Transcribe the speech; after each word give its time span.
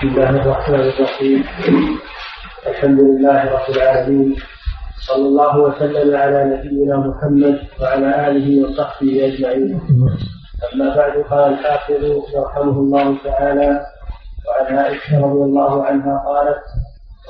بسم 0.00 0.08
الله 0.08 0.30
الرحمن 0.30 0.80
الرحيم. 0.80 1.44
الحمد 2.66 3.00
لله 3.00 3.38
رب 3.52 3.68
العالمين. 3.76 4.34
صلى 5.08 5.26
الله 5.28 5.58
وسلم 5.58 6.16
على 6.16 6.40
نبينا 6.44 6.96
محمد 6.96 7.56
وعلى 7.80 8.08
آله 8.28 8.48
وصحبه 8.64 9.26
أجمعين. 9.28 9.80
أما 10.72 10.96
بعد 10.96 11.14
قال 11.30 11.52
الحافظ 11.52 12.02
يرحمه 12.34 12.76
الله 12.80 13.16
تعالى 13.24 13.70
وعن 14.48 14.78
عائشة 14.78 15.20
رضي 15.20 15.42
الله 15.48 15.84
عنها 15.84 16.14
قالت 16.28 16.64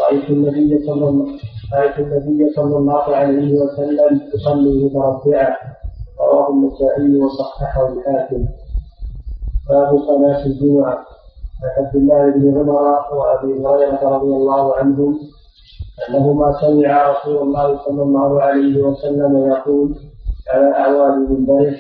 رأيت 0.02 0.30
النبي 0.30 0.86
صلى 0.86 1.08
الله 1.08 1.26
رأيت 1.74 1.98
النبي 1.98 2.40
صلى 2.56 2.76
الله 2.76 3.16
عليه 3.16 3.50
وسلم 3.60 4.12
يصلي 4.34 4.84
متربعا. 4.84 5.56
رواه 6.20 6.46
النسائي 6.54 7.20
وصححه 7.20 7.88
الحاكم. 7.92 8.42
باب 9.68 9.90
صلاة 10.06 10.46
الجمعة. 10.46 11.19
عبد 11.78 11.96
الله 11.96 12.30
بن 12.30 12.58
عمر 12.58 13.04
وأبي 13.16 13.66
هريرة 13.66 14.08
رضي 14.08 14.32
الله 14.40 14.76
عنهم 14.76 15.18
أنهما 16.08 16.60
سمع 16.60 17.10
رسول 17.10 17.36
الله 17.42 17.78
صلى 17.84 18.02
الله 18.02 18.42
عليه 18.42 18.82
وسلم 18.82 19.36
يقول 19.50 19.94
على 20.54 20.72
اعواد 20.76 21.12
منبره 21.30 21.74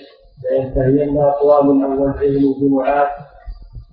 لينتهين 0.50 1.18
أقوام 1.18 1.84
عن 1.84 1.98
وجههم 1.98 2.52
الجمعات 2.52 3.08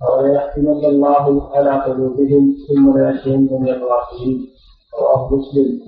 أو 0.02 0.26
ليختمن 0.26 0.84
الله 0.84 1.56
على 1.56 1.70
قلوبهم 1.82 2.54
ثم 2.68 2.98
لياتين 2.98 3.48
من 3.52 3.68
الغافلين. 3.68 4.46
رواه 5.00 5.34
مسلم. 5.34 5.80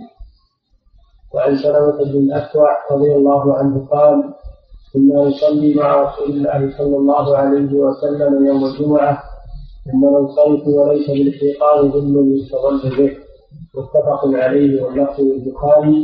وعن 1.34 1.56
سلمة 1.56 1.96
بن 2.12 2.18
الأكوع 2.18 2.68
رضي 2.90 3.14
الله 3.14 3.54
عنه 3.58 3.86
قال 3.90 4.34
كنا 4.94 5.24
نصلي 5.24 5.74
مع 5.74 6.02
رسول 6.02 6.30
الله 6.30 6.78
صلى 6.78 6.96
الله 6.96 7.36
عليه 7.36 7.72
وسلم 7.74 8.46
يوم 8.46 8.64
الجمعة 8.64 9.22
ثم 9.84 10.02
ننصرف 10.04 10.66
وليس 10.66 11.06
بالاحتقان 11.10 11.90
ظل 11.92 12.36
يستظل 12.36 12.96
به. 12.98 13.12
متفق 13.74 14.20
عليه 14.44 14.82
واللفظ 14.82 15.20
للبخاري 15.20 15.96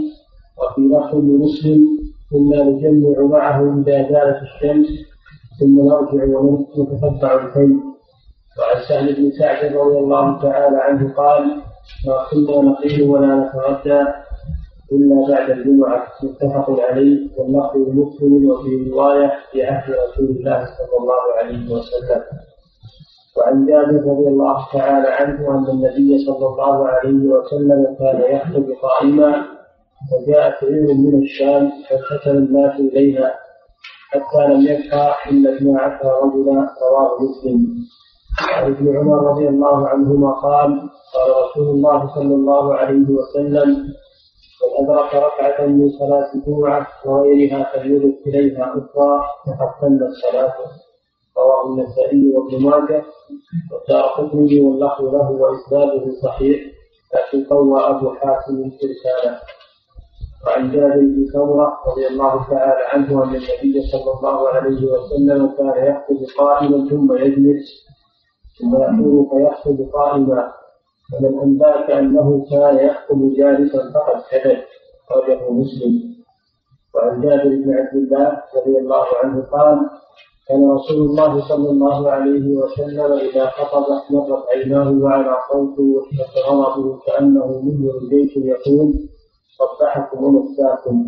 وفي 0.58 0.80
لفظ 0.80 1.14
لمسلم 1.14 1.82
كنا 2.30 2.64
نجمع 2.64 3.20
معه 3.20 3.58
إذا 3.80 3.96
زالت 4.12 4.38
الشمس 4.42 4.86
ثم 5.60 5.74
نرجع 5.88 6.38
ونتتبع 6.38 7.44
الكيل 7.44 7.72
وعن 8.58 8.78
سهل 8.88 9.14
بن 9.14 9.30
سعد 9.30 9.72
رضي 9.76 9.98
الله 9.98 10.42
تعالى 10.42 10.76
عنه 10.76 11.14
قال 11.14 11.42
ما 12.06 12.16
كنا 12.30 12.70
نقيل 12.70 13.02
ولا 13.10 13.34
نتغدى 13.36 14.00
إلا 14.92 15.16
بعد 15.28 15.50
الجمعة. 15.50 16.06
متفق 16.22 16.80
عليه 16.80 17.28
واللفظ 17.38 17.76
لمسلم 17.76 18.50
وفي 18.50 18.90
رواية 18.90 19.32
في 19.52 19.62
عهد 19.62 19.90
رسول 19.90 20.28
الله 20.36 20.58
صلى 20.78 20.94
الله 21.00 21.22
عليه 21.38 21.72
وسلم. 21.74 22.22
وعن 23.38 23.66
جابر 23.66 23.96
رضي 24.12 24.28
الله 24.28 24.66
تعالى 24.72 25.08
عنه 25.08 25.50
أن 25.58 25.66
النبي 25.74 26.24
صلى 26.26 26.46
الله 26.46 26.88
عليه 26.88 27.28
وسلم 27.28 27.96
كان 27.98 28.20
يخطب 28.34 28.66
قائما 28.82 29.44
فجاءت 30.10 30.64
علم 30.64 30.86
من 31.04 31.22
الشام 31.22 31.70
فالتفت 31.88 32.26
الناس 32.28 32.80
إليها 32.80 33.34
حتى 34.10 34.46
لم 34.54 34.60
يبقى 34.60 35.14
إلا 35.30 35.56
اثنا 35.56 35.80
عشر 35.80 36.06
رجلا 36.24 36.68
رواه 36.82 37.10
مسلم. 37.22 37.66
وعن 38.52 38.72
ابن 38.72 38.96
عمر 38.96 39.30
رضي 39.30 39.48
الله 39.48 39.88
عنهما 39.88 40.30
قال 40.32 40.70
قال 41.14 41.28
رسول 41.44 41.68
الله 41.74 42.14
صلى 42.14 42.34
الله 42.34 42.74
عليه 42.74 43.06
وسلم 43.10 43.68
من 44.60 44.84
أدرك 44.90 45.14
ركعة 45.14 45.66
من 45.66 45.88
صلاة 45.98 46.26
الجمعة 46.34 46.86
وغيرها 47.06 47.72
فليدرك 47.72 48.14
إليها 48.26 48.64
أخرى 48.70 49.20
فقد 49.46 49.70
تمت 49.80 50.10
صلاته 50.22 50.85
رواه 51.38 51.66
النسائي 51.66 52.32
وابن 52.34 52.62
ماجه 52.62 53.04
ودار 53.72 54.02
قطني 54.02 54.60
واللفظ 54.60 55.04
له 55.04 55.30
وإسناده 55.30 56.12
صحيح 56.22 56.60
لكن 57.14 57.44
قوى 57.44 57.80
أبو 57.80 58.10
حاتم 58.14 58.70
إرساله. 58.84 59.40
وعن 60.46 60.72
جابر 60.72 61.00
بن 61.00 61.26
سمره 61.32 61.78
رضي 61.86 62.06
الله 62.06 62.46
تعالى 62.50 62.84
عنه 62.92 63.24
أن 63.24 63.28
النبي 63.28 63.82
صلى 63.92 64.10
الله 64.18 64.48
عليه 64.48 64.80
وسلم 64.92 65.46
كان 65.58 65.76
يخطب 65.86 66.20
قائما 66.38 66.88
ثم 66.90 67.16
يجلس 67.16 67.86
ثم 68.58 68.76
يقول 68.76 69.26
فيخطب 69.30 69.90
قائما. 69.94 70.52
فمن 71.12 71.38
أنباك 71.38 71.90
أنه 71.90 72.46
كان 72.50 72.76
يخطب 72.86 73.34
جالسا 73.36 73.92
فقد 73.94 74.22
كذب 74.30 74.58
أخرجه 75.10 75.50
مسلم. 75.50 76.16
وعن 76.94 77.20
جابر 77.20 77.48
بن 77.48 77.74
عبد 77.78 77.94
الله 77.94 78.42
رضي 78.56 78.78
الله 78.78 79.06
عنه 79.22 79.42
قال 79.42 79.90
كان 80.48 80.70
رسول 80.70 80.96
الله 80.96 81.48
صلى 81.48 81.70
الله 81.70 82.10
عليه 82.10 82.56
وسلم 82.56 83.12
إذا 83.12 83.46
خطب 83.46 83.84
مرت 84.10 84.44
عيناه 84.48 84.90
وعلى 85.02 85.36
صوته 85.52 85.82
واشتد 85.82 86.38
غضبه 86.48 86.98
كأنه 87.06 87.46
منذر 87.64 87.98
الجيش 88.02 88.36
يقول 88.36 88.92
صبحكم 89.58 90.24
ومساكم 90.24 91.04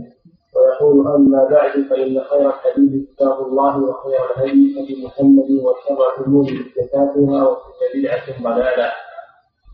ويقول 0.57 1.07
أما 1.09 1.49
بعد 1.51 1.71
فإن 1.91 2.21
خير 2.21 2.49
الحديث 2.49 3.09
كتاب 3.15 3.41
الله 3.47 3.83
وخير 3.83 4.19
الهدي 4.31 4.81
هدي 4.81 5.05
محمد 5.07 5.51
وشر 5.51 5.99
الأمور 6.21 6.43
محدثاتها 6.45 7.49
وكل 7.49 7.81
بدعة 7.95 8.43
ضلالة 8.43 8.93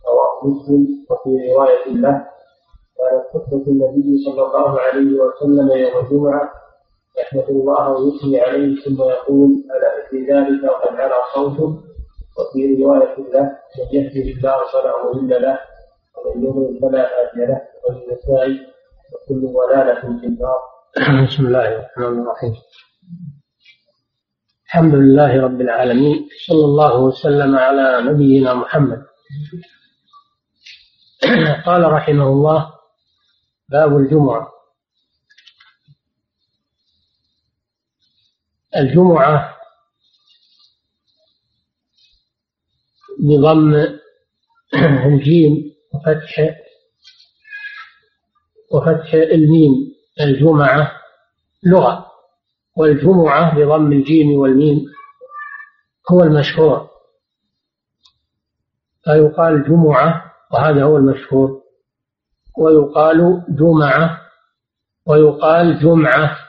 رواه 0.08 0.46
مسلم 0.46 0.86
وفي 1.10 1.52
رواية 1.52 1.86
له 1.88 2.26
كانت 2.98 3.24
خطبة 3.34 3.64
النبي 3.66 4.24
صلى 4.24 4.46
الله 4.46 4.80
عليه 4.80 5.20
وسلم 5.20 5.68
يوم 5.70 6.04
الجمعة 6.04 6.52
يحمد 7.18 7.44
الله 7.48 7.90
ويثني 7.90 8.40
عليه 8.40 8.82
ثم 8.84 9.02
يقول 9.02 9.50
ألا 9.50 10.08
في 10.10 10.16
ذلك 10.32 10.64
وقد 10.64 11.00
على 11.00 11.14
صوته 11.34 11.82
وفي 12.38 12.82
رواية 12.82 13.16
له 13.32 13.58
من 13.78 14.00
يهدي 14.00 14.32
الله 14.32 14.56
فلا 14.72 14.92
مضل 15.04 15.42
له 15.42 15.58
ومن 16.16 16.44
يضلل 16.44 16.78
فلا 16.80 17.00
هادي 17.02 17.46
له 17.46 17.60
وللنسائي 17.88 18.66
وكل 19.12 19.52
ضلالة 19.52 20.00
في 20.20 20.26
النار. 20.26 20.58
بسم 21.28 21.46
الله 21.46 21.68
الرحمن 21.68 22.20
الرحيم. 22.22 22.54
الحمد 24.66 24.94
لله 24.94 25.42
رب 25.42 25.60
العالمين 25.60 26.28
صلى 26.46 26.64
الله 26.64 27.00
وسلم 27.00 27.56
على 27.56 28.10
نبينا 28.10 28.54
محمد 28.54 29.02
قال 31.66 31.92
رحمه 31.92 32.26
الله 32.26 32.74
باب 33.68 33.96
الجمعة 33.96 34.53
الجمعة 38.76 39.56
بضم 43.18 43.74
الجيم 45.06 45.74
وفتح 45.94 46.54
وفتح 48.72 49.14
الميم 49.14 49.72
الجمعة 50.20 50.92
لغة 51.66 52.06
والجمعة 52.76 53.54
بضم 53.56 53.92
الجيم 53.92 54.38
والميم 54.38 54.84
هو 56.10 56.20
المشهور. 56.20 56.90
فيقال 59.04 59.64
جمعة 59.68 60.32
وهذا 60.52 60.82
هو 60.84 60.96
المشهور. 60.96 61.62
ويقال 62.58 63.42
جمعة 63.48 64.20
ويقال 65.06 65.80
جمعة. 65.80 66.43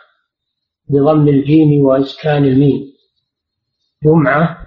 بضم 0.89 1.27
الجيم 1.27 1.85
وإسكان 1.85 2.45
الميم. 2.45 2.81
جمعة 4.03 4.57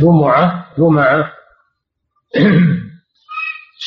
جمعة 0.00 0.74
جمعة. 0.78 1.32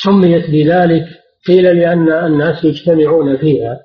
سميت 0.03 0.49
بذلك 0.49 1.05
قيل 1.47 1.77
لأن 1.77 2.11
الناس 2.11 2.63
يجتمعون 2.63 3.37
فيها 3.37 3.79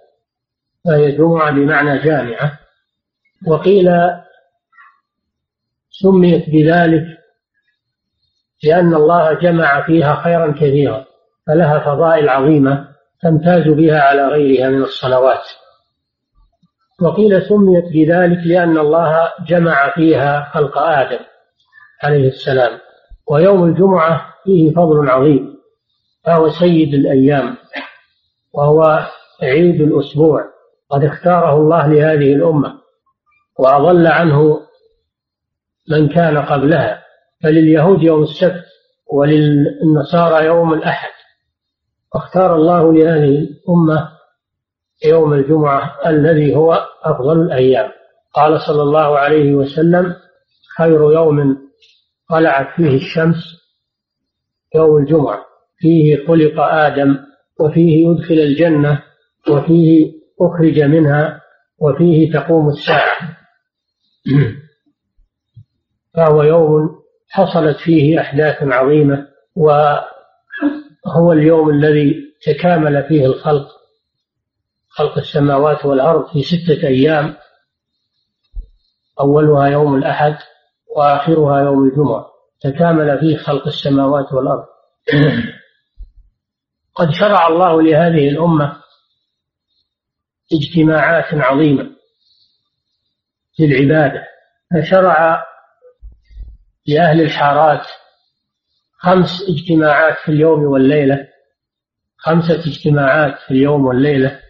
فهي 0.85 1.13
جمعة 1.13 1.51
بمعنى 1.51 1.99
جامعة. 1.99 2.59
وقيل 3.47 3.91
سميت 5.91 6.51
بذلك 6.51 7.05
لأن 8.65 8.95
الله 8.95 9.33
جمع 9.33 9.87
فيها 9.87 10.23
خيرا 10.25 10.53
كثيرا 10.53 11.05
فلها 11.47 11.79
فضائل 11.79 12.29
عظيمة 12.29 12.89
تمتاز 13.23 13.69
بها 13.69 14.01
على 14.01 14.29
غيرها 14.29 14.69
من 14.69 14.83
الصلوات. 14.83 15.45
وقيل 17.05 17.43
سميت 17.43 17.85
بذلك 17.85 18.39
لأن 18.47 18.79
الله 18.79 19.33
جمع 19.49 19.95
فيها 19.95 20.51
خلق 20.55 20.79
آدم 20.79 21.19
عليه 22.03 22.29
السلام 22.29 22.79
ويوم 23.31 23.65
الجمعة 23.65 24.27
فيه 24.45 24.73
فضل 24.73 25.11
عظيم 25.11 25.55
فهو 26.25 26.49
سيد 26.49 26.95
الأيام 26.95 27.57
وهو 28.53 29.07
عيد 29.43 29.81
الأسبوع 29.81 30.45
قد 30.91 31.05
اختاره 31.05 31.57
الله 31.57 31.87
لهذه 31.87 32.33
الأمة 32.33 32.75
وأضل 33.59 34.07
عنه 34.07 34.61
من 35.91 36.09
كان 36.09 36.39
قبلها 36.39 37.03
فلليهود 37.43 38.03
يوم 38.03 38.23
السبت 38.23 38.65
وللنصارى 39.13 40.47
يوم 40.47 40.75
الأحد 40.75 41.11
واختار 42.15 42.57
الله 42.57 42.93
لهذه 42.93 43.39
الأمة 43.39 44.14
يوم 45.05 45.33
الجمعة 45.33 45.99
الذي 46.07 46.57
هو 46.57 46.87
أفضل 47.03 47.43
الأيام. 47.43 47.91
قال 48.35 48.61
صلى 48.61 48.83
الله 48.83 49.19
عليه 49.19 49.55
وسلم 49.55 50.15
خير 50.79 51.13
يوم 51.13 51.57
طلعت 52.31 52.67
فيه 52.77 52.97
الشمس 52.97 53.35
يوم 54.75 54.97
الجمعة. 54.97 55.45
فيه 55.79 56.27
خلق 56.27 56.61
آدم 56.61 57.19
وفيه 57.61 58.09
يدخل 58.09 58.35
الجنة 58.35 59.03
وفيه 59.51 60.13
أخرج 60.41 60.81
منها 60.81 61.41
وفيه 61.79 62.33
تقوم 62.33 62.69
الساعة. 62.69 63.37
فهو 66.17 66.43
يوم 66.43 67.05
حصلت 67.31 67.77
فيه 67.77 68.21
أحداث 68.21 68.63
عظيمة 68.63 69.29
وهو 69.57 71.33
اليوم 71.33 71.71
الذي 71.71 72.15
تكامل 72.47 73.03
فيه 73.09 73.27
الخلق. 73.27 73.74
خلق 74.95 75.19
السماوات 75.19 75.85
والأرض 75.85 76.33
في 76.33 76.43
ستة 76.43 76.87
أيام. 76.87 77.37
أولها 79.21 79.67
يوم 79.67 79.95
الأحد 79.95 80.37
وآخرها 80.97 81.61
يوم 81.61 81.89
الجمعة. 81.89 82.27
تكامل 82.61 83.19
فيه 83.21 83.37
خلق 83.37 83.67
السماوات 83.67 84.33
والأرض. 84.33 84.65
قد 86.95 87.11
شرع 87.11 87.49
الله 87.49 87.83
لهذه 87.83 88.29
الأمة 88.29 88.77
اجتماعات 90.53 91.35
عظيمة 91.35 91.91
للعبادة 93.59 94.27
فشرع 94.75 95.45
لأهل 96.87 97.21
الحارات 97.21 97.87
خمس 98.99 99.43
اجتماعات 99.49 100.19
في 100.19 100.33
اليوم 100.33 100.65
والليلة. 100.65 101.29
خمسة 102.17 102.61
اجتماعات 102.61 103.39
في 103.39 103.51
اليوم 103.51 103.87
والليلة. 103.87 104.44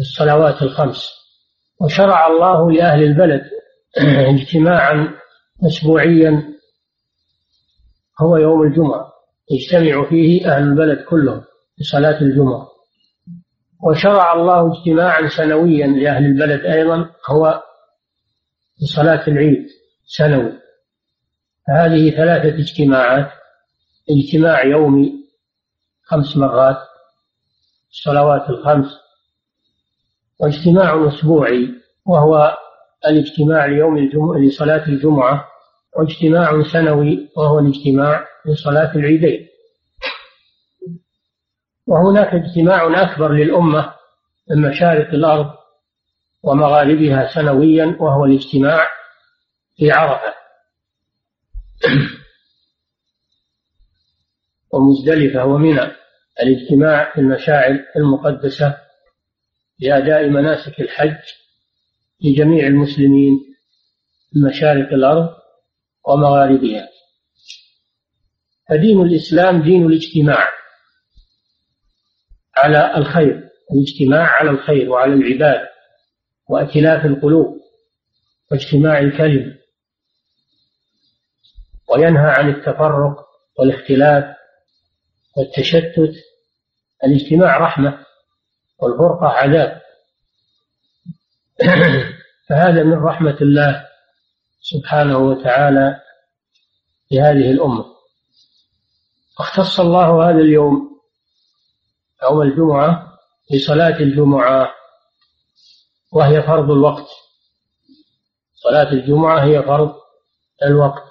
للصلوات 0.00 0.62
الخمس. 0.62 1.10
وشرع 1.80 2.26
الله 2.26 2.72
لأهل 2.72 3.02
البلد 3.02 3.42
اجتماعا 4.06 5.14
أسبوعيا 5.66 6.54
هو 8.20 8.36
يوم 8.36 8.62
الجمعة 8.62 9.12
يجتمع 9.50 10.08
فيه 10.08 10.52
أهل 10.52 10.62
البلد 10.62 11.04
كلهم 11.04 11.44
لصلاة 11.78 12.20
الجمعة. 12.20 12.68
وشرع 13.82 14.32
الله 14.32 14.72
اجتماعا 14.72 15.28
سنويا 15.28 15.86
لأهل 15.86 16.24
البلد 16.24 16.64
أيضا 16.64 17.10
هو 17.30 17.62
لصلاة 18.82 19.28
العيد 19.28 19.66
سنوي. 20.06 20.52
هذه 21.68 22.10
ثلاثة 22.10 22.58
اجتماعات 22.58 23.30
اجتماع 24.10 24.64
يومي 24.64 25.12
خمس 26.02 26.36
مرات 26.36 26.78
الصلوات 27.90 28.50
الخمس 28.50 28.86
واجتماع 30.40 31.08
أسبوعي 31.08 31.68
وهو 32.06 32.56
الاجتماع 33.06 33.66
ليوم 33.66 33.98
الجمعة 33.98 34.38
لصلاة 34.38 34.88
الجمعة 34.88 35.48
واجتماع 35.98 36.62
سنوي 36.72 37.28
وهو 37.36 37.58
الاجتماع 37.58 38.26
لصلاة 38.46 38.94
العيدين. 38.96 39.46
وهناك 41.86 42.34
اجتماع 42.34 43.02
أكبر 43.02 43.32
للأمة 43.32 43.92
من 44.50 44.70
مشارق 44.70 45.08
الأرض 45.08 45.50
ومغاربها 46.42 47.34
سنويا 47.34 47.96
وهو 48.00 48.24
الاجتماع 48.24 48.86
في 49.76 49.90
عرفة. 49.90 50.34
ومزدلفة 54.72 55.44
ومنى 55.44 55.92
الاجتماع 56.42 57.12
في 57.14 57.20
المشاعر 57.20 57.78
المقدسة 57.96 58.76
لأداء 59.80 60.28
مناسك 60.28 60.80
الحج 60.80 61.18
لجميع 62.24 62.66
المسلمين 62.66 63.38
في 64.32 64.38
مشارق 64.48 64.92
الأرض 64.92 65.28
ومغاربها. 66.08 66.88
فدين 68.68 69.00
الإسلام 69.00 69.62
دين 69.62 69.86
الاجتماع. 69.86 70.48
على 72.56 72.96
الخير 72.96 73.48
الاجتماع 73.72 74.26
على 74.26 74.50
الخير 74.50 74.90
وعلى 74.90 75.14
العباد 75.14 75.68
وائتلاف 76.48 77.06
القلوب 77.06 77.60
واجتماع 78.50 78.98
الكلم 78.98 79.58
وينهى 81.88 82.30
عن 82.30 82.48
التفرق 82.48 83.26
والاختلاف 83.58 84.36
والتشتت. 85.36 86.14
الاجتماع 87.04 87.58
رحمة. 87.58 88.06
والفرقة 88.82 89.26
عذاب. 89.26 89.80
فهذا 92.48 92.82
من 92.82 93.04
رحمة 93.04 93.36
الله 93.40 93.86
سبحانه 94.60 95.18
وتعالى 95.18 96.00
لهذه 97.12 97.50
الأمة. 97.50 97.84
اختص 99.38 99.80
الله 99.80 100.30
هذا 100.30 100.38
اليوم 100.38 101.00
يوم 102.22 102.42
الجمعة 102.42 103.18
بصلاة 103.54 103.96
الجمعة 103.96 104.74
وهي 106.12 106.42
فرض 106.42 106.70
الوقت. 106.70 107.06
صلاة 108.54 108.92
الجمعة 108.92 109.44
هي 109.44 109.62
فرض 109.62 109.94
الوقت. 110.64 111.10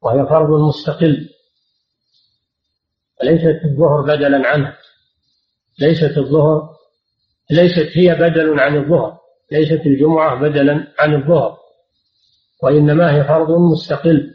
وهي 0.00 0.26
فرض 0.26 0.60
مستقل 0.60 1.30
وليست 3.20 3.64
الظهر 3.64 4.02
بدلا 4.02 4.48
عنه. 4.48 4.76
ليست 5.78 6.18
الظهر 6.18 6.76
ليست 7.50 7.96
هي 7.96 8.14
بدل 8.14 8.60
عن 8.60 8.76
الظهر 8.76 9.18
ليست 9.52 9.86
الجمعة 9.86 10.40
بدلا 10.40 10.94
عن 10.98 11.14
الظهر 11.14 11.58
وإنما 12.62 13.14
هي 13.14 13.24
فرض 13.24 13.50
مستقل. 13.50 14.34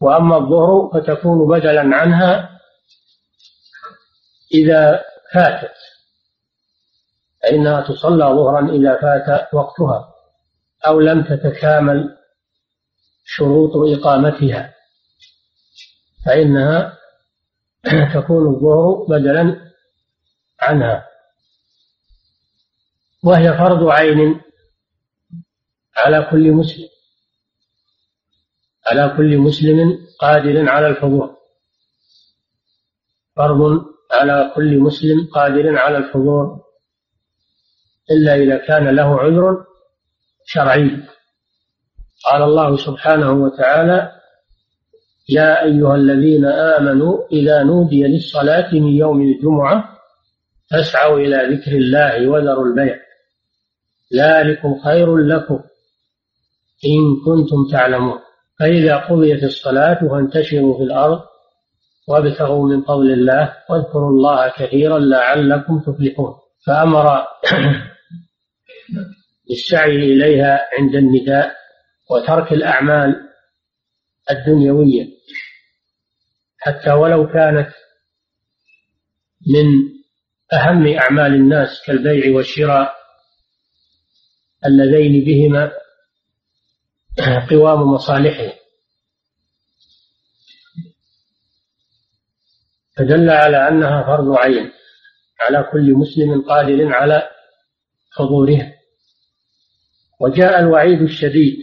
وأما 0.00 0.36
الظهر 0.36 0.90
فتكون 0.94 1.58
بدلا 1.58 1.96
عنها 1.96 2.60
إذا 4.54 5.02
فاتت 5.32 5.74
فإنها 7.42 7.80
تصلى 7.80 8.24
ظهرا 8.24 8.70
إذا 8.70 9.00
فات 9.00 9.54
وقتها 9.54 10.14
أو 10.86 11.00
لم 11.00 11.24
تتكامل 11.24 12.16
شروط 13.24 13.70
إقامتها 13.76 14.74
فإنها 16.26 16.98
تكون 18.14 18.54
الظهر 18.54 19.04
بدلا 19.08 19.72
عنها. 20.60 21.06
وهي 23.24 23.58
فرض 23.58 23.88
عين 23.88 24.40
على 25.96 26.28
كل 26.30 26.52
مسلم. 26.52 26.88
على 28.86 29.14
كل 29.16 29.38
مسلم 29.38 30.06
قادر 30.20 30.68
على 30.68 30.86
الحضور. 30.86 31.36
فرض 33.36 33.84
على 34.12 34.52
كل 34.56 34.78
مسلم 34.78 35.28
قادر 35.34 35.78
على 35.78 35.98
الحضور. 35.98 36.64
إلا 38.10 38.34
إذا 38.34 38.66
كان 38.66 38.96
له 38.96 39.20
عذر 39.20 39.64
شرعي. 40.44 41.02
قال 42.24 42.42
الله 42.42 42.76
سبحانه 42.76 43.32
وتعالى 43.32 44.23
يا 45.28 45.64
أيها 45.64 45.94
الذين 45.94 46.44
آمنوا 46.44 47.26
إذا 47.32 47.62
نودي 47.62 48.02
للصلاة 48.02 48.74
من 48.74 48.88
يوم 48.88 49.22
الجمعة 49.22 49.84
فاسعوا 50.70 51.18
إلى 51.18 51.56
ذكر 51.56 51.72
الله 51.72 52.28
وذروا 52.28 52.66
البيع. 52.66 52.96
ذلكم 54.14 54.78
خير 54.78 55.16
لكم 55.16 55.60
إن 56.84 57.02
كنتم 57.24 57.56
تعلمون. 57.72 58.18
فإذا 58.60 58.96
قضيت 58.96 59.44
الصلاة 59.44 60.08
فانتشروا 60.08 60.78
في 60.78 60.82
الأرض 60.82 61.20
وابتغوا 62.08 62.68
من 62.68 62.82
فضل 62.82 63.12
الله 63.12 63.52
واذكروا 63.70 64.10
الله 64.10 64.52
كثيرا 64.56 64.98
لعلكم 64.98 65.80
تفلحون. 65.80 66.34
فأمر 66.66 67.24
بالسعي 69.48 69.96
إليها 69.96 70.60
عند 70.78 70.94
النداء 70.94 71.54
وترك 72.10 72.52
الأعمال 72.52 73.33
الدنيوية. 74.30 75.06
حتى 76.58 76.92
ولو 76.92 77.26
كانت 77.26 77.72
من 79.54 79.66
أهم 80.52 80.86
أعمال 80.86 81.34
الناس 81.34 81.68
كالبيع 81.86 82.36
والشراء 82.36 82.94
اللذين 84.66 85.24
بهما 85.24 85.72
قوام 87.50 87.80
مصالحه. 87.80 88.64
فدل 92.96 93.30
على 93.30 93.68
أنها 93.68 94.02
فرض 94.06 94.36
عين 94.38 94.72
على 95.40 95.68
كل 95.72 95.92
مسلم 95.92 96.42
قادر 96.42 96.92
على 96.94 97.30
حضورها 98.12 98.74
وجاء 100.20 100.58
الوعيد 100.60 101.02
الشديد 101.02 101.56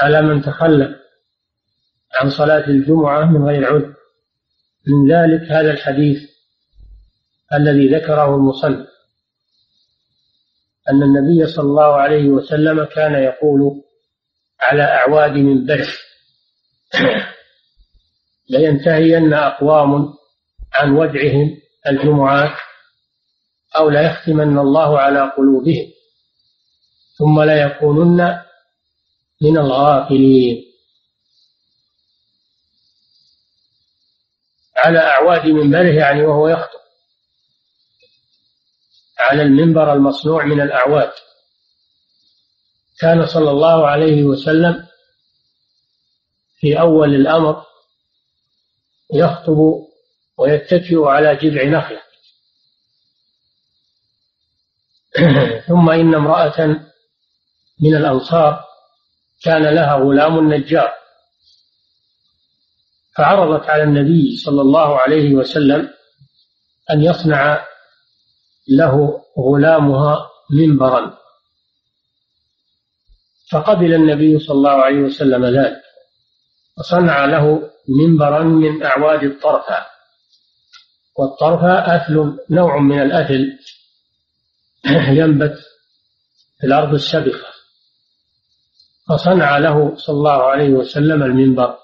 على 0.00 0.22
من 0.22 0.42
تخلف 0.42 0.96
عن 2.20 2.30
صلاة 2.30 2.66
الجمعة 2.68 3.24
من 3.24 3.44
غير 3.44 3.66
عذر. 3.66 3.94
من 4.86 5.12
ذلك 5.12 5.50
هذا 5.52 5.70
الحديث 5.70 6.30
الذي 7.54 7.88
ذكره 7.88 8.34
المصنف 8.34 8.86
أن 10.90 11.02
النبي 11.02 11.46
صلى 11.46 11.64
الله 11.64 11.94
عليه 11.94 12.28
وسلم 12.28 12.84
كان 12.84 13.14
يقول 13.14 13.82
على 14.60 14.82
أعواد 14.82 15.30
منبره 15.30 15.86
لينتهين 18.50 19.34
أقوام 19.34 20.14
عن 20.74 20.90
ودعهم 20.96 21.56
الجمعات 21.88 22.56
أو 23.76 23.90
ليختمن 23.90 24.58
الله 24.58 24.98
على 24.98 25.32
قلوبهم 25.36 25.86
ثم 27.18 27.42
ليكونن 27.42 28.40
من 29.40 29.58
الغافلين. 29.58 30.64
على 34.76 34.98
أعواد 34.98 35.46
منبره 35.46 35.94
يعني 35.94 36.24
وهو 36.24 36.48
يخطب. 36.48 36.80
على 39.18 39.42
المنبر 39.42 39.92
المصنوع 39.92 40.44
من 40.44 40.60
الأعواد. 40.60 41.12
كان 43.00 43.26
صلى 43.26 43.50
الله 43.50 43.86
عليه 43.86 44.24
وسلم 44.24 44.86
في 46.60 46.80
أول 46.80 47.14
الأمر 47.14 47.64
يخطب 49.14 49.86
ويتكئ 50.38 51.04
على 51.04 51.36
جذع 51.36 51.64
نخلة. 51.64 52.02
ثم 55.68 55.90
إن 55.90 56.14
امرأة 56.14 56.66
من 57.80 57.94
الأنصار 57.94 58.69
كان 59.42 59.74
لها 59.74 59.94
غلام 59.94 60.54
نجار 60.54 60.92
فعرضت 63.16 63.68
على 63.70 63.82
النبي 63.82 64.36
صلى 64.36 64.60
الله 64.60 64.98
عليه 64.98 65.34
وسلم 65.34 65.90
أن 66.90 67.02
يصنع 67.02 67.66
له 68.68 69.22
غلامها 69.38 70.30
منبرا. 70.50 71.18
فقبل 73.52 73.94
النبي 73.94 74.38
صلى 74.38 74.56
الله 74.56 74.70
عليه 74.84 75.00
وسلم 75.00 75.46
ذلك 75.46 75.82
وصنع 76.78 77.24
له 77.24 77.70
منبرا 77.88 78.42
من 78.42 78.82
أعواد 78.82 79.22
الطرفة. 79.24 79.86
والطرفة 81.18 81.96
أثل 81.96 82.38
نوع 82.50 82.78
من 82.78 83.02
الأثل 83.02 83.58
ينبت 85.18 85.58
في 86.60 86.66
الأرض 86.66 86.94
السبخة 86.94 87.49
فصنع 89.10 89.58
له 89.58 89.96
صلى 89.96 90.16
الله 90.16 90.42
عليه 90.42 90.68
وسلم 90.68 91.22
المنبر 91.22 91.76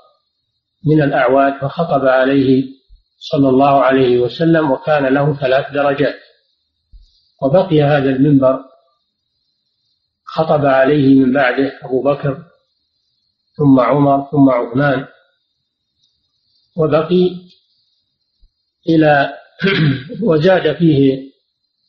من 0.87 1.02
الأعواد 1.02 1.61
فخطب 1.61 2.06
عليه 2.06 2.64
صلى 3.18 3.49
الله 3.49 3.83
عليه 3.83 4.18
وسلم 4.18 4.71
وكان 4.71 5.14
له 5.14 5.35
ثلاث 5.35 5.73
درجات. 5.73 6.14
وبقي 7.42 7.83
هذا 7.83 8.11
المنبر 8.11 8.64
خطب 10.25 10.66
عليه 10.66 11.25
من 11.25 11.33
بعده 11.33 11.73
أبو 11.83 12.02
بكر 12.02 12.42
ثم 13.56 13.80
عمر 13.80 14.28
ثم 14.30 14.50
عثمان 14.50 15.06
وبقي 16.76 17.30
إلى 18.88 19.35
وزاد 20.28 20.76
فيه 20.76 21.26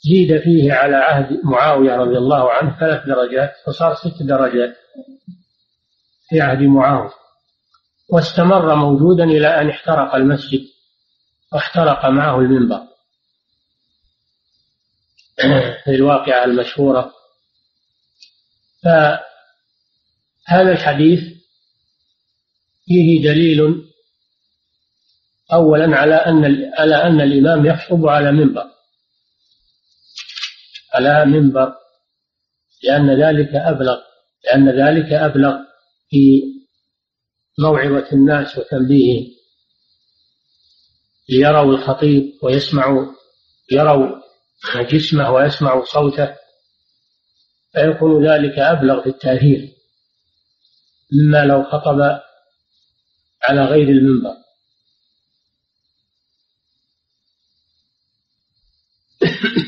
زيد 0.09 0.41
فيه 0.41 0.73
على 0.73 0.95
عهد 0.95 1.39
معاوية 1.43 1.95
رضي 1.95 2.17
الله 2.17 2.51
عنه 2.51 2.79
ثلاث 2.79 3.05
درجات 3.07 3.51
فصار 3.65 3.95
ست 3.95 4.23
درجات. 4.23 4.75
في 6.29 6.41
عهد 6.41 6.61
معاوية 6.61 7.13
واستمر 8.09 8.75
موجودا 8.75 9.23
إلى 9.23 9.61
أن 9.61 9.69
احترق 9.69 10.15
المسجد 10.15 10.61
واحترق 11.53 12.05
معه 12.05 12.39
المنبر. 12.39 12.87
في 15.85 15.91
الواقعة 15.91 16.43
المشهورة. 16.43 17.13
فهذا 18.83 20.71
الحديث 20.71 21.19
فيه 22.85 23.23
دليل 23.23 23.83
أولا 25.53 25.97
على 25.97 26.15
أن 26.15 26.71
على 26.77 26.95
أن 26.95 27.21
الإمام 27.21 27.65
يخطب 27.65 28.07
على 28.07 28.31
منبر. 28.31 28.71
على 30.93 31.25
منبر 31.25 31.73
لأن 32.83 33.23
ذلك 33.23 33.55
أبلغ 33.55 33.97
لأن 34.45 34.69
ذلك 34.69 35.13
أبلغ. 35.13 35.66
في 36.09 36.41
موعظة 37.59 38.11
الناس 38.13 38.57
وتنبيههم 38.57 39.37
ليروا 41.29 41.73
الخطيب 41.73 42.23
ويسمعوا 42.43 43.05
يروا 43.71 44.21
جسمه 44.75 45.31
ويسمعوا 45.31 45.85
صوته 45.85 46.35
فيكون 47.73 48.27
ذلك 48.27 48.59
أبلغ 48.59 49.03
في 49.03 49.09
التأثير 49.09 49.69
مما 51.13 51.45
لو 51.45 51.63
خطب 51.63 52.01
على 53.43 53.65
غير 53.65 53.89
المنبر. 53.89 54.33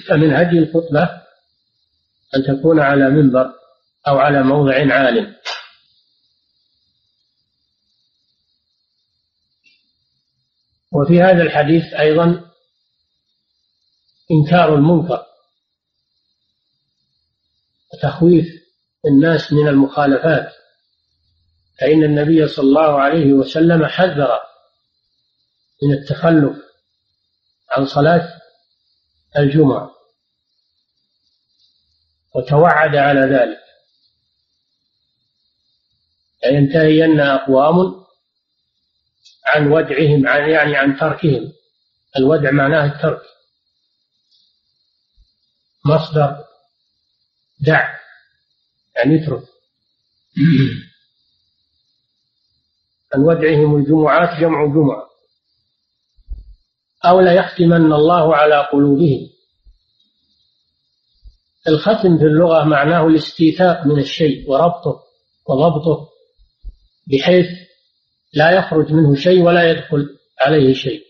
فمن 0.08 0.34
هدي 0.34 0.60
الخطبة 0.60 1.04
أن 2.36 2.44
تكون 2.48 2.80
على 2.80 3.10
منبر 3.10 3.54
أو 4.08 4.18
على 4.18 4.44
موضع 4.44 4.74
عال 4.94 5.39
وفي 10.92 11.22
هذا 11.22 11.44
الحديث 11.44 11.94
أيضا 11.94 12.52
إنكار 14.32 14.76
المنكر 14.76 15.26
وتخويف 17.94 18.46
الناس 19.06 19.54
من 19.54 19.68
المخالفات 19.68 20.54
فإن 21.82 22.04
النبي 22.04 22.48
صلى 22.48 22.66
الله 22.66 23.02
عليه 23.02 23.34
وسلم 23.34 23.86
حذر 23.86 24.40
من 25.84 25.94
التخلف 25.94 26.58
عن 27.72 27.86
صلاة 27.86 28.40
الجمعة 29.38 29.92
وتوعد 32.36 32.96
على 32.96 33.20
ذلك. 33.20 33.60
لينتهين 36.46 37.20
أقوام 37.20 38.06
عن 39.56 39.72
ودعهم 39.72 40.28
عن 40.28 40.50
يعني 40.50 40.78
عن 40.78 40.98
تركهم. 41.00 41.52
الودع 42.18 42.52
معناه 42.52 42.86
الترك. 42.86 43.22
مصدر 45.86 46.38
دع 47.60 48.00
يعني 48.96 49.24
اترك 49.24 49.44
عن 53.14 53.22
ودعهم 53.22 53.76
الجمعات 53.76 54.40
جمع 54.40 54.66
جمعة. 54.66 55.10
أو 57.06 57.20
ليختمن 57.20 57.94
الله 57.94 58.36
على 58.36 58.56
قلوبهم. 58.56 59.30
الختم 61.68 62.18
في 62.18 62.24
اللغة 62.24 62.64
معناه 62.64 63.08
الاستيثاق 63.08 63.86
من 63.86 64.00
الشيء 64.00 64.50
وربطه 64.50 65.04
وضبطه 65.50 66.10
بحيث 67.08 67.69
لا 68.34 68.52
يخرج 68.52 68.92
منه 68.92 69.16
شيء 69.16 69.42
ولا 69.42 69.72
يدخل 69.72 70.18
عليه 70.40 70.74
شيء. 70.74 71.04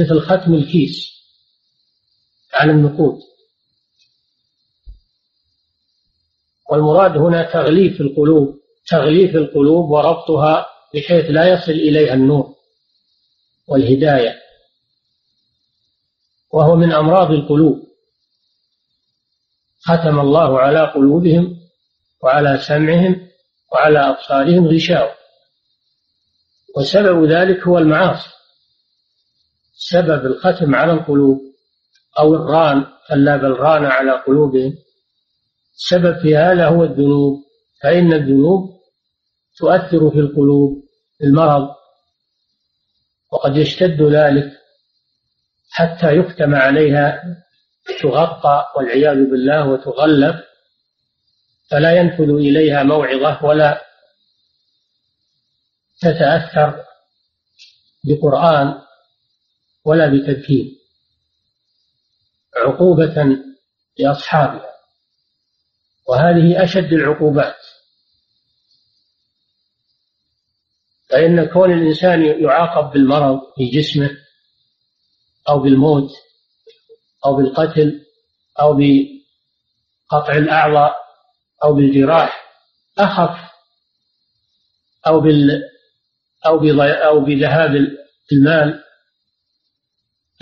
مثل 0.00 0.20
ختم 0.20 0.54
الكيس 0.54 1.08
على 2.54 2.72
النقود. 2.72 3.18
والمراد 6.70 7.16
هنا 7.16 7.52
تغليف 7.52 8.00
القلوب 8.00 8.58
تغليف 8.86 9.36
القلوب 9.36 9.90
وربطها 9.90 10.66
بحيث 10.94 11.24
لا 11.30 11.52
يصل 11.52 11.72
إليها 11.72 12.14
النور 12.14 12.54
والهداية. 13.68 14.34
وهو 16.52 16.76
من 16.76 16.92
أمراض 16.92 17.30
القلوب. 17.30 17.88
ختم 19.80 20.20
الله 20.20 20.58
على 20.58 20.80
قلوبهم 20.80 21.60
وعلى 22.22 22.58
سمعهم 22.68 23.28
وعلى 23.72 23.98
أبصارهم 23.98 24.66
غشاوة. 24.66 25.17
وسبب 26.76 27.24
ذلك 27.24 27.62
هو 27.62 27.78
المعاصي. 27.78 28.30
سبب 29.72 30.26
الختم 30.26 30.74
على 30.74 30.92
القلوب 30.92 31.40
أو 32.18 32.34
الران 32.34 32.86
كلا 33.08 33.36
بل 33.36 33.50
ران 33.50 33.84
على 33.84 34.12
قلوبهم. 34.12 34.74
السبب 35.78 36.18
في 36.22 36.36
هذا 36.36 36.68
هو 36.68 36.84
الذنوب 36.84 37.44
فإن 37.82 38.12
الذنوب 38.12 38.78
تؤثر 39.58 40.10
في 40.10 40.18
القلوب 40.18 40.84
المرض 41.22 41.68
وقد 43.32 43.56
يشتد 43.56 44.02
ذلك 44.02 44.52
حتى 45.70 46.16
يختم 46.16 46.54
عليها 46.54 47.22
تغطى 48.02 48.64
والعياذ 48.76 49.30
بالله 49.30 49.68
وتغلف 49.68 50.36
فلا 51.70 51.92
ينفذ 51.96 52.30
إليها 52.30 52.82
موعظة 52.82 53.44
ولا 53.44 53.84
تتأثر 56.00 56.84
بقرآن 58.04 58.82
ولا 59.84 60.06
بتذكير 60.06 60.64
عقوبة 62.56 63.14
لأصحابها. 63.98 64.70
وهذه 66.08 66.62
أشد 66.64 66.92
العقوبات. 66.92 67.56
فإن 71.10 71.44
كون 71.48 71.72
الإنسان 71.72 72.22
يعاقب 72.44 72.90
بالمرض 72.92 73.40
في 73.56 73.70
جسمه 73.70 74.10
أو 75.48 75.58
بالموت 75.58 76.10
أو 77.26 77.36
بالقتل 77.36 78.06
أو 78.60 78.74
بقطع 78.74 80.32
الأعضاء 80.32 80.96
أو 81.64 81.74
بالجراح 81.74 82.54
أخف 82.98 83.52
أو 85.06 85.20
بال 85.20 85.62
أو 86.48 86.82
أو 86.82 87.20
بذهاب 87.20 87.70
المال 88.32 88.84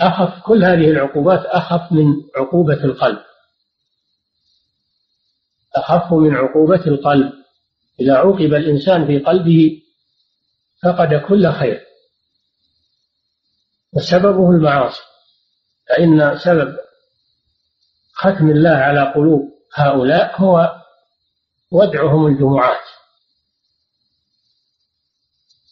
أخف 0.01 0.43
كل 0.43 0.63
هذه 0.63 0.91
العقوبات 0.91 1.45
أخف 1.45 1.91
من 1.91 2.05
عقوبة 2.35 2.83
القلب. 2.83 3.19
أخف 5.75 6.13
من 6.13 6.35
عقوبة 6.35 6.87
القلب. 6.87 7.33
إذا 7.99 8.15
عوقب 8.15 8.53
الإنسان 8.53 9.07
في 9.07 9.19
قلبه 9.19 9.81
فقد 10.83 11.13
كل 11.27 11.51
خير. 11.51 11.81
وسببه 13.93 14.49
المعاصي. 14.51 15.01
فإن 15.89 16.37
سبب 16.37 16.77
ختم 18.13 18.49
الله 18.49 18.69
على 18.69 19.13
قلوب 19.15 19.41
هؤلاء 19.75 20.41
هو 20.41 20.81
ودعهم 21.71 22.27
الجمعات. 22.27 22.96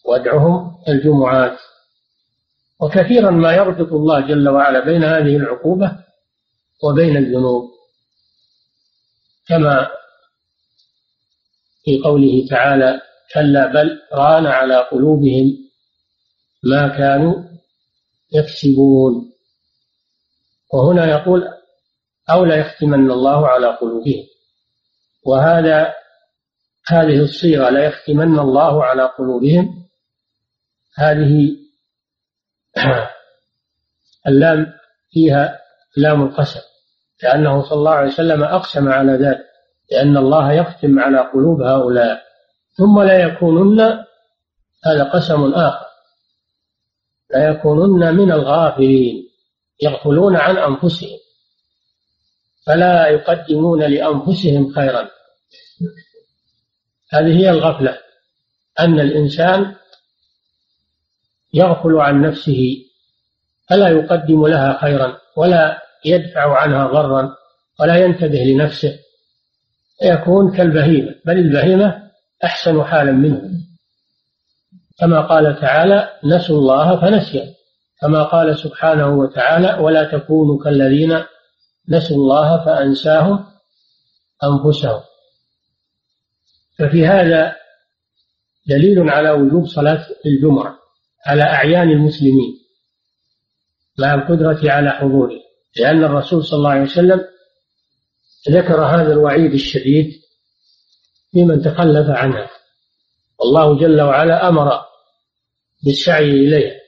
ودعهم 0.07 0.77
الجمعات. 0.89 1.57
وكثيرا 2.81 3.31
ما 3.31 3.53
يربط 3.53 3.93
الله 3.93 4.27
جل 4.27 4.49
وعلا 4.49 4.85
بين 4.85 5.03
هذه 5.03 5.35
العقوبة 5.35 5.97
وبين 6.83 7.17
الذنوب. 7.17 7.69
كما 9.47 9.87
في 11.83 12.01
قوله 12.03 12.47
تعالى 12.49 13.01
كلا 13.33 13.67
بل 13.67 13.99
ران 14.13 14.45
على 14.45 14.77
قلوبهم 14.77 15.57
ما 16.63 16.87
كانوا 16.87 17.43
يكسبون. 18.33 19.31
وهنا 20.73 21.09
يقول 21.09 21.47
أو 22.29 22.45
لا 22.45 22.55
يختمن 22.55 23.11
الله 23.11 23.47
على 23.47 23.67
قلوبهم. 23.67 24.23
وهذا 25.25 25.93
هذه 26.87 27.21
الصيغة 27.21 27.69
لا 27.69 27.85
يختمن 27.85 28.39
الله 28.39 28.83
على 28.83 29.03
قلوبهم 29.03 29.84
هذه 30.95 31.57
اللام 34.27 34.73
فيها 35.11 35.59
لام 35.97 36.23
القسم 36.23 36.59
لأنه 37.23 37.63
صلى 37.63 37.77
الله 37.77 37.91
عليه 37.91 38.07
وسلم 38.07 38.43
أقسم 38.43 38.89
على 38.89 39.11
ذلك 39.11 39.45
لأن 39.91 40.17
الله 40.17 40.51
يختم 40.51 40.99
على 40.99 41.19
قلوب 41.19 41.61
هؤلاء 41.61 42.21
ثم 42.77 43.01
لا 43.01 43.23
يكونن 43.23 43.79
هذا 44.85 45.03
قسم 45.03 45.53
آخر 45.53 45.85
لا 47.33 47.49
يكونن 47.49 48.15
من 48.15 48.31
الغافلين 48.31 49.29
يغفلون 49.81 50.35
عن 50.35 50.57
أنفسهم 50.57 51.17
فلا 52.65 53.07
يقدمون 53.07 53.83
لأنفسهم 53.83 54.73
خيرا. 54.73 55.09
هذه 57.11 57.39
هي 57.39 57.49
الغفلة 57.49 57.97
أن 58.79 58.99
الإنسان 58.99 59.75
يغفل 61.55 61.95
عن 61.95 62.21
نفسه 62.21 62.77
فلا 63.69 63.87
يقدم 63.87 64.47
لها 64.47 64.77
خيرا 64.81 65.17
ولا 65.37 65.81
يدفع 66.05 66.57
عنها 66.57 66.87
ضرا 66.87 67.35
ولا 67.79 67.95
ينتبه 67.95 68.37
لنفسه. 68.37 68.99
يكون 70.03 70.57
كالبهيمة 70.57 71.15
بل 71.25 71.37
البهيمة 71.37 72.11
أحسن 72.43 72.83
حالا 72.83 73.11
منه. 73.11 73.41
كما 74.99 75.21
قال 75.21 75.61
تعالى 75.61 76.09
نسوا 76.23 76.57
الله 76.57 77.01
فنسيا 77.01 77.53
كما 78.01 78.23
قال 78.23 78.57
سبحانه 78.57 79.07
وتعالى 79.07 79.77
ولا 79.79 80.17
تكونوا 80.17 80.63
كالذين 80.63 81.23
نسوا 81.89 82.17
الله 82.17 82.65
فأنساهم 82.65 83.45
أنفسهم. 84.43 85.01
ففي 86.79 87.07
هذا 87.07 87.55
دليل 88.67 89.09
على 89.09 89.31
وجوب 89.31 89.65
صلاة 89.65 90.05
الجمعة. 90.25 90.84
على 91.25 91.43
أعيان 91.43 91.89
المسلمين 91.89 92.59
مع 93.99 94.13
القدرة 94.13 94.71
على 94.71 94.89
حضوره 94.89 95.39
لأن 95.77 96.03
الرسول 96.03 96.43
صلى 96.43 96.57
الله 96.57 96.69
عليه 96.69 96.81
وسلم 96.81 97.25
ذكر 98.49 98.85
هذا 98.85 99.13
الوعيد 99.13 99.53
الشديد 99.53 100.11
في 101.31 101.43
من 101.43 101.61
تخلف 101.61 102.09
عنها 102.09 102.49
والله 103.39 103.77
جل 103.79 104.01
وعلا 104.01 104.47
أمر 104.49 104.81
بالسعي 105.85 106.29
إليها 106.29 106.85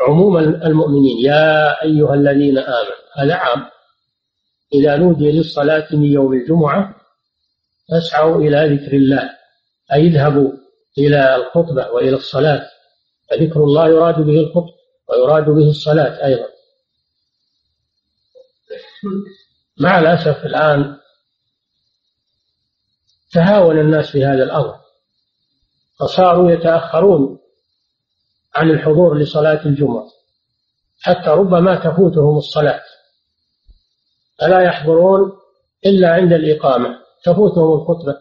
عموم 0.00 0.38
المؤمنين 0.38 1.24
يا 1.24 1.82
أيها 1.82 2.14
الذين 2.14 2.58
آمنوا 2.58 3.00
هذا 3.16 3.34
عام. 3.34 3.66
إذا 4.74 4.96
نودي 4.96 5.32
للصلاة 5.32 5.88
من 5.92 6.04
يوم 6.04 6.32
الجمعة 6.32 6.94
فاسعوا 7.90 8.40
إلى 8.40 8.74
ذكر 8.74 8.96
الله 8.96 9.30
أي 9.92 10.06
اذهبوا 10.06 10.52
إلى 10.98 11.36
الخطبة 11.36 11.90
وإلى 11.90 12.16
الصلاة. 12.16 12.66
فذكر 13.30 13.64
الله 13.64 13.88
يراد 13.88 14.14
به 14.14 14.40
الخطبة 14.40 14.74
ويراد 15.08 15.44
به 15.44 15.68
الصلاة 15.68 16.26
أيضا. 16.26 16.46
مع 19.80 19.98
الأسف 19.98 20.46
الآن 20.46 20.96
تهاون 23.32 23.78
الناس 23.80 24.10
في 24.10 24.24
هذا 24.24 24.42
الأمر 24.42 24.74
فصاروا 26.00 26.50
يتأخرون 26.50 27.38
عن 28.54 28.70
الحضور 28.70 29.18
لصلاة 29.18 29.66
الجمعة. 29.66 30.06
حتى 31.00 31.30
ربما 31.30 31.76
تفوتهم 31.76 32.36
الصلاة. 32.36 32.82
فلا 34.38 34.60
يحضرون 34.60 35.32
إلا 35.86 36.08
عند 36.08 36.32
الإقامة. 36.32 37.00
تفوتهم 37.24 37.72
الخطبة 37.72 38.18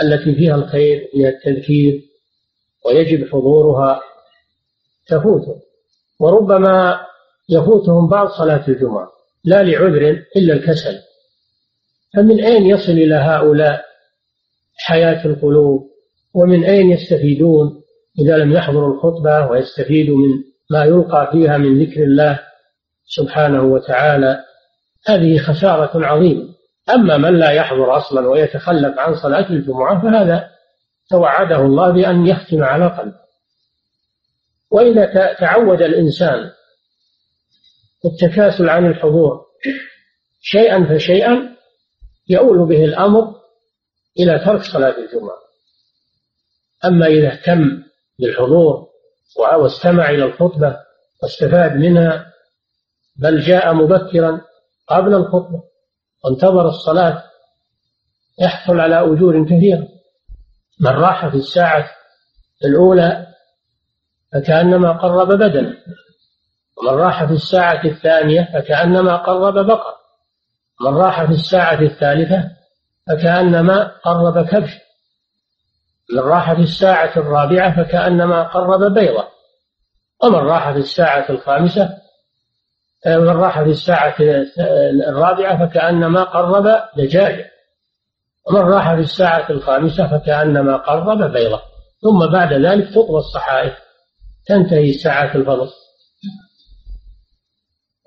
التي 0.00 0.34
فيها 0.34 0.54
الخير 0.54 1.08
فيها 1.12 1.28
التذكير 1.28 2.02
ويجب 2.86 3.28
حضورها 3.28 4.00
تفوتهم 5.06 5.60
وربما 6.20 7.00
يفوتهم 7.50 8.08
بعض 8.08 8.28
صلاة 8.28 8.68
الجمعة 8.68 9.08
لا 9.44 9.62
لعذر 9.62 10.24
إلا 10.36 10.54
الكسل. 10.54 10.98
فمن 12.14 12.44
أين 12.44 12.66
يصل 12.66 12.92
إلى 12.92 13.14
هؤلاء 13.14 13.84
حياة 14.78 15.26
القلوب؟ 15.26 15.90
ومن 16.34 16.64
أين 16.64 16.90
يستفيدون 16.90 17.82
إذا 18.18 18.36
لم 18.36 18.52
يحضروا 18.52 18.94
الخطبة 18.94 19.46
ويستفيدوا 19.50 20.16
من 20.16 20.44
ما 20.70 20.84
يلقى 20.84 21.28
فيها 21.32 21.58
من 21.58 21.82
ذكر 21.82 22.02
الله 22.02 22.40
سبحانه 23.04 23.62
وتعالى؟ 23.62 24.38
هذه 25.06 25.38
خسارة 25.38 26.06
عظيمة. 26.06 26.48
أما 26.94 27.16
من 27.16 27.38
لا 27.38 27.50
يحضر 27.50 27.96
أصلا 27.96 28.28
ويتخلف 28.28 28.98
عن 28.98 29.14
صلاة 29.14 29.50
الجمعة 29.50 30.02
فهذا 30.02 30.48
توعده 31.10 31.60
الله 31.60 31.90
بأن 31.90 32.26
يختم 32.26 32.64
على 32.64 32.86
قلبه. 32.86 33.21
وإذا 34.72 35.34
تعود 35.34 35.82
الإنسان 35.82 36.50
التكاسل 38.04 38.68
عن 38.68 38.86
الحضور 38.86 39.46
شيئا 40.40 40.84
فشيئا 40.84 41.56
يؤول 42.28 42.68
به 42.68 42.84
الأمر 42.84 43.34
إلى 44.18 44.38
ترك 44.38 44.62
صلاة 44.62 44.94
الجمعة. 44.98 45.38
أما 46.84 47.06
إذا 47.06 47.32
اهتم 47.32 47.82
بالحضور 48.18 48.88
واستمع 49.58 50.10
إلى 50.10 50.24
الخطبة 50.24 50.76
واستفاد 51.22 51.76
منها 51.76 52.32
بل 53.16 53.40
جاء 53.40 53.74
مبكرا 53.74 54.40
قبل 54.88 55.14
الخطبة 55.14 55.62
وانتظر 56.24 56.68
الصلاة 56.68 57.24
يحصل 58.40 58.80
على 58.80 59.00
أجور 59.00 59.44
كثيرة. 59.44 59.88
من 60.80 60.90
راح 60.90 61.28
في 61.28 61.36
الساعة 61.36 61.90
الأولى 62.64 63.31
فكأنما 64.32 64.92
قرب 64.92 65.28
بدنا 65.28 65.76
ومن 66.78 66.98
راح 66.98 67.24
في 67.24 67.32
الساعة 67.32 67.84
الثانية 67.84 68.48
فكأنما 68.54 69.16
قرب 69.16 69.66
بقر. 69.66 69.94
من 70.80 70.96
راح 70.96 71.24
في 71.24 71.32
الساعة 71.32 71.80
الثالثة 71.80 72.50
فكأنما 73.08 73.92
قرب 74.04 74.46
كبش. 74.46 74.78
من 76.12 76.18
راح 76.18 76.52
في 76.52 76.60
الساعة 76.60 77.12
الرابعة 77.16 77.76
فكأنما 77.84 78.42
قرب 78.42 78.94
بيضة. 78.94 79.28
ومن 80.22 80.38
راح 80.38 80.70
في 80.72 80.78
الساعة 80.78 81.30
الخامسة 81.30 81.98
من 83.06 83.28
راح 83.28 83.62
في 83.62 83.70
الساعة 83.70 84.14
الرابعة 85.08 85.66
فكأنما 85.66 86.22
قرب 86.22 86.82
دجاجة 86.96 87.50
ومن 88.48 88.60
راح 88.60 88.94
في 88.94 89.00
الساعة 89.00 89.50
الخامسة 89.50 90.18
فكأنما 90.18 90.76
قرب 90.76 91.32
بيضة. 91.32 91.62
ثم 92.02 92.32
بعد 92.32 92.52
ذلك 92.52 92.90
تطوى 92.90 93.18
الصحائف. 93.18 93.81
تنتهي 94.46 94.92
ساعة 94.92 95.36
الفضل. 95.36 95.70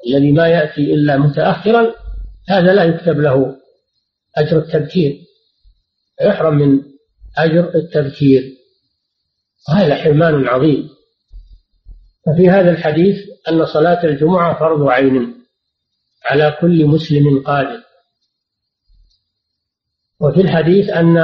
الذي 0.08 0.32
ما 0.32 0.48
يأتي 0.48 0.94
إلا 0.94 1.18
متأخرا 1.18 1.96
هذا 2.50 2.74
لا 2.74 2.84
يكتب 2.84 3.20
له 3.20 3.56
أجر 4.38 4.58
التبكير 4.58 5.22
يحرم 6.22 6.56
من 6.56 6.82
أجر 7.38 7.76
التبكير 7.76 8.44
هذا 9.70 9.96
حرمان 9.96 10.48
عظيم. 10.48 10.90
ففي 12.26 12.50
هذا 12.50 12.72
الحديث 12.72 13.16
أن 13.50 13.66
صلاة 13.66 14.04
الجمعة 14.04 14.60
فرض 14.60 14.88
عين 14.88 15.36
على 16.26 16.58
كل 16.62 16.86
مسلم 16.86 17.44
قادر. 17.44 17.84
وفي 20.20 20.42
الحديث 20.42 20.90
أن 20.90 21.18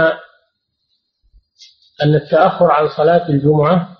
أن 2.03 2.15
التأخر 2.15 2.71
عن 2.71 2.89
صلاة 2.89 3.29
الجمعة 3.29 3.97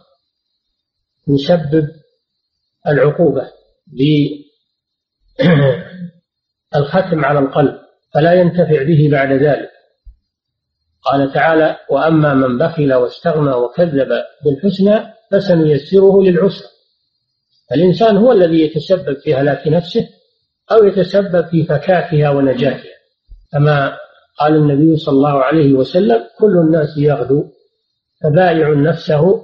يسبب 1.27 1.87
العقوبة 2.87 3.51
بالختم 6.73 7.25
على 7.25 7.39
القلب 7.39 7.79
فلا 8.13 8.33
ينتفع 8.33 8.83
به 8.83 9.09
بعد 9.11 9.31
ذلك. 9.31 9.69
قال 11.03 11.33
تعالى 11.33 11.77
وأما 11.89 12.33
من 12.33 12.57
بخل 12.57 12.93
واستغنى 12.93 13.53
وكذب 13.53 14.09
بالحسنى 14.45 15.13
فسنيسره 15.31 16.21
للعسر. 16.21 16.65
الإنسان 17.71 18.17
هو 18.17 18.31
الذي 18.31 18.61
يتسبب 18.61 19.17
في 19.23 19.35
هلاك 19.35 19.67
نفسه 19.67 20.09
أو 20.71 20.83
يتسبب 20.83 21.47
في 21.47 21.63
فكاكها 21.63 22.29
ونجاتها. 22.29 22.91
كما 23.51 23.97
قال 24.39 24.55
النبي 24.55 24.97
صلى 24.97 25.13
الله 25.13 25.43
عليه 25.43 25.73
وسلم 25.73 26.23
كل 26.39 26.57
الناس 26.57 26.97
يغدو 26.97 27.45
فبائع 28.23 28.69
نفسه 28.69 29.41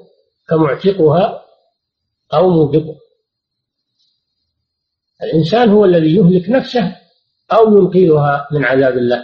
كمعتقها 0.49 1.43
أو 2.33 2.49
موبقها 2.49 2.99
الإنسان 5.23 5.69
هو 5.69 5.85
الذي 5.85 6.15
يهلك 6.15 6.49
نفسه 6.49 6.95
أو 7.53 7.77
ينقذها 7.77 8.47
من 8.51 8.65
عذاب 8.65 8.97
الله. 8.97 9.23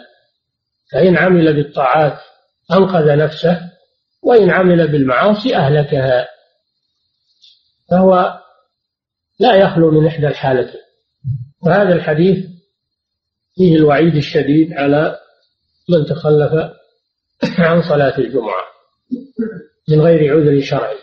فإن 0.91 1.17
عمل 1.17 1.53
بالطاعات 1.53 2.19
أنقذ 2.71 3.17
نفسه 3.17 3.69
وإن 4.21 4.49
عمل 4.49 4.91
بالمعاصي 4.91 5.55
أهلكها. 5.55 6.27
فهو 7.91 8.39
لا 9.39 9.55
يخلو 9.55 9.91
من 9.91 10.07
إحدى 10.07 10.27
الحالتين. 10.27 10.81
وهذا 11.61 11.93
الحديث 11.93 12.45
فيه 13.55 13.75
الوعيد 13.75 14.15
الشديد 14.15 14.73
على 14.73 15.19
من 15.89 16.05
تخلف 16.05 16.71
عن 17.59 17.81
صلاة 17.81 18.17
الجمعة 18.17 18.63
من 19.89 20.01
غير 20.01 20.33
عذر 20.33 20.61
شرعي. 20.61 21.02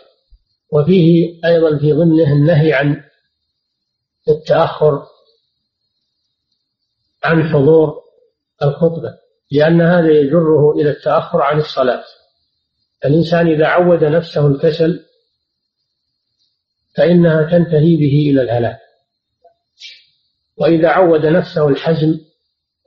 وفيه 0.71 1.39
أيضا 1.45 1.77
في 1.77 1.93
ضمنه 1.93 2.33
النهي 2.33 2.73
عن 2.73 3.03
التأخر 4.29 5.07
عن 7.23 7.49
حضور 7.49 8.01
الخطبة 8.63 9.17
لأن 9.51 9.81
هذا 9.81 10.09
يجره 10.09 10.71
إلى 10.71 10.89
التأخر 10.89 11.41
عن 11.41 11.57
الصلاة. 11.57 12.03
الإنسان 13.05 13.47
إذا 13.47 13.67
عود 13.67 14.03
نفسه 14.03 14.47
الكسل 14.47 15.05
فإنها 16.97 17.43
تنتهي 17.43 17.95
به 17.97 18.31
إلى 18.31 18.41
الهلاك. 18.41 18.79
وإذا 20.57 20.89
عود 20.89 21.25
نفسه 21.25 21.67
الحزم 21.67 22.19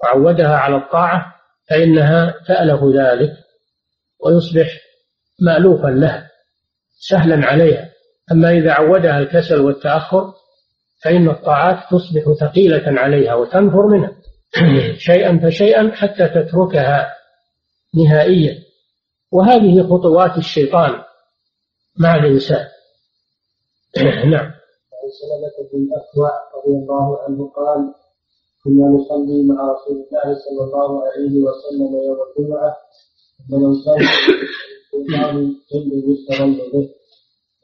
وعودها 0.03 0.57
على 0.57 0.77
الطاعة 0.77 1.35
فإنها 1.71 2.35
تألف 2.47 2.81
ذلك 2.85 3.33
ويصبح 4.21 4.81
مألوفا 5.41 5.89
له. 5.89 6.24
سهلا 7.09 7.47
عليها. 7.47 7.91
أما 8.33 8.51
إذا 8.51 8.73
عودها 8.73 9.19
الكسل 9.19 9.61
والتأخر 9.61 10.33
فإن 11.05 11.29
الطاعات 11.31 11.77
تصبح 11.91 12.33
ثقيلة 12.41 13.01
عليها 13.01 13.35
وتنفر 13.35 13.87
منها. 13.87 14.17
شيئا 15.09 15.41
فشيئا 15.45 15.91
حتى 15.95 16.29
تتركها 16.29 17.15
نهائيا. 17.95 18.59
وهذه 19.33 19.83
خطوات 19.83 20.39
الشيطان 20.39 21.03
مع 21.99 22.15
الإنسان. 22.15 22.67
نعم. 24.33 24.55
عن 25.05 25.11
سلمة 25.21 25.69
بن 25.73 25.79
الأكوع 25.79 26.31
رضي 26.57 26.77
الله 26.79 27.23
عنه 27.23 27.49
قال 27.57 27.95
كنا 28.65 28.87
نصلي 28.87 29.43
مع 29.43 29.73
رسول 29.73 29.97
الله 29.97 30.39
صلى 30.45 30.65
الله 30.65 31.03
عليه 31.05 31.43
وسلم 31.43 31.91
يوم 32.07 32.19
الجمعة 32.29 32.77
فمن 33.51 33.75
صلى 33.75 34.09
به 36.73 36.85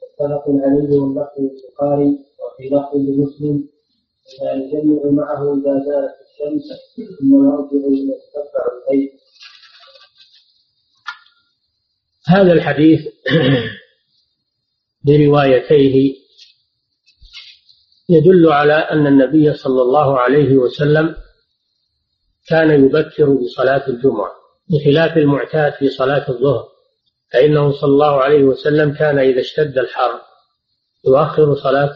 متفق 0.01 0.45
عليه 0.65 0.89
واللفظ 0.99 1.43
وفي 2.41 2.63
لفظ 2.75 3.03
معه 5.11 5.41
إذا 5.53 5.73
زالت 5.87 6.15
الشمس 6.25 6.67
ثم 7.19 7.31
يرجع 7.45 7.87
يتتبع 7.87 8.63
هذا 12.27 12.53
الحديث 12.53 12.99
بروايتيه 15.05 16.15
يدل 18.09 18.51
على 18.51 18.73
أن 18.73 19.07
النبي 19.07 19.53
صلى 19.53 19.81
الله 19.81 20.19
عليه 20.19 20.55
وسلم 20.55 21.15
كان 22.47 22.85
يبكر 22.85 23.33
بصلاة 23.33 23.87
الجمعة 23.87 24.31
بخلاف 24.69 25.17
المعتاد 25.17 25.73
في 25.73 25.89
صلاة 25.89 26.29
الظهر. 26.29 26.67
فإنه 27.33 27.71
صلى 27.71 27.89
الله 27.89 28.21
عليه 28.21 28.43
وسلم 28.43 28.93
كان 28.93 29.19
إذا 29.19 29.39
اشتد 29.39 29.77
الحر 29.77 30.21
يؤخر 31.07 31.55
صلاة 31.55 31.93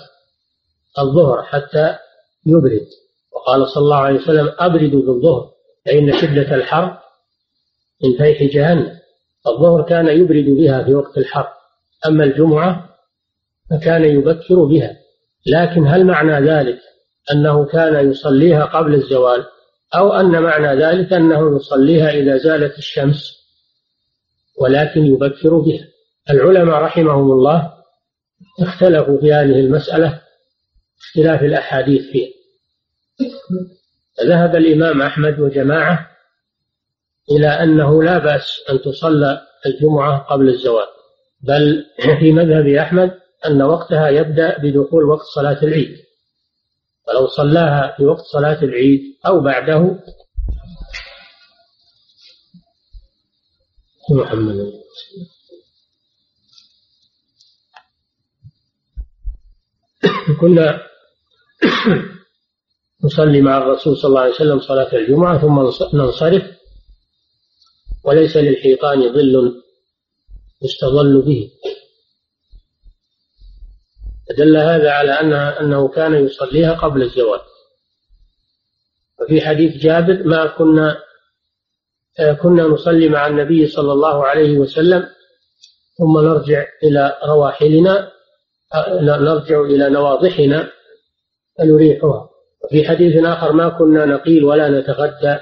الظهر 0.99 1.43
حتى 1.43 1.97
يبرد. 2.45 2.87
وقال 3.35 3.67
صلى 3.67 3.81
الله 3.81 3.97
عليه 3.97 4.19
وسلم 4.19 4.51
أبردوا 4.59 5.01
بالظهر 5.01 5.51
فإن 5.85 6.21
شدة 6.21 6.55
الحر 6.55 6.97
من 8.03 8.17
فيح 8.17 8.43
جهنم. 8.43 8.99
الظهر 9.47 9.81
كان 9.81 10.07
يبرد 10.07 10.45
بها 10.45 10.83
في 10.83 10.95
وقت 10.95 11.17
الحر 11.17 11.47
أما 12.07 12.23
الجمعة 12.23 12.89
فكان 13.69 14.03
يبكر 14.05 14.63
بها. 14.65 14.97
لكن 15.47 15.87
هل 15.87 16.05
معنى 16.05 16.49
ذلك 16.49 16.79
أنه 17.31 17.65
كان 17.65 18.11
يصليها 18.11 18.65
قبل 18.65 18.93
الزوال؟ 18.93 19.45
أو 19.95 20.13
أن 20.13 20.41
معنى 20.41 20.83
ذلك 20.83 21.13
أنه 21.13 21.55
يصليها 21.55 22.09
إذا 22.09 22.37
زالت 22.37 22.77
الشمس؟ 22.77 23.44
ولكن 24.61 25.05
يبكر 25.05 25.57
بها. 25.57 25.87
العلماء 26.29 26.81
رحمهم 26.81 27.31
الله 27.31 27.73
اختلفوا 28.61 29.19
في 29.21 29.33
هذه 29.33 29.59
المسألة 29.59 30.21
اختلاف 30.99 31.43
الأحاديث 31.43 32.01
فيها. 32.11 32.29
ذهب 34.25 34.55
الإمام 34.55 35.01
أحمد 35.01 35.39
وجماعة 35.39 36.07
إلى 37.31 37.47
أنه 37.47 38.03
لا 38.03 38.17
بأس 38.17 38.63
أن 38.69 38.81
تصلى 38.81 39.41
الجمعة 39.65 40.17
قبل 40.17 40.49
الزوال. 40.49 40.87
بل 41.43 41.85
في 42.19 42.31
مذهب 42.31 42.67
أحمد 42.67 43.11
أن 43.45 43.61
وقتها 43.61 44.09
يبدأ 44.09 44.57
بدخول 44.57 45.03
وقت 45.03 45.25
صلاة 45.35 45.63
العيد. 45.63 45.97
ولو 47.07 47.27
صلاها 47.27 47.95
في 47.97 48.05
وقت 48.05 48.21
صلاة 48.21 48.63
العيد 48.63 49.01
أو 49.27 49.39
بعده 49.39 49.99
محمد. 54.09 54.71
كنا 60.41 60.81
نصلي 63.03 63.41
مع 63.41 63.57
الرسول 63.57 63.97
صلى 63.97 64.09
الله 64.09 64.21
عليه 64.21 64.33
وسلم 64.33 64.59
صلاة 64.59 64.95
الجمعة 64.95 65.41
ثم 65.41 65.59
ننصرف 65.97 66.43
وليس 68.03 68.37
للحيطان 68.37 69.13
ظل 69.13 69.61
يستظل 70.63 71.21
به. 71.21 71.51
فدل 74.29 74.57
هذا 74.57 74.91
على 74.91 75.11
أنها 75.11 75.61
أنه 75.61 75.87
كان 75.87 76.25
يصليها 76.25 76.73
قبل 76.73 77.01
الزواج 77.01 77.41
وفي 79.21 79.41
حديث 79.41 79.77
جابر 79.83 80.23
ما 80.23 80.47
كنا 80.57 81.04
كنا 82.41 82.63
نصلي 82.63 83.09
مع 83.09 83.27
النبي 83.27 83.67
صلى 83.67 83.93
الله 83.93 84.25
عليه 84.25 84.57
وسلم 84.57 85.07
ثم 85.97 86.19
نرجع 86.19 86.65
إلى 86.83 87.17
رواحلنا 87.25 88.11
نرجع 89.01 89.61
إلى 89.61 89.89
نواضحنا 89.89 90.69
فنريحها. 91.57 92.29
وفي 92.63 92.87
حديث 92.87 93.25
آخر 93.25 93.51
ما 93.51 93.69
كنا 93.69 94.05
نقيل 94.05 94.45
ولا 94.45 94.69
نتغدى 94.69 95.37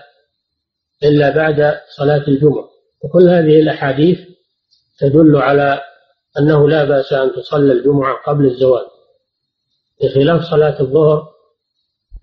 إلا 1.04 1.30
بعد 1.36 1.80
صلاة 1.98 2.28
الجمعة. 2.28 2.70
وكل 3.04 3.30
هذه 3.30 3.60
الأحاديث 3.60 4.20
تدل 5.00 5.36
على 5.36 5.82
أنه 6.40 6.70
لا 6.70 6.84
بأس 6.84 7.14
أن 7.14 7.34
تصلى 7.36 7.74
الجمعة 7.74 8.16
قبل 8.28 8.46
الزواج 8.46 8.86
بخلاف 10.04 10.42
صلاة 10.42 10.82
الظهر 10.82 11.28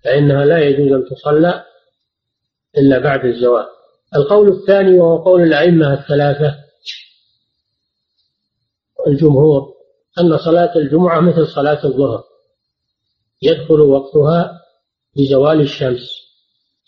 فإنها 0.03 0.45
لا 0.45 0.59
يجوز 0.59 0.91
أن 0.91 1.05
تصلى 1.09 1.63
إلا 2.77 2.99
بعد 2.99 3.25
الزواج 3.25 3.65
القول 4.15 4.51
الثاني 4.51 4.99
وهو 4.99 5.17
قول 5.17 5.41
الأئمة 5.41 5.93
الثلاثة. 5.93 6.55
الجمهور 9.07 9.73
أن 10.19 10.37
صلاة 10.37 10.75
الجمعة 10.75 11.19
مثل 11.19 11.47
صلاة 11.47 11.85
الظهر. 11.85 12.23
يدخل 13.41 13.79
وقتها 13.79 14.61
بزوال 15.17 15.61
الشمس. 15.61 16.09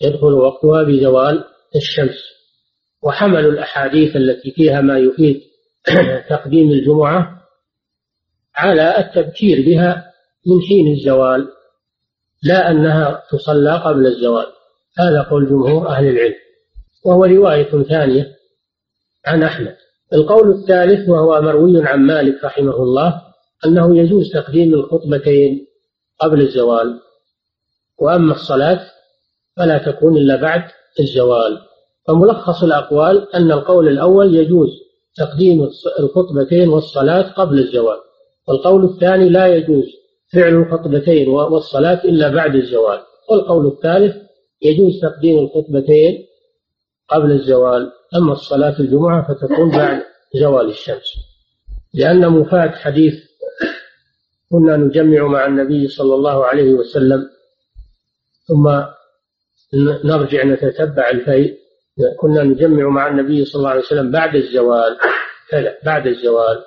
يدخل 0.02 0.34
وقتها 0.34 0.84
بزوال 0.84 1.44
الشمس. 1.76 2.24
وحملوا 3.02 3.52
الأحاديث 3.52 4.16
التي 4.16 4.52
فيها 4.52 4.82
ما 4.82 4.98
يفيد 4.98 5.42
تقديم 6.30 6.72
الجمعة 6.72 7.44
على 8.56 8.98
التبكير 8.98 9.66
بها 9.66 10.14
من 10.48 10.62
حين 10.62 10.94
الزوال 10.94 11.48
لا 12.44 12.72
أنها 12.72 13.24
تصلى 13.32 13.78
قبل 13.78 14.08
الزوال. 14.08 14.48
هذا 15.00 15.22
قول 15.22 15.50
جمهور 15.50 15.88
أهل 15.88 16.08
العلم. 16.08 16.43
وهو 17.06 17.26
رواية 17.26 17.84
ثانية 17.84 18.36
عن 19.26 19.44
أحمد. 19.44 19.76
القول 20.14 20.52
الثالث 20.52 21.10
وهو 21.10 21.42
مروي 21.42 21.88
عن 21.88 22.00
مالك 22.00 22.44
رحمه 22.44 22.76
الله 22.76 23.22
أنه 23.66 23.98
يجوز 23.98 24.32
تقديم 24.34 24.74
الخطبتين 24.74 25.68
قبل 26.20 26.42
الزوال 26.42 27.00
وأما 28.00 28.34
الصلاة 28.34 28.82
فلا 29.58 29.78
تكون 29.78 30.18
إلا 30.18 30.36
بعد 30.36 30.64
الزوال. 31.00 31.60
فملخص 32.08 32.64
الأقوال 32.64 33.36
أن 33.36 33.52
القول 33.52 33.88
الأول 33.88 34.36
يجوز 34.36 34.70
تقديم 35.18 35.70
الخطبتين 36.00 36.70
والصلاة 36.70 37.22
قبل 37.22 37.60
الزوال 37.60 37.98
والقول 38.48 38.86
الثاني 38.86 39.30
لا 39.30 39.48
يجوز 39.48 39.86
فعل 40.34 40.54
الخطبتين 40.54 41.30
والصلاة 41.30 42.04
إلا 42.04 42.30
بعد 42.30 42.56
الزوال. 42.56 43.00
والقول 43.32 43.68
الثالث 43.68 44.16
يجوز 44.62 45.02
تقديم 45.02 45.40
الخطبتين 45.40 46.26
قبل 47.14 47.32
الزوال 47.32 47.92
أما 48.16 48.32
الصلاة 48.32 48.80
الجمعة 48.80 49.28
فتكون 49.28 49.72
بعد 49.72 50.04
زوال 50.42 50.70
الشمس. 50.70 51.34
لأن 51.94 52.30
مفاد 52.30 52.70
حديث 52.70 53.14
كنا 54.52 54.78
نجمع 54.78 55.28
مع 55.28 55.46
النبي 55.46 55.88
صلى 55.88 56.16
الله 56.16 56.46
عليه 56.46 56.74
وسلم 56.74 57.30
ثم 58.48 58.82
نرجع 60.04 60.44
نتتبع 60.44 61.10
الفيء 61.10 61.58
كنا 62.20 62.44
نجمع 62.44 62.90
مع 62.90 63.08
النبي 63.08 63.46
صلى 63.46 63.60
الله 63.60 63.70
عليه 63.70 63.82
وسلم 63.82 64.12
بعد 64.12 64.36
الزوال 64.36 64.98
كذا 65.50 65.78
بعد 65.86 66.08
الزوال 66.08 66.64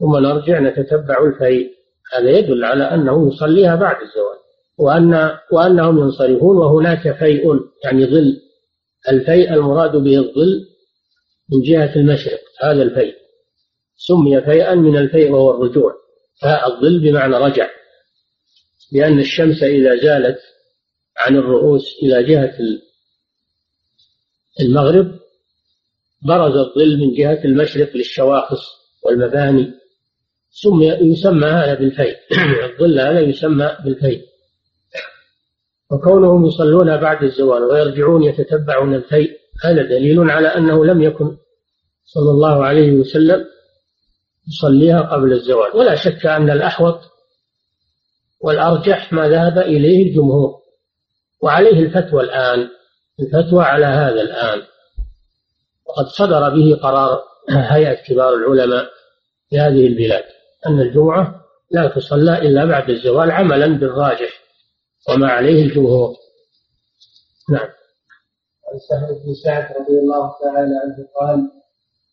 ثم 0.00 0.16
نرجع 0.16 0.60
نتتبع 0.60 1.24
الفيء 1.24 1.70
هذا 2.14 2.30
يدل 2.30 2.64
على 2.64 2.84
أنه 2.84 3.28
يصليها 3.28 3.74
بعد 3.76 3.96
الزوال 4.02 4.38
وأن 4.78 5.30
وأنهم 5.52 5.98
ينصرفون 5.98 6.56
وهناك 6.56 7.16
فيء 7.18 7.60
يعني 7.84 8.06
ظل 8.06 8.36
الفيء 9.08 9.54
المراد 9.54 9.96
به 9.96 10.18
الظل 10.18 10.68
من 11.52 11.62
جهة 11.62 11.96
المشرق 11.96 12.40
هذا 12.62 12.82
الفيء. 12.82 13.14
سمي 13.96 14.40
فيئا 14.40 14.74
من 14.74 14.96
الفيء 14.96 15.30
وهو 15.30 15.50
الرجوع. 15.50 15.92
فالظل 16.42 17.00
بمعنى 17.00 17.36
رجع. 17.36 17.70
لأن 18.92 19.18
الشمس 19.20 19.62
إذا 19.62 19.96
زالت 19.96 20.38
عن 21.16 21.36
الرؤوس 21.36 21.82
إلى 22.02 22.24
جهة 22.24 22.54
المغرب 24.60 25.20
برز 26.26 26.56
الظل 26.56 26.96
من 26.98 27.14
جهة 27.14 27.44
المشرق 27.44 27.96
للشواخص 27.96 28.60
والمباني. 29.04 29.72
سمي 30.50 30.86
يسمى 30.86 31.46
هذا 31.46 31.74
بالفيء. 31.74 32.16
الظل 32.64 33.00
هذا 33.00 33.20
يسمى 33.20 33.76
بالفيء. 33.84 34.31
وكونهم 35.92 36.46
يصلون 36.46 36.96
بعد 36.96 37.22
الزوال 37.22 37.62
ويرجعون 37.62 38.22
يتتبعون 38.22 38.94
الفيء 38.94 39.30
هذا 39.64 39.82
دليل 39.82 40.30
على 40.30 40.48
أنه 40.48 40.84
لم 40.84 41.02
يكن 41.02 41.36
صلى 42.04 42.30
الله 42.30 42.64
عليه 42.64 42.92
وسلم 42.92 43.44
يصليها 44.48 45.00
قبل 45.00 45.32
الزوال. 45.32 45.76
ولا 45.76 45.94
شك 45.94 46.26
أن 46.26 46.50
الأحوط 46.50 47.00
والأرجح 48.40 49.12
ما 49.12 49.28
ذهب 49.28 49.58
إليه 49.58 50.08
الجمهور. 50.08 50.54
وعليه 51.42 51.80
الفتوى 51.80 52.22
الآن 52.22 52.68
الفتوى 53.20 53.64
على 53.64 53.86
هذا 53.86 54.20
الآن. 54.20 54.62
وقد 55.86 56.06
صدر 56.06 56.48
به 56.48 56.78
قرار 56.82 57.22
هيئة 57.50 57.94
كبار 57.94 58.34
العلماء 58.34 58.88
في 59.50 59.58
هذه 59.58 59.86
البلاد 59.86 60.24
أن 60.66 60.80
الجمعة 60.80 61.40
لا 61.70 61.88
تصلى 61.88 62.38
إلا 62.38 62.64
بعد 62.64 62.90
الزوال 62.90 63.30
عملا 63.30 63.66
بالراجح. 63.66 64.41
وما 65.08 65.28
عليه 65.28 65.64
الجمهور. 65.64 66.16
نعم. 67.50 67.68
عن 68.68 68.78
سهل 68.88 69.14
بن 69.24 69.34
سعد 69.44 69.76
رضي 69.76 69.98
الله 69.98 70.34
تعالى 70.42 70.74
عنه 70.82 71.08
قال 71.20 71.38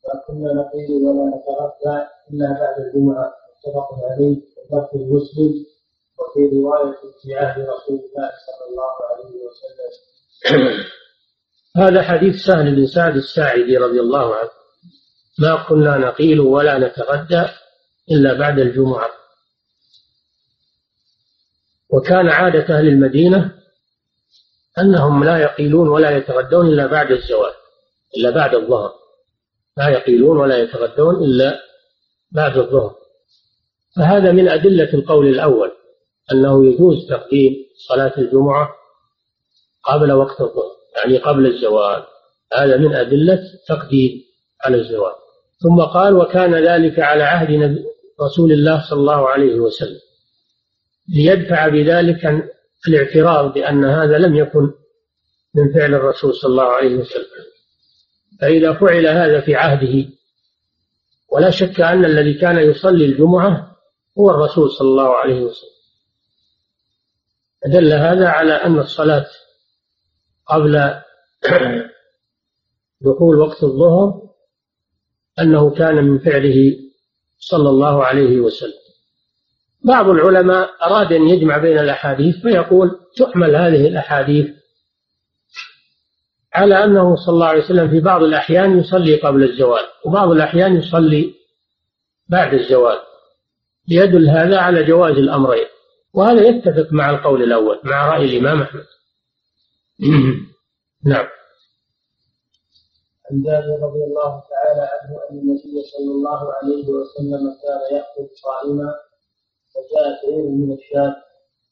ما 0.06 0.22
كنا 0.28 0.54
نقيل 0.54 0.92
ولا 1.04 1.38
نتغفى 1.38 2.08
إلا 2.32 2.48
بعد 2.60 2.76
الجمعة. 2.86 3.34
متفق 3.50 3.90
عليه. 4.12 4.38
وفي 4.72 4.98
مسلم 4.98 5.66
وفي 6.20 6.56
رواية 6.56 6.96
في 7.22 7.36
عهد 7.36 7.62
رسول 7.62 8.00
الله 8.00 8.32
صلى 8.46 8.64
الله 8.70 8.94
عليه 9.10 9.36
وسلم. 9.46 10.86
هذا 11.78 12.02
حديث 12.02 12.36
سهل 12.36 12.76
بن 12.76 12.88
سعد 12.88 13.16
الساعدي 13.16 13.78
رضي 13.78 14.00
الله 14.00 14.36
عنه. 14.36 14.50
ما 15.40 15.66
كنا 15.70 15.98
نقيل 15.98 16.40
ولا 16.40 16.78
نتغدى 16.78 17.46
إلا 18.12 18.40
بعد 18.40 18.60
الجمعة. 18.60 19.19
وكان 21.90 22.30
عادة 22.30 22.78
أهل 22.78 22.88
المدينة 22.88 23.52
أنهم 24.80 25.24
لا 25.24 25.38
يقيلون 25.38 25.88
ولا 25.88 26.18
يتغدون 26.18 26.68
إلا 26.68 26.88
بعد 26.88 27.12
الزوال 27.12 27.52
إلا 28.18 28.30
بعد 28.30 28.56
الظهر. 28.56 28.94
لا 29.78 29.90
يقيلون 29.90 30.38
ولا 30.38 30.58
يتغدون 30.58 31.16
إلا 31.24 31.60
بعد 32.32 32.58
الظهر. 32.58 32.96
فهذا 33.96 34.32
من 34.32 34.50
أدلة 34.50 34.94
القول 34.94 35.28
الأول 35.28 35.72
أنه 36.32 36.66
يجوز 36.66 37.10
تقديم 37.10 37.54
صلاة 37.88 38.14
الجمعة 38.18 38.70
قبل 39.84 40.12
وقت 40.12 40.42
الظهر 40.42 40.72
يعني 40.98 41.18
قبل 41.18 41.46
الزوال. 41.46 42.04
هذا 42.54 42.78
من 42.78 42.96
أدلة 42.96 43.42
تقديم 43.68 44.24
على 44.66 44.78
الزوال. 44.78 45.14
ثم 45.64 45.82
قال 45.82 46.16
وكان 46.16 46.56
ذلك 46.56 47.00
على 47.00 47.24
عهد 47.24 47.80
رسول 48.22 48.52
الله 48.52 48.90
صلى 48.90 49.00
الله 49.00 49.30
عليه 49.30 49.56
وسلم. 49.56 50.00
ليدفع 51.14 51.68
بذلك 51.68 52.50
الاعتراض 52.88 53.54
بأن 53.54 53.86
هذا 53.86 54.18
لم 54.18 54.36
يكن 54.36 54.72
من 55.56 55.74
فعل 55.74 55.94
الرسول 55.94 56.34
صلى 56.34 56.52
الله 56.52 56.64
عليه 56.64 56.96
وسلم. 56.96 57.26
فإذا 58.42 58.74
فعل 58.74 59.08
هذا 59.08 59.42
في 59.42 59.56
عهده 59.56 60.10
ولا 61.32 61.50
شك 61.50 61.82
أن 61.82 62.06
الذي 62.06 62.34
كان 62.34 62.58
يصلي 62.58 63.06
الجمعة 63.06 63.76
هو 64.20 64.30
الرسول 64.30 64.72
صلى 64.72 64.88
الله 64.88 65.16
عليه 65.16 65.42
وسلم. 65.42 65.80
دل 67.66 67.94
هذا 67.94 68.28
على 68.28 68.54
أن 68.54 68.80
الصلاة 68.80 69.28
قبل 70.46 71.02
دخول 73.02 73.40
وقت 73.40 73.64
الظهر 73.64 74.30
أنه 75.40 75.70
كان 75.70 75.96
من 76.04 76.20
فعله 76.20 76.78
صلى 77.38 77.70
الله 77.70 78.06
عليه 78.06 78.40
وسلم. 78.40 78.79
بعض 79.84 80.10
العلماء 80.10 80.70
أراد 80.84 81.14
أن 81.14 81.30
يجمع 81.30 81.58
بين 81.58 81.80
الأحاديث 81.80 82.36
فيقول 82.36 83.00
تحمل 83.18 83.56
هذه 83.56 83.88
الأحاديث 83.88 84.48
على 86.54 86.84
أنه 86.84 87.16
صلى 87.16 87.34
الله 87.34 87.48
عليه 87.48 87.64
وسلم 87.64 87.90
في 87.90 88.00
بعض 88.00 88.24
الأحيان 88.24 88.80
يصلي 88.80 89.16
قبل 89.16 89.44
الزوال 89.44 89.86
وبعض 90.06 90.30
الأحيان 90.30 90.76
يصلي 90.76 91.34
بعد 92.30 92.54
الزوال 92.54 92.98
ليدل 93.88 94.30
هذا 94.30 94.58
على 94.58 94.84
جواز 94.84 95.18
الأمرين 95.18 95.66
وهذا 96.14 96.42
يتفق 96.42 96.88
مع 96.92 97.10
القول 97.10 97.44
الأول 97.44 97.80
مع 97.84 98.16
رأي 98.16 98.26
الإمام 98.26 98.62
أحمد. 98.62 98.86
نعم. 101.06 101.26
عن 103.32 103.42
جابر 103.44 103.80
رضي 103.82 104.04
الله 104.04 104.44
تعالى 104.50 104.82
عنه 104.82 105.20
أن 105.32 105.38
النبي 105.38 105.82
صلى 105.92 106.12
الله 106.12 106.54
عليه 106.54 106.90
وسلم 106.90 107.56
كان 107.64 107.98
يأكل 107.98 108.30
صائما 108.44 108.96
فجاءت 109.74 110.26
عير 110.26 110.44
من 110.44 110.74
الشام 110.74 111.14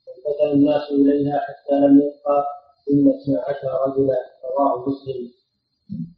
فالتفت 0.06 0.54
الناس 0.54 0.82
إليها 0.92 1.40
حتى 1.40 1.76
لم 1.76 1.96
يبقى 1.98 2.46
إلا 2.92 3.12
اثنا 3.22 3.42
عشر 3.48 3.68
رجلا 3.68 4.18
رواه 4.58 4.90
مسلم. 4.90 5.32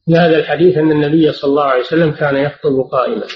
في 0.06 0.14
هذا 0.16 0.38
الحديث 0.38 0.78
أن 0.78 0.92
النبي 0.92 1.32
صلى 1.34 1.50
الله 1.50 1.64
عليه 1.64 1.82
وسلم 1.82 2.12
كان 2.12 2.36
يخطب 2.36 2.90
قائما. 2.92 3.28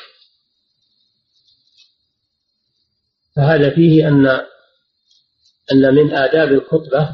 فهذا 3.36 3.70
فيه 3.70 4.08
أن 4.08 4.28
أن 5.72 5.96
من 5.96 6.14
آداب 6.14 6.48
الخطبة 6.52 7.10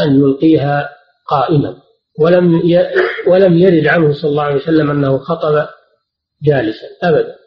أن 0.00 0.20
يلقيها 0.20 0.88
قائما. 1.28 1.82
ولم 2.18 2.62
ولم 3.28 3.58
يرد 3.58 3.86
عنه 3.86 4.12
صلى 4.12 4.30
الله 4.30 4.42
عليه 4.42 4.62
وسلم 4.62 4.90
أنه 4.90 5.18
خطب 5.18 5.68
جالسا 6.42 6.86
أبدا. 7.02 7.39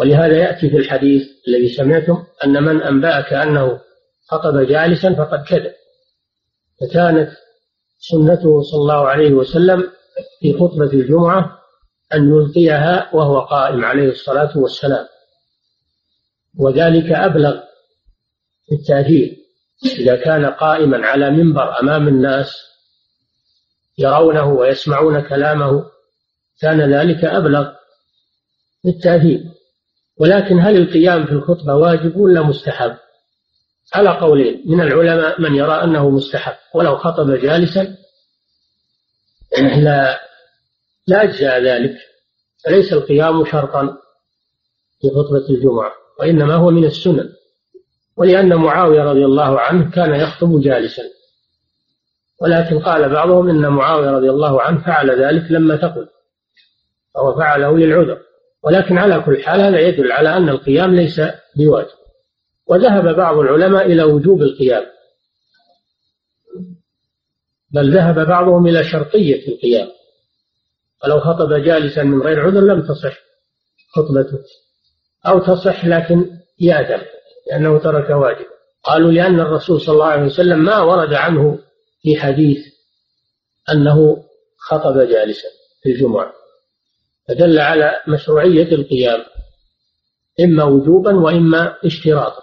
ولهذا 0.00 0.36
يأتي 0.36 0.70
في 0.70 0.76
الحديث 0.76 1.22
الذي 1.48 1.68
سمعتم 1.68 2.24
أن 2.44 2.62
من 2.62 2.82
أنبأك 2.82 3.32
أنه 3.32 3.80
خطب 4.28 4.58
جالسا 4.58 5.14
فقد 5.14 5.44
كذب. 5.48 5.72
فكانت 6.80 7.30
سنته 7.98 8.62
صلى 8.62 8.80
الله 8.80 9.08
عليه 9.08 9.32
وسلم 9.32 9.90
في 10.40 10.52
خطبة 10.52 10.92
الجمعة 10.92 11.58
أن 12.14 12.28
يلقيها 12.28 13.14
وهو 13.14 13.40
قائم 13.40 13.84
عليه 13.84 14.08
الصلاة 14.08 14.58
والسلام. 14.58 15.06
وذلك 16.58 17.12
أبلغ 17.12 17.60
في 18.66 18.74
التأثير 18.74 19.36
إذا 19.98 20.16
كان 20.16 20.46
قائما 20.46 21.06
على 21.06 21.30
منبر 21.30 21.80
أمام 21.80 22.08
الناس 22.08 22.52
يرونه 23.98 24.44
ويسمعون 24.52 25.20
كلامه 25.28 25.84
كان 26.60 26.94
ذلك 26.94 27.24
أبلغ 27.24 27.72
في 28.82 28.88
التأثير 28.88 29.59
ولكن 30.20 30.60
هل 30.60 30.76
القيام 30.76 31.26
في 31.26 31.32
الخطبة 31.32 31.74
واجب 31.74 32.16
ولا 32.16 32.42
مستحب؟ 32.42 32.96
على 33.94 34.10
قولين 34.10 34.62
من 34.66 34.80
العلماء 34.80 35.40
من 35.40 35.54
يرى 35.54 35.72
أنه 35.72 36.10
مستحب 36.10 36.54
ولو 36.74 36.96
خطب 36.96 37.30
جالسا 37.30 37.96
لا 39.58 40.20
لا 41.06 41.22
أجزاء 41.22 41.62
ذلك. 41.62 41.96
فليس 42.64 42.92
القيام 42.92 43.44
شرطا 43.44 43.96
في 45.00 45.08
خطبة 45.10 45.48
الجمعة 45.50 45.92
وإنما 46.20 46.54
هو 46.54 46.70
من 46.70 46.84
السنن 46.84 47.28
ولأن 48.16 48.54
معاوية 48.54 49.02
رضي 49.02 49.24
الله 49.24 49.60
عنه 49.60 49.90
كان 49.90 50.14
يخطب 50.14 50.60
جالسا. 50.60 51.02
ولكن 52.42 52.78
قال 52.78 53.08
بعضهم 53.08 53.48
إن 53.48 53.68
معاوية 53.68 54.10
رضي 54.10 54.30
الله 54.30 54.62
عنه 54.62 54.84
فعل 54.84 55.22
ذلك 55.22 55.50
لما 55.50 55.76
ثقل 55.76 56.08
فهو 57.14 57.36
فعله 57.38 57.78
للعذر. 57.78 58.29
ولكن 58.64 58.98
على 58.98 59.20
كل 59.20 59.42
حال 59.42 59.60
هذا 59.60 59.80
يدل 59.80 60.12
على 60.12 60.36
أن 60.36 60.48
القيام 60.48 60.94
ليس 60.94 61.20
بواجب. 61.56 62.00
وذهب 62.66 63.16
بعض 63.16 63.38
العلماء 63.38 63.86
إلى 63.86 64.02
وجوب 64.02 64.42
القيام. 64.42 64.86
بل 67.70 67.94
ذهب 67.94 68.26
بعضهم 68.26 68.66
إلى 68.66 68.84
شرطية 68.84 69.48
القيام. 69.48 69.88
ولو 71.04 71.20
خطب 71.20 71.52
جالسا 71.52 72.02
من 72.02 72.22
غير 72.22 72.40
عذر 72.40 72.60
لم 72.60 72.82
تصح 72.82 73.16
خطبته. 73.94 74.38
أو 75.26 75.38
تصح 75.38 75.84
لكن 75.84 76.30
يأثم 76.60 77.04
لأنه 77.50 77.78
ترك 77.78 78.10
واجب. 78.10 78.46
قالوا 78.84 79.12
لأن 79.12 79.40
الرسول 79.40 79.80
صلى 79.80 79.92
الله 79.92 80.06
عليه 80.06 80.26
وسلم 80.26 80.58
ما 80.58 80.80
ورد 80.80 81.14
عنه 81.14 81.58
في 82.02 82.16
حديث 82.16 82.58
أنه 83.72 84.24
خطب 84.58 84.98
جالسا 84.98 85.48
في 85.82 85.90
الجمعة. 85.90 86.39
فدل 87.28 87.58
على 87.58 88.00
مشروعية 88.08 88.72
القيام 88.74 89.24
إما 90.40 90.64
وجوبا 90.64 91.14
وإما 91.14 91.76
اشتراطا. 91.84 92.42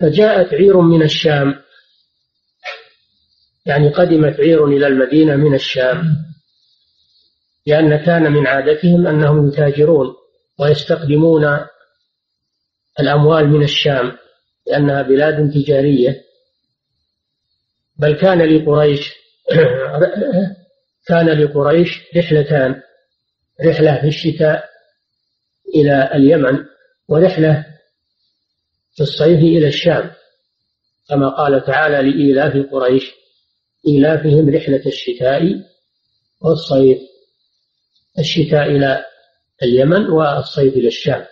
فجاءت 0.00 0.54
عير 0.54 0.80
من 0.80 1.02
الشام 1.02 1.54
يعني 3.66 3.88
قدمت 3.88 4.40
عير 4.40 4.66
إلى 4.66 4.86
المدينة 4.86 5.36
من 5.36 5.54
الشام 5.54 6.02
لأن 7.66 7.96
كان 7.96 8.32
من 8.32 8.46
عادتهم 8.46 9.06
أنهم 9.06 9.48
يتاجرون 9.48 10.14
ويستخدمون 10.60 11.58
الأموال 13.00 13.48
من 13.48 13.62
الشام 13.62 14.12
لأنها 14.66 15.02
بلاد 15.02 15.50
تجارية. 15.50 16.24
بل 17.96 18.12
كان 18.12 18.42
لقريش 18.42 19.12
كان 21.08 21.26
لقريش 21.26 22.02
رحلتان. 22.16 22.82
رحلة 23.64 24.00
في 24.00 24.08
الشتاء 24.08 24.64
إلى 25.74 26.10
اليمن 26.14 26.64
ورحلة 27.08 27.66
في 28.94 29.02
الصيف 29.02 29.38
إلى 29.38 29.68
الشام. 29.68 30.10
كما 31.08 31.28
قال 31.28 31.64
تعالى 31.64 32.10
لإيلاف 32.10 32.66
قريش 32.72 33.10
إيلافهم 33.88 34.50
رحلة 34.50 34.86
الشتاء 34.86 35.42
والصيف. 36.40 36.98
الشتاء 38.18 38.66
إلى 38.66 39.04
اليمن 39.62 40.06
والصيف 40.06 40.74
إلى 40.74 40.88
الشام. 40.88 41.26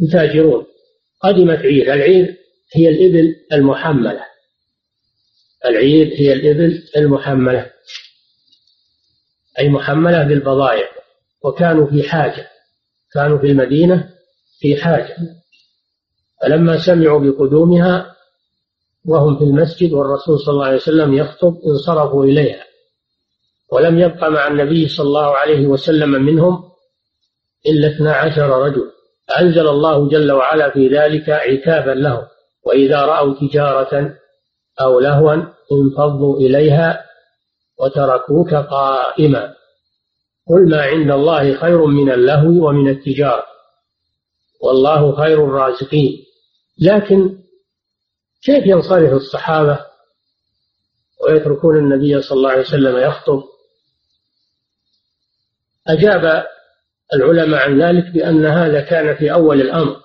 يتاجرون. 0.00 0.66
قدمت 1.20 1.58
عير 1.58 1.94
العير 1.94 2.36
هي 2.74 2.88
الإبل 2.88 3.36
المحملة. 3.52 4.24
العير 5.64 6.14
هي 6.18 6.32
الإبل 6.32 6.82
المحملة. 6.96 7.72
أي 9.58 9.68
محملة 9.68 10.22
بالبضائع 10.22 10.88
وكانوا 11.44 11.86
في 11.86 12.08
حاجة 12.08 12.48
كانوا 13.14 13.38
في 13.38 13.46
المدينة 13.46 14.10
في 14.60 14.76
حاجة. 14.76 15.16
فلما 16.42 16.78
سمعوا 16.78 17.20
بقدومها 17.20 18.16
وهم 19.06 19.38
في 19.38 19.44
المسجد 19.44 19.92
والرسول 19.92 20.38
صلى 20.38 20.52
الله 20.52 20.66
عليه 20.66 20.76
وسلم 20.76 21.14
يخطب 21.14 21.56
انصرفوا 21.66 22.24
إليها. 22.24 22.64
ولم 23.72 23.98
يبق 23.98 24.28
مع 24.28 24.46
النبي 24.46 24.88
صلى 24.88 25.06
الله 25.06 25.36
عليه 25.36 25.66
وسلم 25.66 26.10
منهم 26.10 26.64
إلا 27.66 27.88
اثنا 27.88 28.12
عشر 28.12 28.48
رجل. 28.48 28.90
أنزل 29.40 29.68
الله 29.68 30.08
جل 30.08 30.32
وعلا 30.32 30.70
في 30.70 30.88
ذلك 30.88 31.30
عتابا 31.30 31.90
لهم. 31.90 32.22
وإذا 32.66 33.00
رأوا 33.02 33.34
تجارة 33.40 34.14
أو 34.80 35.00
لهوا 35.00 35.34
انفضوا 35.72 36.36
إليها 36.36 37.04
وتركوك 37.80 38.54
قائما. 38.54 39.54
قل 40.48 40.70
ما 40.70 40.82
عند 40.82 41.10
الله 41.10 41.54
خير 41.54 41.86
من 41.86 42.12
اللهو 42.12 42.68
ومن 42.68 42.88
التجارة. 42.88 43.46
والله 44.62 45.16
خير 45.16 45.44
الرازقين. 45.44 46.24
لكن 46.80 47.38
كيف 48.44 48.66
ينصرف 48.66 49.12
الصحابة 49.12 49.86
ويتركون 51.24 51.78
النبي 51.78 52.22
صلى 52.22 52.36
الله 52.36 52.50
عليه 52.50 52.60
وسلم 52.60 52.96
يخطب؟ 52.96 53.42
أجاب 55.86 56.46
العلماء 57.14 57.60
عن 57.60 57.82
ذلك 57.82 58.12
بأن 58.12 58.46
هذا 58.46 58.80
كان 58.80 59.16
في 59.16 59.32
أول 59.32 59.60
الأمر. 59.60 60.02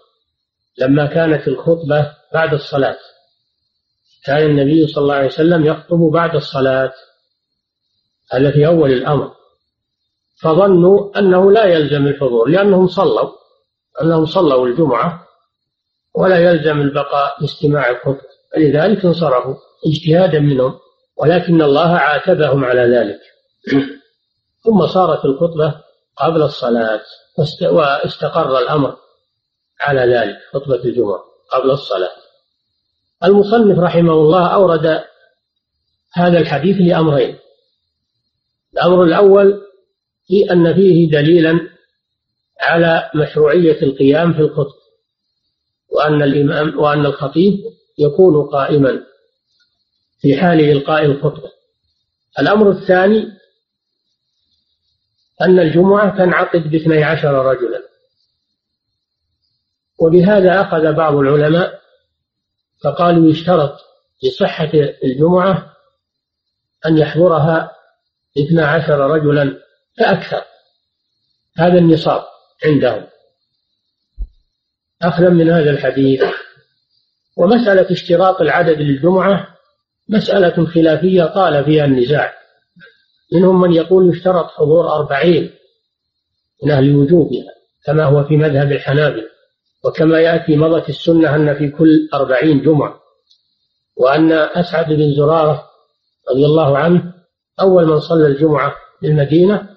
لما 0.77 1.06
كانت 1.06 1.47
الخطبة 1.47 2.13
بعد 2.34 2.53
الصلاة. 2.53 2.97
كان 4.25 4.49
النبي 4.49 4.88
صلى 4.88 5.01
الله 5.01 5.15
عليه 5.15 5.27
وسلم 5.27 5.65
يخطب 5.65 5.99
بعد 6.13 6.36
الصلاة. 6.36 6.93
هذا 8.31 8.51
في 8.51 8.67
أول 8.67 8.91
الأمر. 8.91 9.31
فظنوا 10.41 11.19
أنه 11.19 11.51
لا 11.51 11.65
يلزم 11.65 12.07
الحضور 12.07 12.49
لأنهم 12.49 12.87
صلوا 12.87 13.29
أنهم 14.01 14.25
صلوا 14.25 14.67
الجمعة 14.67 15.27
ولا 16.15 16.37
يلزم 16.37 16.81
البقاء 16.81 17.41
لاستماع 17.41 17.89
الخطبة. 17.89 18.21
فلذلك 18.53 19.05
انصرفوا 19.05 19.55
اجتهادا 19.87 20.39
منهم 20.39 20.79
ولكن 21.17 21.61
الله 21.61 21.95
عاتبهم 21.97 22.65
على 22.65 22.81
ذلك. 22.81 23.19
ثم 24.65 24.87
صارت 24.87 25.25
الخطبة 25.25 25.81
قبل 26.17 26.41
الصلاة 26.41 27.01
واستقر 27.61 28.59
الأمر 28.59 28.97
على 29.81 30.01
ذلك 30.01 30.37
خطبة 30.53 30.75
الجمعة 30.75 31.23
قبل 31.51 31.71
الصلاة. 31.71 32.11
المصنف 33.23 33.79
رحمه 33.79 34.13
الله 34.13 34.47
أورد 34.47 35.03
هذا 36.13 36.39
الحديث 36.39 36.77
لأمرين. 36.79 37.37
الأمر 38.77 39.03
الأول 39.03 39.61
في 40.27 40.51
أن 40.51 40.73
فيه 40.73 41.11
دليلا 41.11 41.69
على 42.61 43.11
مشروعية 43.15 43.81
القيام 43.81 44.33
في 44.33 44.39
الخطبة 44.39 44.87
وأن 45.89 46.21
الإمام 46.21 46.79
وأن 46.79 47.05
الخطيب 47.05 47.59
يكون 47.97 48.47
قائما 48.49 49.03
في 50.21 50.37
حال 50.37 50.59
إلقاء 50.61 51.05
الخطبة. 51.05 51.51
الأمر 52.39 52.71
الثاني 52.71 53.27
أن 55.41 55.59
الجمعة 55.59 56.17
تنعقد 56.17 56.71
باثني 56.71 57.03
عشر 57.03 57.45
رجلا. 57.45 57.83
وبهذا 59.99 60.61
أخذ 60.61 60.93
بعض 60.93 61.15
العلماء 61.15 61.81
فقالوا 62.83 63.29
يشترط 63.29 63.79
لصحة 64.23 64.71
الجمعة 65.03 65.73
أن 66.85 66.97
يحضرها 66.97 67.76
اثنا 68.38 68.67
عشر 68.67 69.00
رجلا 69.00 69.58
فأكثر. 69.97 70.41
هذا 71.58 71.78
النصاب 71.78 72.23
عندهم. 72.65 73.08
أخذا 75.02 75.30
من 75.30 75.50
هذا 75.50 75.69
الحديث. 75.69 76.23
ومسألة 77.38 77.91
اشتراط 77.91 78.41
العدد 78.41 78.82
للجمعة 78.82 79.48
مسألة 80.10 80.65
خلافية 80.65 81.23
طال 81.23 81.65
فيها 81.65 81.85
النزاع. 81.85 82.33
منهم 83.33 83.62
من 83.62 83.73
يقول 83.73 84.10
يشترط 84.10 84.46
حضور 84.46 84.90
أربعين 84.90 85.52
من 86.63 86.71
أهل 86.71 86.96
وجوبها 86.96 87.54
كما 87.85 88.04
هو 88.06 88.23
في 88.23 88.38
مذهب 88.38 88.71
الحنابلة 88.71 89.29
وكما 89.85 90.19
يأتي 90.19 90.56
مضت 90.56 90.90
السنة 90.90 91.35
أن 91.35 91.56
في 91.56 91.69
كل 91.69 92.10
أربعين 92.13 92.62
جمعة. 92.62 93.00
وأن 93.98 94.31
أسعد 94.31 94.94
بن 94.94 95.15
زرارة 95.15 95.69
رضي 96.31 96.46
الله 96.46 96.77
عنه 96.77 97.16
أول 97.62 97.85
من 97.85 97.99
صلى 97.99 98.27
الجمعة 98.27 98.75
بالمدينة 99.01 99.69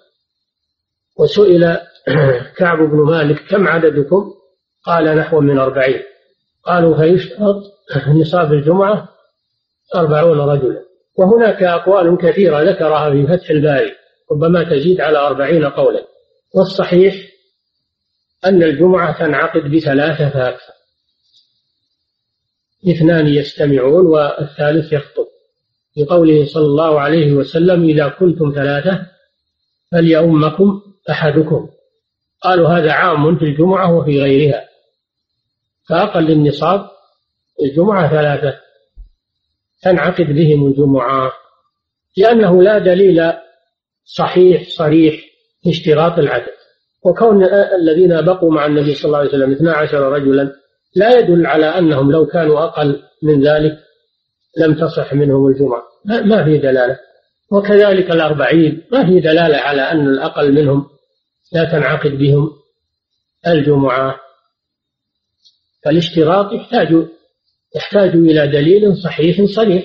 وسئل 1.18 1.78
كعب 2.58 2.78
بن 2.78 2.98
مالك 2.98 3.46
كم 3.50 3.68
عددكم؟ 3.68 4.34
قال 4.84 5.04
نحو 5.04 5.40
من 5.40 5.58
أربعين. 5.58 6.02
قالوا 6.64 6.96
فيشترط 6.96 7.62
نصاب 8.20 8.52
الجمعة 8.52 9.08
أربعون 9.94 10.40
رجلا. 10.40 10.84
وهناك 11.18 11.62
أقوال 11.62 12.18
كثيرة 12.18 12.62
ذكرها 12.62 13.10
في 13.10 13.26
فتح 13.26 13.50
الباري 13.50 13.92
ربما 14.32 14.64
تزيد 14.64 15.00
على 15.00 15.18
أربعين 15.18 15.64
قولا. 15.64 16.06
والصحيح 16.54 17.14
أن 18.44 18.62
الجمعة 18.62 19.18
تنعقد 19.18 19.62
بثلاثة 19.62 20.28
فأكثر 20.28 20.72
اثنان 22.90 23.26
يستمعون 23.26 24.06
والثالث 24.06 24.92
يخطب. 24.92 25.29
لقوله 25.96 26.44
صلى 26.44 26.64
الله 26.64 27.00
عليه 27.00 27.32
وسلم 27.32 27.84
إذا 27.84 28.08
كنتم 28.08 28.52
ثلاثة 28.54 29.06
فليؤمكم 29.92 30.82
أحدكم. 31.10 31.68
قالوا 32.42 32.68
هذا 32.68 32.92
عام 32.92 33.38
في 33.38 33.44
الجمعة 33.44 33.96
وفي 33.96 34.22
غيرها. 34.22 34.68
فأقل 35.88 36.30
النصاب 36.30 36.90
الجمعة 37.62 38.10
ثلاثة. 38.10 38.58
تنعقد 39.82 40.26
بهم 40.26 40.66
الجمعة. 40.66 41.32
لأنه 42.16 42.62
لا 42.62 42.78
دليل 42.78 43.32
صحيح 44.04 44.68
صريح 44.68 45.24
في 45.62 45.70
اشتراط 45.70 46.18
العدد. 46.18 46.52
وكون 47.02 47.44
الذين 47.80 48.20
بقوا 48.20 48.52
مع 48.52 48.66
النبي 48.66 48.94
صلى 48.94 49.04
الله 49.04 49.18
عليه 49.18 49.28
وسلم 49.28 49.52
12 49.52 50.12
رجلا 50.12 50.52
لا 50.96 51.18
يدل 51.18 51.46
على 51.46 51.66
أنهم 51.66 52.12
لو 52.12 52.26
كانوا 52.26 52.64
أقل 52.64 53.02
من 53.22 53.46
ذلك. 53.46 53.78
لم 54.58 54.74
تصح 54.74 55.14
منهم 55.14 55.46
الجمعة. 55.46 55.82
ما 56.04 56.44
في 56.44 56.58
دلالة. 56.58 56.98
وكذلك 57.52 58.10
الأربعين 58.10 58.82
ما 58.92 59.06
في 59.06 59.20
دلالة 59.20 59.56
على 59.56 59.82
أن 59.82 60.08
الأقل 60.08 60.52
منهم 60.52 60.86
لا 61.52 61.64
تنعقد 61.64 62.10
بهم 62.10 62.50
الجمعة. 63.46 64.16
فالاشتراط 65.84 66.52
يحتاج 66.52 66.88
يحتاج 67.76 68.08
إلى 68.08 68.46
دليل 68.46 68.96
صحيح 68.96 69.44
صريح 69.56 69.84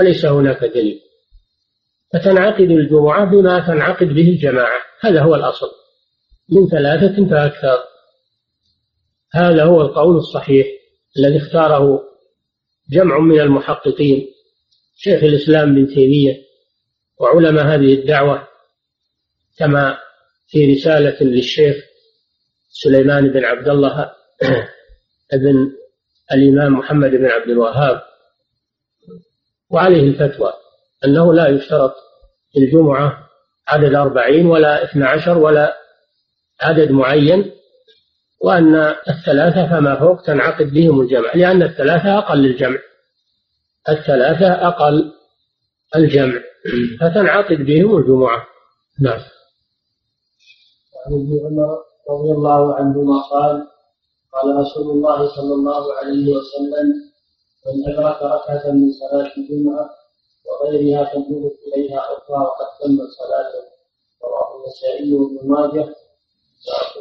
وليس 0.00 0.26
هناك 0.26 0.64
دليل. 0.64 1.00
فتنعقد 2.12 2.70
الجمعة 2.70 3.30
بما 3.30 3.66
تنعقد 3.66 4.06
به 4.06 4.28
الجماعة. 4.28 4.80
هذا 5.00 5.22
هو 5.22 5.34
الأصل. 5.34 5.70
من 6.48 6.68
ثلاثة 6.68 7.28
فأكثر. 7.30 7.78
هذا 9.34 9.64
هو 9.64 9.80
القول 9.80 10.16
الصحيح 10.16 10.66
الذي 11.18 11.36
اختاره 11.36 12.09
جمع 12.92 13.18
من 13.18 13.40
المحققين 13.40 14.26
شيخ 14.96 15.24
الإسلام 15.24 15.74
بن 15.74 15.94
تيمية 15.94 16.36
وعلماء 17.20 17.64
هذه 17.64 17.94
الدعوة 17.94 18.48
كما 19.58 19.98
في 20.48 20.72
رسالة 20.72 21.16
للشيخ 21.20 21.76
سليمان 22.70 23.28
بن 23.28 23.44
عبد 23.44 23.68
الله 23.68 24.12
بن 25.32 25.72
الإمام 26.32 26.72
محمد 26.72 27.10
بن 27.10 27.26
عبد 27.26 27.50
الوهاب 27.50 28.02
وعليه 29.70 30.02
الفتوى 30.02 30.52
أنه 31.04 31.34
لا 31.34 31.48
يشترط 31.48 31.94
في 32.52 32.58
الجمعة 32.58 33.28
عدد 33.68 33.94
أربعين 33.94 34.46
ولا 34.46 34.84
اثنى 34.84 35.04
عشر 35.04 35.38
ولا 35.38 35.76
عدد 36.60 36.90
معين 36.90 37.52
وأن 38.40 38.74
الثلاثة 39.08 39.66
فما 39.66 40.00
فوق 40.00 40.22
تنعقد 40.22 40.66
بهم 40.66 41.00
الجمع 41.00 41.34
لأن 41.34 41.62
الثلاثة 41.62 42.18
أقل 42.18 42.46
الجمع 42.46 42.78
الثلاثة 43.88 44.68
أقل 44.68 45.12
الجمع. 45.96 46.40
فتنعقد 47.00 47.56
بهم 47.56 47.96
الجمعة. 47.96 48.46
نعم. 49.00 49.20
عن 51.06 51.12
ابن 51.12 51.40
عمر 51.46 51.78
رضي 52.10 52.32
الله 52.32 52.74
عنهما 52.74 53.22
قال 53.22 53.66
قال 54.32 54.56
رسول 54.56 54.90
الله 54.90 55.36
صلى 55.36 55.54
الله 55.54 55.94
عليه 55.94 56.34
وسلم 56.36 56.86
من 57.66 57.92
أدرك 57.92 58.22
ركعة 58.22 58.72
من 58.72 58.92
صلاة 58.92 59.32
الجمعة 59.36 59.90
وغيرها 60.46 61.04
فليضف 61.04 61.52
إليها 61.66 61.98
أخرى 61.98 62.36
وقد 62.36 62.66
تمت 62.80 63.08
صلاته. 63.18 63.64
رواه 64.24 64.64
النسائي 64.64 65.12
وابن 65.12 65.48
ماجه. 65.48 65.94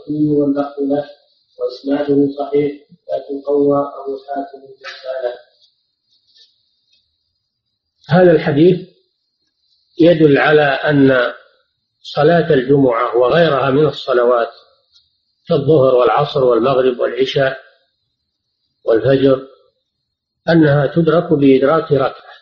واللفظ 0.10 0.80
له. 0.80 1.19
وإسناده 1.60 2.28
صحيح 2.38 2.72
لكن 3.14 3.42
قوى 3.48 3.78
أبو 3.78 4.18
حاتم 4.28 4.60
هذا 8.10 8.32
الحديث 8.32 8.90
يدل 10.00 10.38
على 10.38 10.62
أن 10.62 11.34
صلاة 12.02 12.54
الجمعة 12.54 13.18
وغيرها 13.18 13.70
من 13.70 13.86
الصلوات 13.86 14.50
كالظهر 15.48 15.96
والعصر 15.96 16.44
والمغرب 16.44 17.00
والعشاء 17.00 17.60
والفجر 18.86 19.48
أنها 20.50 20.88
تدرك 20.88 21.34
بإدراك 21.34 21.92
ركعة. 21.92 22.40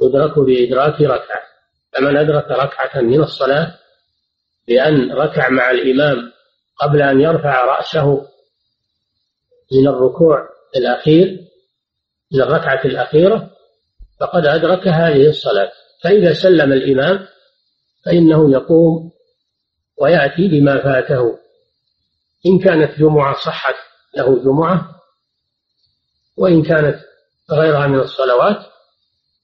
تدرك 0.00 0.38
بإدراك 0.38 1.00
ركعة. 1.00 1.44
فمن 1.92 2.16
أدرك 2.16 2.50
ركعة 2.50 3.00
من 3.00 3.22
الصلاة 3.22 3.78
بأن 4.68 5.12
ركع 5.12 5.48
مع 5.48 5.70
الإمام 5.70 6.32
قبل 6.80 7.02
أن 7.02 7.20
يرفع 7.20 7.64
رأسه 7.64 8.26
من 9.72 9.88
الركوع 9.88 10.48
الأخير 10.76 11.44
من 12.32 12.42
الركعة 12.42 12.84
الأخيرة 12.84 13.50
فقد 14.20 14.46
أدرك 14.46 14.88
هذه 14.88 15.28
الصلاة. 15.28 15.72
فإذا 16.02 16.32
سلم 16.32 16.72
الإمام 16.72 17.26
فإنه 18.04 18.52
يقوم 18.52 19.12
ويأتي 20.00 20.48
بما 20.48 20.82
فاته. 20.82 21.38
إن 22.46 22.58
كانت 22.58 22.98
جمعة 22.98 23.34
صحت 23.44 23.74
له 24.16 24.44
جمعة 24.44 24.94
وإن 26.36 26.62
كانت 26.62 27.00
غيرها 27.50 27.86
من 27.86 28.00
الصلوات 28.00 28.66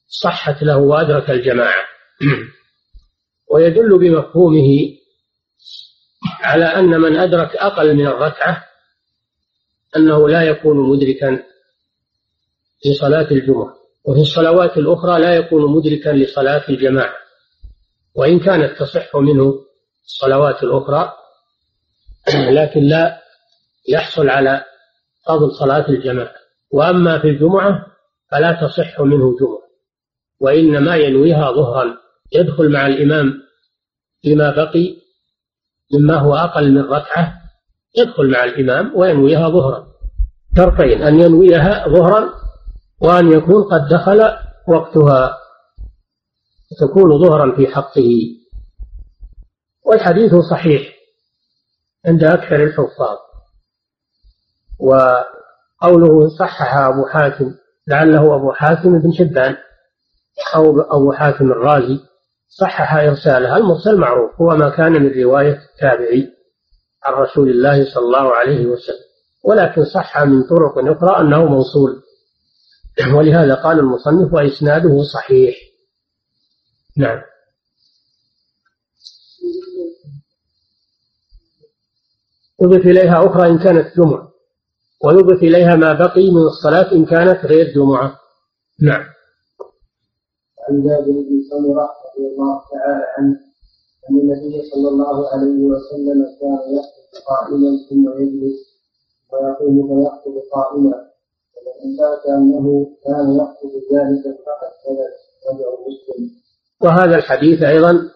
صحت 0.08 0.62
له 0.62 0.76
وأدرك 0.76 1.30
الجماعة. 1.30 1.84
ويدل 3.52 3.98
بمفهومه 3.98 4.99
على 6.40 6.64
أن 6.64 7.00
من 7.00 7.16
أدرك 7.16 7.56
أقل 7.56 7.94
من 7.94 8.06
الركعة 8.06 8.64
أنه 9.96 10.28
لا 10.28 10.42
يكون 10.42 10.76
مدركا 10.90 11.42
لصلاة 12.86 13.30
الجمعة 13.30 13.74
وفي 14.04 14.20
الصلوات 14.20 14.78
الأخرى 14.78 15.20
لا 15.20 15.34
يكون 15.34 15.72
مدركا 15.72 16.08
لصلاة 16.10 16.64
الجماعة 16.68 17.14
وإن 18.14 18.40
كانت 18.40 18.78
تصح 18.78 19.16
منه 19.16 19.54
الصلوات 20.04 20.62
الأخرى 20.62 21.12
لكن 22.34 22.80
لا 22.80 23.22
يحصل 23.88 24.28
على 24.28 24.64
فضل 25.26 25.52
صلاة 25.52 25.88
الجماعة. 25.88 26.34
وأما 26.70 27.18
في 27.18 27.28
الجمعة 27.28 27.86
فلا 28.30 28.52
تصح 28.52 29.00
منه 29.00 29.36
جمعة 29.40 29.60
وإنما 30.40 30.96
ينويها 30.96 31.52
ظهرا. 31.52 31.96
يدخل 32.32 32.72
مع 32.72 32.86
الإمام 32.86 33.42
فيما 34.22 34.50
بقي 34.50 34.96
مما 35.94 36.18
هو 36.18 36.34
أقل 36.34 36.72
من 36.74 36.82
ركعة؟ 36.82 37.34
يدخل 37.98 38.30
مع 38.30 38.44
الإمام 38.44 38.96
وينويها 38.96 39.48
ظهرا. 39.48 39.86
شرطين 40.56 41.02
أن 41.02 41.20
ينويها 41.20 41.88
ظهرا 41.88 42.28
وأن 43.00 43.32
يكون 43.32 43.64
قد 43.64 43.88
دخل 43.88 44.20
وقتها 44.68 45.36
تكون 46.80 47.22
ظهرا 47.22 47.56
في 47.56 47.66
حقه. 47.66 48.10
والحديث 49.86 50.34
صحيح 50.50 50.82
عند 52.06 52.24
أكثر 52.24 52.56
الحفاظ. 52.56 53.18
وقوله 54.80 56.28
صحح 56.38 56.76
أبو 56.76 57.06
حاتم 57.06 57.54
لعله 57.88 58.34
أبو 58.34 58.52
حاتم 58.52 58.98
بن 58.98 59.12
شبان 59.12 59.56
أو 60.56 60.80
أبو 60.80 61.12
حاتم 61.12 61.52
الرازي 61.52 61.98
صحح 62.50 62.94
إرساله 62.94 63.56
المرسل 63.56 63.96
معروف. 63.98 64.40
هو 64.40 64.56
ما 64.56 64.68
كان 64.76 64.92
من 64.92 65.22
رواية 65.22 65.58
التابعي 65.72 66.28
عن 67.04 67.12
رسول 67.12 67.50
الله 67.50 67.94
صلى 67.94 68.04
الله 68.04 68.34
عليه 68.34 68.66
وسلم. 68.66 69.10
ولكن 69.44 69.84
صح 69.84 70.18
من 70.18 70.42
طرق 70.42 70.78
أخرى 70.78 71.20
أنه 71.20 71.44
موصول. 71.44 72.02
ولهذا 73.16 73.54
قال 73.54 73.78
المصنف 73.78 74.32
وإسناده 74.32 75.02
صحيح. 75.14 75.56
نعم. 76.96 77.22
يضيف 82.62 82.86
إليها 82.86 83.26
أخرى 83.26 83.48
إن 83.48 83.58
كانت 83.58 83.96
جمعة. 83.96 84.30
ويضيف 85.04 85.42
إليها 85.42 85.76
ما 85.76 85.92
بقي 85.92 86.30
من 86.30 86.42
الصلاة 86.42 86.92
إن 86.92 87.06
كانت 87.06 87.44
غير 87.44 87.74
جمعة. 87.74 88.18
نعم. 88.82 89.04
عن 90.68 90.82
جابر 90.82 91.04
بن 91.04 91.42
سمرة 91.50 91.99
رضي 92.20 92.34
الله 92.34 92.62
تعالى 92.72 93.04
عنه. 93.18 93.36
أن 94.10 94.14
النبي 94.20 94.62
صلى 94.70 94.88
الله 94.88 95.28
عليه 95.32 95.64
وسلم 95.72 96.20
كان 96.40 96.60
يخطب 96.76 97.12
قائما 97.30 97.70
ثم 97.90 98.22
يجلس 98.22 98.58
ويقوم 99.32 99.76
فيخطب 99.88 100.36
قائما. 100.52 100.94
ومن 101.56 101.96
ثبت 101.98 102.26
أنه 102.28 102.86
كان 103.04 103.36
يخطب 103.36 103.72
جالسا 103.92 104.30
فقد 104.46 104.72
ثبت 104.84 105.14
رجع 105.48 105.68
مسلم. 105.86 106.30
وهذا 106.82 107.16
الحديث 107.16 107.62
أيضا 107.62 108.10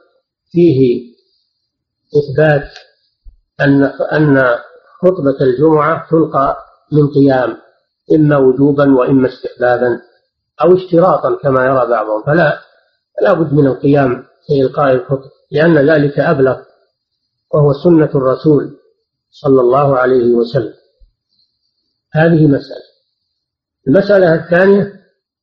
فيه 0.51 1.01
إثبات 2.19 2.69
أن 3.61 3.85
أن 4.13 4.57
خطبة 5.03 5.39
الجمعة 5.41 6.11
تلقى 6.11 6.57
من 6.93 7.09
قيام 7.09 7.57
إما 8.15 8.39
وجوبا 8.39 8.95
وإما 8.99 9.29
استحبابا 9.29 10.01
أو 10.65 10.77
اشتراطا 10.77 11.37
كما 11.43 11.67
يرى 11.67 11.87
بعضهم. 11.87 12.23
فلا 12.23 12.64
لا 13.23 13.33
بد 13.33 13.53
من 13.53 13.67
القيام 13.67 14.25
في 14.47 14.63
إلقاء 14.63 14.93
الخطب 14.93 15.31
لأن 15.53 15.91
ذلك 15.91 16.19
أبلغ 16.19 16.57
وهو 17.55 17.73
سنة 17.73 18.11
الرسول 18.15 18.77
صلى 19.31 19.61
الله 19.61 19.97
عليه 19.97 20.35
وسلم. 20.35 20.75
هذه 22.13 22.47
مسألة. 22.47 22.85
المسألة 23.89 24.35
الثانية 24.35 24.93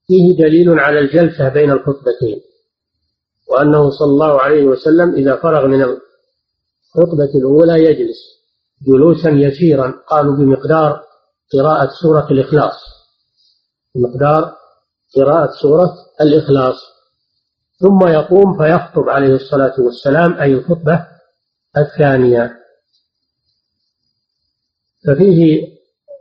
فيه 0.07 0.37
دليل 0.37 0.79
على 0.79 0.99
الجلسة 0.99 1.49
بين 1.49 1.71
الخطبتين 1.71 2.41
وأنه 3.49 3.89
صلى 3.89 4.07
الله 4.07 4.41
عليه 4.41 4.63
وسلم 4.63 5.13
إذا 5.15 5.35
فرغ 5.35 5.67
من 5.67 5.81
الخطبة 5.81 7.31
الأولى 7.35 7.83
يجلس 7.83 8.17
جلوسا 8.87 9.29
يسيرا 9.29 9.93
قالوا 10.07 10.35
بمقدار 10.35 11.03
قراءة 11.53 11.89
سورة 12.01 12.27
الإخلاص. 12.31 12.79
بمقدار 13.95 14.55
قراءة 15.15 15.51
سورة 15.61 15.93
الإخلاص. 16.21 16.75
ثم 17.81 18.07
يقوم 18.07 18.57
فيخطب 18.57 19.09
عليه 19.09 19.35
الصلاة 19.35 19.73
والسلام 19.79 20.33
أي 20.33 20.53
الخطبة 20.53 21.07
الثانية. 21.77 22.57
ففيه 25.07 25.67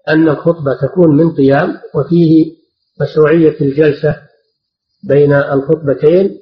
أن 0.08 0.28
الخطبة 0.28 0.74
تكون 0.82 1.16
من 1.16 1.34
قيام 1.36 1.80
وفيه 1.94 2.56
مشروعية 3.00 3.60
الجلسة 3.60 4.22
بين 5.04 5.32
الخطبتين 5.32 6.40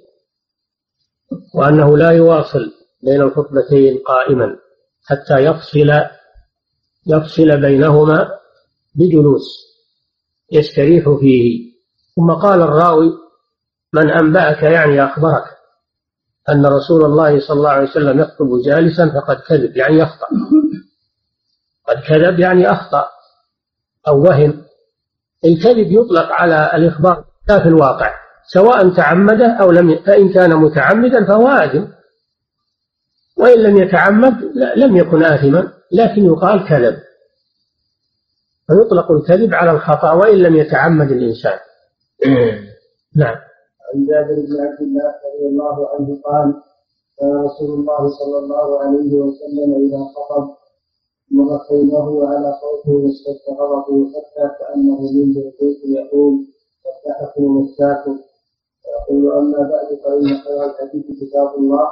وأنه 1.54 1.96
لا 1.96 2.10
يواصل 2.10 2.72
بين 3.02 3.22
الخطبتين 3.22 3.98
قائما 4.06 4.56
حتى 5.04 5.34
يفصل 5.44 5.90
يفصل 7.06 7.60
بينهما 7.60 8.28
بجلوس 8.94 9.46
يستريح 10.52 11.04
فيه. 11.20 11.72
ثم 12.16 12.30
قال 12.30 12.62
الراوي 12.62 13.10
من 13.94 14.10
أنبأك 14.10 14.62
يعني 14.62 15.04
أخبرك 15.04 15.44
أن 16.48 16.66
رسول 16.66 17.04
الله 17.04 17.40
صلى 17.40 17.56
الله 17.56 17.70
عليه 17.70 17.90
وسلم 17.90 18.20
يخطب 18.20 18.62
جالسا 18.64 19.10
فقد 19.20 19.36
كذب 19.36 19.76
يعني 19.76 19.98
يخطأ. 19.98 20.26
قد 21.88 21.96
كذب 22.08 22.38
يعني 22.38 22.72
أخطأ 22.72 23.08
أو 24.08 24.22
وهم. 24.22 24.64
الكذب 25.44 25.92
يطلق 25.92 26.32
على 26.32 26.70
الإخبار 26.74 27.24
لا 27.48 27.62
في 27.62 27.68
الواقع 27.68 28.14
سواء 28.52 28.88
تعمده 28.96 29.56
أو 29.60 29.70
لم 29.70 29.98
فإن 30.06 30.32
كان 30.32 30.56
متعمدا 30.56 31.26
فهو 31.26 31.48
آثم. 31.48 31.84
وإن 33.36 33.62
لم 33.62 33.76
يتعمد 33.76 34.34
لم 34.76 34.96
يكن 34.96 35.24
آثما 35.24 35.72
لكن 35.92 36.24
يقال 36.24 36.68
كذب. 36.68 36.98
فيطلق 38.66 39.10
الكذب 39.10 39.54
على 39.54 39.70
الخطأ 39.70 40.12
وإن 40.12 40.38
لم 40.38 40.56
يتعمد 40.56 41.10
الإنسان. 41.10 41.58
نعم. 43.16 43.36
عن 43.88 44.06
جابر 44.06 44.34
بن 44.34 44.60
عبد 44.60 44.80
الله 44.80 45.14
رضي 45.26 45.46
الله 45.46 45.88
عنه 45.88 46.20
قال 46.24 46.54
كان 47.18 47.36
رسول 47.36 47.70
الله 47.80 48.08
صلى 48.18 48.38
الله 48.38 48.78
عليه 48.80 49.12
وسلم 49.20 49.74
إذا 49.86 50.04
خطب 50.14 50.48
مر 51.30 51.58
خيمه 51.58 52.28
على 52.28 52.54
صوته 52.60 52.92
واشتد 52.92 53.44
غضبه 53.60 54.10
حتى 54.12 54.50
كأنه 54.58 55.00
منذ 55.00 55.36
البيت 55.38 55.84
يقول 55.84 56.34
فتحكم 56.84 57.42
مساكم 57.56 58.18
ويقول 59.10 59.32
أما 59.32 59.58
بعد 59.58 59.98
فإن 60.04 60.38
خير 60.44 60.64
الحديث 60.64 61.06
كتاب 61.20 61.54
الله 61.58 61.88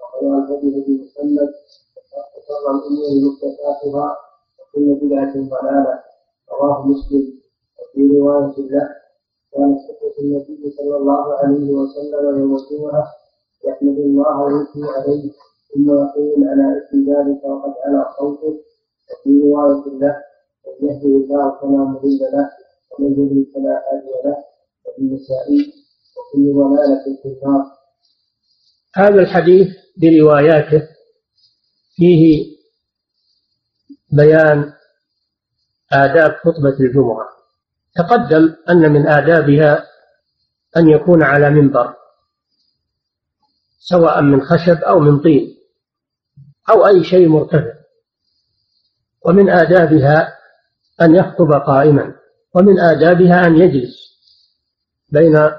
وخير 0.00 0.38
الهدي 0.38 0.68
هدي 0.82 0.94
محمد 1.02 1.50
وشر 2.36 2.70
الأمور 2.70 3.10
محدثاتها 3.24 4.16
وكل 4.58 4.94
بدعة 5.06 5.32
ضلالة. 5.34 5.98
رواه 6.52 6.86
مسلم. 6.86 7.38
وفي 7.78 8.18
رواية 8.18 8.56
له 8.70 8.88
كانت 9.52 9.78
خطبة 9.86 10.16
النبي 10.22 10.70
صلى 10.76 10.96
الله 10.96 11.38
عليه 11.38 11.70
وسلم 11.78 12.40
يوم 12.40 12.56
الجمعة. 12.56 13.04
يحمد 13.68 13.98
الله 13.98 14.40
ويثني 14.42 14.88
عليه. 14.96 15.32
ثم 15.74 15.86
يقول 15.90 16.48
على 16.48 16.66
إثم 16.78 16.98
ذلك 17.12 17.44
وقد 17.44 17.74
على 17.84 18.04
صوته. 18.18 18.54
وفي 19.08 19.40
رواية 19.42 19.98
له 20.02 20.16
من 20.80 20.88
يهدي 20.88 21.06
الله 21.06 21.60
فلا 21.60 21.80
مضل 21.92 22.18
له 22.34 22.50
ومن 22.90 23.12
يضلل 23.12 23.46
فلا 23.54 23.74
هادي 23.86 24.14
له. 24.24 24.36
وفي 24.86 24.98
النسائي 24.98 25.72
وكل 26.16 26.54
ضلالة 26.54 27.04
في 27.22 27.28
النار 27.28 27.64
هذا 28.96 29.20
الحديث 29.20 29.68
برواياته 30.02 30.82
فيه 31.96 32.44
بيان 34.12 34.72
آداب 35.92 36.30
خطبة 36.30 36.76
الجمعة. 36.80 37.37
تقدم 37.96 38.54
أن 38.70 38.92
من 38.92 39.08
آدابها 39.08 39.86
أن 40.76 40.88
يكون 40.88 41.22
على 41.22 41.50
منبر 41.50 41.94
سواء 43.78 44.22
من 44.22 44.42
خشب 44.42 44.76
أو 44.76 44.98
من 45.00 45.20
طين 45.20 45.58
أو 46.70 46.86
أي 46.86 47.04
شيء 47.04 47.28
مرتفع. 47.28 47.72
ومن 49.26 49.50
آدابها 49.50 50.34
أن 51.02 51.14
يخطب 51.14 51.52
قائما 51.52 52.14
ومن 52.54 52.80
آدابها 52.80 53.46
أن 53.46 53.56
يجلس 53.56 53.96
بين 55.12 55.50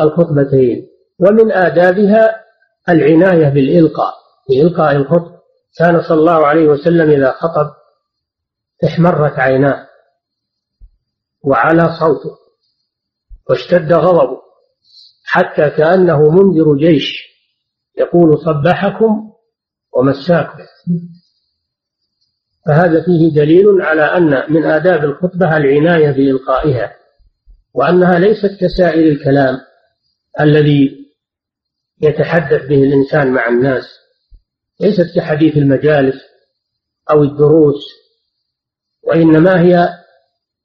الخطبتين 0.00 0.88
ومن 1.18 1.52
آدابها 1.52 2.42
العناية 2.88 3.48
بالإلقاء 3.48 4.14
بإلقاء 4.48 4.96
الخطب. 4.96 5.32
كان 5.78 6.02
صلى 6.02 6.18
الله 6.18 6.46
عليه 6.46 6.66
وسلم 6.68 7.10
إذا 7.10 7.32
خطب 7.32 7.70
احمرت 8.84 9.38
عيناه. 9.38 9.88
وعلى 11.44 11.96
صوته 12.00 12.36
واشتد 13.50 13.92
غضبه 13.92 14.42
حتى 15.24 15.70
كأنه 15.70 16.30
منذر 16.30 16.76
جيش 16.76 17.22
يقول 17.98 18.38
صبحكم 18.38 19.32
ومساكم. 19.92 20.58
فهذا 22.66 23.04
فيه 23.04 23.34
دليل 23.34 23.82
على 23.82 24.02
أن 24.02 24.52
من 24.52 24.64
آداب 24.64 25.04
الخطبة 25.04 25.56
العناية 25.56 26.10
بإلقائها 26.10 26.96
وأنها 27.74 28.18
ليست 28.18 28.60
كسائر 28.60 29.12
الكلام 29.12 29.58
الذي 30.40 31.06
يتحدث 32.02 32.66
به 32.66 32.82
الإنسان 32.82 33.32
مع 33.32 33.48
الناس 33.48 33.84
ليست 34.80 35.16
كحديث 35.16 35.56
المجالس 35.56 36.16
أو 37.10 37.22
الدروس 37.22 37.84
وإنما 39.02 39.60
هي 39.60 39.88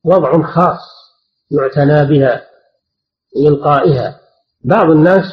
وضع 0.07 0.41
خاص 0.41 0.79
يعتنى 1.51 2.05
بها 2.05 2.41
لإلقائها 3.35 4.19
بعض 4.65 4.89
الناس 4.89 5.23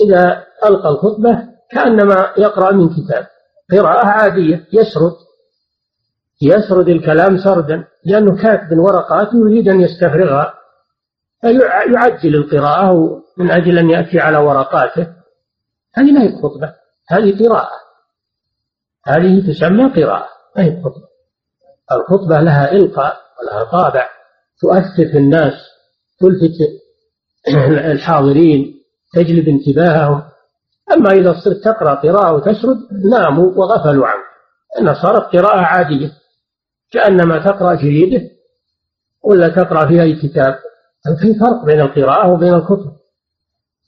إذا 0.00 0.44
ألقى 0.64 0.88
الخطبة 0.88 1.48
كأنما 1.70 2.32
يقرأ 2.38 2.72
من 2.72 2.88
كتاب 2.88 3.26
قراءة 3.72 4.06
عادية 4.06 4.66
يسرد. 4.72 5.12
يسرد 6.42 6.88
الكلام 6.88 7.38
سردا 7.38 7.84
لأنه 8.04 8.42
كاتب 8.42 8.78
ورقات 8.78 9.28
يريد 9.34 9.68
أن 9.68 9.80
يستفرغها. 9.80 10.54
فيعجل 11.40 12.34
القراءة 12.34 13.22
من 13.36 13.50
أجل 13.50 13.78
أن 13.78 13.90
يأتي 13.90 14.20
على 14.20 14.38
ورقاته. 14.38 15.06
هذه 15.94 16.12
ما 16.12 16.22
هي 16.22 16.42
خطبة 16.42 16.74
هذه 17.08 17.44
قراءة. 17.44 17.76
هذه 19.06 19.52
تسمى 19.52 20.02
قراءة 20.02 20.28
ما 20.56 20.64
هي 20.64 20.82
خطبة. 20.82 21.08
الخطبة 21.92 22.40
لها 22.40 22.72
إلقاء. 22.72 23.29
ولها 23.42 23.64
طابع. 23.64 24.08
تؤثر 24.60 25.12
في 25.12 25.18
الناس 25.18 25.52
تلفت 26.20 26.58
الحاضرين 27.92 28.74
تجلب 29.14 29.48
انتباههم. 29.48 30.22
أما 30.92 31.10
إذا 31.10 31.40
صرت 31.44 31.56
تقرأ 31.56 31.94
قراءة 31.94 32.32
وتسرد 32.32 32.78
ناموا 33.10 33.52
وغفلوا 33.56 34.06
عنك. 34.06 34.24
أنها 34.78 34.94
صارت 35.02 35.36
قراءة 35.36 35.60
عادية. 35.60 36.12
كأنما 36.92 37.44
تقرأ 37.44 37.74
جريدة 37.74 38.30
ولا 39.22 39.48
تقرأ 39.48 39.86
في 39.86 40.02
أي 40.02 40.12
كتاب. 40.12 40.58
في 41.20 41.34
فرق 41.34 41.64
بين 41.64 41.80
القراءة 41.80 42.32
وبين 42.32 42.54
الكتب؟ 42.54 42.92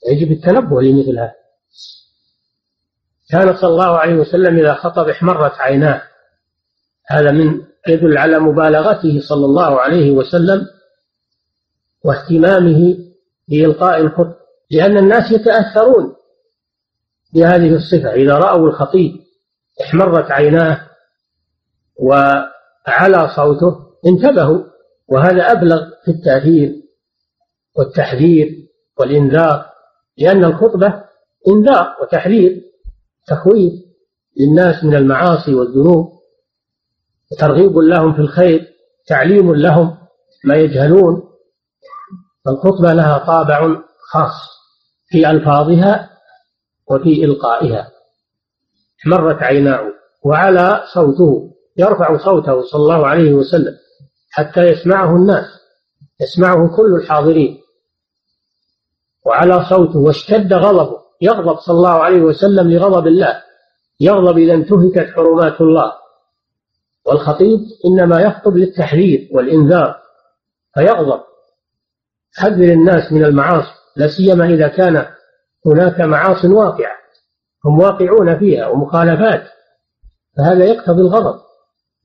يجب 0.08 0.32
التنبه 0.32 0.82
لمثل 0.82 1.18
هذا. 1.18 1.32
كان 3.30 3.56
صلى 3.56 3.70
الله 3.70 3.98
عليه 3.98 4.14
وسلم 4.14 4.58
إذا 4.58 4.74
خطب 4.74 5.08
احمرت 5.08 5.60
عيناه. 5.60 6.02
هذا 7.06 7.30
من 7.30 7.60
يدل 7.88 8.18
على 8.18 8.38
مبالغته 8.38 9.20
صلى 9.20 9.44
الله 9.44 9.80
عليه 9.80 10.10
وسلم 10.10 10.66
واهتمامه 12.04 12.96
بإلقاء 13.48 14.00
الخطب 14.00 14.34
لأن 14.70 14.98
الناس 14.98 15.32
يتأثرون 15.32 16.14
بهذه 17.34 17.74
الصفة. 17.74 18.12
إذا 18.12 18.38
رأوا 18.38 18.68
الخطيب 18.68 19.12
احمرت 19.80 20.30
عيناه 20.30 20.88
وعلى 21.96 23.28
صوته 23.36 23.76
انتبهوا 24.06 24.64
وهذا 25.08 25.52
أبلغ 25.52 25.84
في 26.04 26.10
التأثير 26.10 26.82
والتحذير 27.76 28.68
والإنذار 28.98 29.66
لأن 30.18 30.44
الخطبة 30.44 31.04
إنذار 31.48 31.96
وتحذير 32.02 32.62
تخويف 33.26 33.72
للناس 34.40 34.84
من 34.84 34.94
المعاصي 34.94 35.54
والذنوب. 35.54 36.21
ترغيب 37.38 37.78
لهم 37.78 38.14
في 38.14 38.18
الخير 38.18 38.66
تعليم 39.06 39.54
لهم 39.54 39.98
ما 40.44 40.54
يجهلون. 40.54 41.22
فالخطبة 42.44 42.92
لها 42.92 43.18
طابع 43.18 43.76
خاص 44.10 44.48
في 45.08 45.30
ألفاظها 45.30 46.10
وفي 46.90 47.24
إلقائها. 47.24 47.88
مرت 49.06 49.42
عيناه 49.42 49.92
وعلى 50.24 50.82
صوته 50.94 51.54
يرفع 51.76 52.18
صوته 52.18 52.62
صلى 52.62 52.82
الله 52.82 53.06
عليه 53.06 53.32
وسلم 53.32 53.74
حتى 54.30 54.60
يسمعه 54.60 55.16
الناس 55.16 55.46
يسمعه 56.20 56.76
كل 56.76 56.94
الحاضرين. 56.94 57.58
وعلى 59.26 59.64
صوته 59.64 59.98
واشتد 59.98 60.52
غضبه 60.52 61.02
يغضب 61.20 61.58
صلى 61.58 61.76
الله 61.76 62.02
عليه 62.02 62.20
وسلم 62.20 62.70
لغضب 62.70 63.06
الله 63.06 63.42
يغضب 64.00 64.38
إذا 64.38 64.54
انتهكت 64.54 65.10
حرمات 65.14 65.60
الله. 65.60 66.01
والخطيب 67.06 67.60
إنما 67.86 68.20
يخطب 68.20 68.56
للتحذير 68.56 69.28
والإنذار 69.32 69.96
فيغضب. 70.74 71.20
حذر 72.34 72.72
الناس 72.72 73.12
من 73.12 73.24
المعاصي 73.24 73.72
لا 73.96 74.08
سيما 74.08 74.46
إذا 74.46 74.68
كان 74.68 75.06
هناك 75.66 76.00
معاص 76.00 76.44
واقعة 76.44 76.96
هم 77.64 77.78
واقعون 77.80 78.38
فيها 78.38 78.66
ومخالفات 78.66 79.42
فهذا 80.36 80.64
يقتضي 80.64 81.00
الغضب 81.00 81.40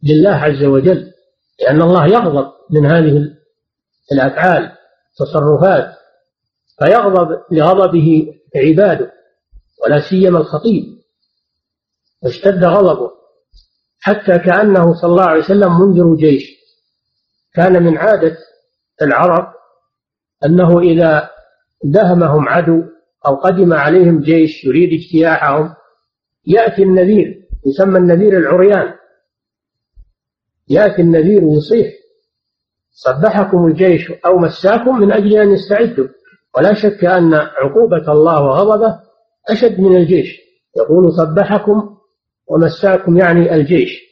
لله 0.03 0.35
عز 0.35 0.63
وجل 0.63 1.11
لأن 1.59 1.81
الله 1.81 2.05
يغضب 2.05 2.51
من 2.69 2.85
هذه 2.85 3.37
الأفعال 4.11 4.71
تصرفات 5.17 5.93
فيغضب 6.79 7.41
لغضبه 7.51 8.33
عباده 8.55 9.11
ولا 9.83 10.09
سيما 10.09 10.39
الخطيب. 10.39 10.83
فاشتد 12.23 12.63
غضبه. 12.63 13.11
حتى 13.99 14.39
كأنه 14.39 14.93
صلى 14.93 15.11
الله 15.11 15.25
عليه 15.25 15.43
وسلم 15.43 15.79
منذر 15.79 16.15
جيش 16.15 16.57
كان 17.53 17.83
من 17.83 17.97
عادة 17.97 18.37
العرب 19.01 19.53
أنه 20.45 20.79
إذا 20.79 21.29
دهمهم 21.83 22.49
عدو 22.49 22.83
أو 23.27 23.35
قدم 23.35 23.73
عليهم 23.73 24.21
جيش 24.21 24.65
يريد 24.65 25.01
اجتياحهم 25.01 25.73
يأتي 26.45 26.83
النذير 26.83 27.47
يسمى 27.65 27.97
النذير 27.99 28.37
العريان. 28.37 28.93
يأتي 30.69 31.01
النذير 31.01 31.43
ويصيح 31.43 31.93
صبحكم 32.91 33.67
الجيش 33.67 34.11
أو 34.25 34.37
مساكم 34.37 34.99
من 34.99 35.11
أجل 35.11 35.37
أن 35.37 35.51
يستعدوا. 35.51 36.07
ولا 36.57 36.73
شك 36.73 37.05
أن 37.05 37.33
عقوبة 37.33 38.11
الله 38.11 38.43
وغضبه 38.43 38.99
أشد 39.49 39.79
من 39.79 39.95
الجيش. 39.95 40.39
يقول 40.77 41.13
صبحكم 41.13 41.96
ومساكم 42.49 43.17
يعني 43.17 43.55
الجيش 43.55 44.07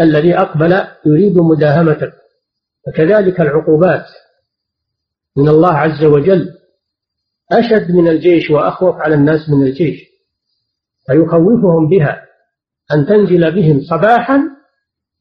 الذي 0.00 0.38
أقبل 0.38 0.84
يريد 1.06 1.38
مداهمتك 1.38 2.12
فكذلك 2.86 3.40
العقوبات. 3.40 4.04
من 5.36 5.48
الله 5.48 5.72
عز 5.72 6.04
وجل 6.04 6.48
أشد 7.52 7.90
من 7.90 8.08
الجيش 8.08 8.50
وأخوف 8.50 8.96
على 8.96 9.14
الناس 9.14 9.50
من 9.50 9.66
الجيش. 9.66 10.00
فيخوفهم 11.06 11.88
بها 11.88 12.22
أن 12.92 13.06
تنزل 13.06 13.54
بهم 13.54 13.80
صباحا 13.90 14.40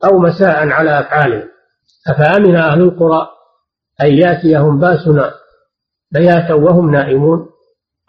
أو 0.06 0.20
مساء 0.20 0.68
على 0.68 1.00
أفعالهم. 1.00 1.50
أفأمن 2.08 2.56
أهل 2.56 2.82
القرى 2.82 3.28
أن 4.02 4.14
يأتيهم 4.14 4.80
بأسنا 4.80 5.34
بياتا 6.12 6.54
وهم 6.54 6.92
نائمون؟ 6.92 7.50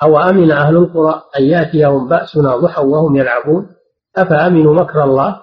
أو 0.03 0.19
أمن 0.19 0.51
أهل 0.51 0.77
القرى 0.77 1.23
أن 1.39 1.43
يأتيهم 1.43 2.09
بأسنا 2.09 2.57
ضحى 2.57 2.83
وهم 2.83 3.17
يلعبون؟ 3.17 3.69
أفأمنوا 4.17 4.75
مكر 4.75 5.05
الله؟ 5.05 5.41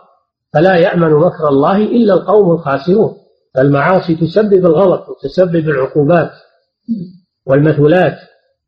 فلا 0.54 0.76
يأمن 0.76 1.14
مكر 1.14 1.48
الله 1.48 1.78
إلا 1.78 2.14
القوم 2.14 2.52
الخاسرون. 2.52 3.18
فالمعاصي 3.56 4.16
تسبب 4.16 4.66
الغلط 4.66 5.10
وتسبب 5.10 5.70
العقوبات 5.70 6.32
والمثلات 7.46 8.18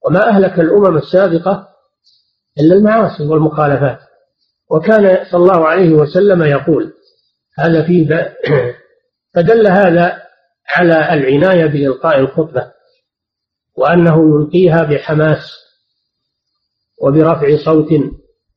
وما 0.06 0.30
أهلك 0.30 0.60
الأمم 0.60 0.98
السابقة 0.98 1.68
إلا 2.60 2.76
المعاصي 2.76 3.28
والمخالفات. 3.28 4.00
وكان 4.72 5.26
صلى 5.32 5.42
الله 5.42 5.68
عليه 5.68 5.94
وسلم 5.94 6.44
يقول 6.44 6.94
هذا 7.60 7.86
فيه 7.86 8.36
فدل 9.36 9.68
هذا 9.68 10.22
على 10.70 11.14
العناية 11.14 11.66
بإلقاء 11.66 12.20
الخطبة 12.20 12.72
وأنه 13.78 14.36
يلقيها 14.36 14.84
بحماس 14.84 15.52
وبرفع 17.02 17.58
صوت 17.66 17.90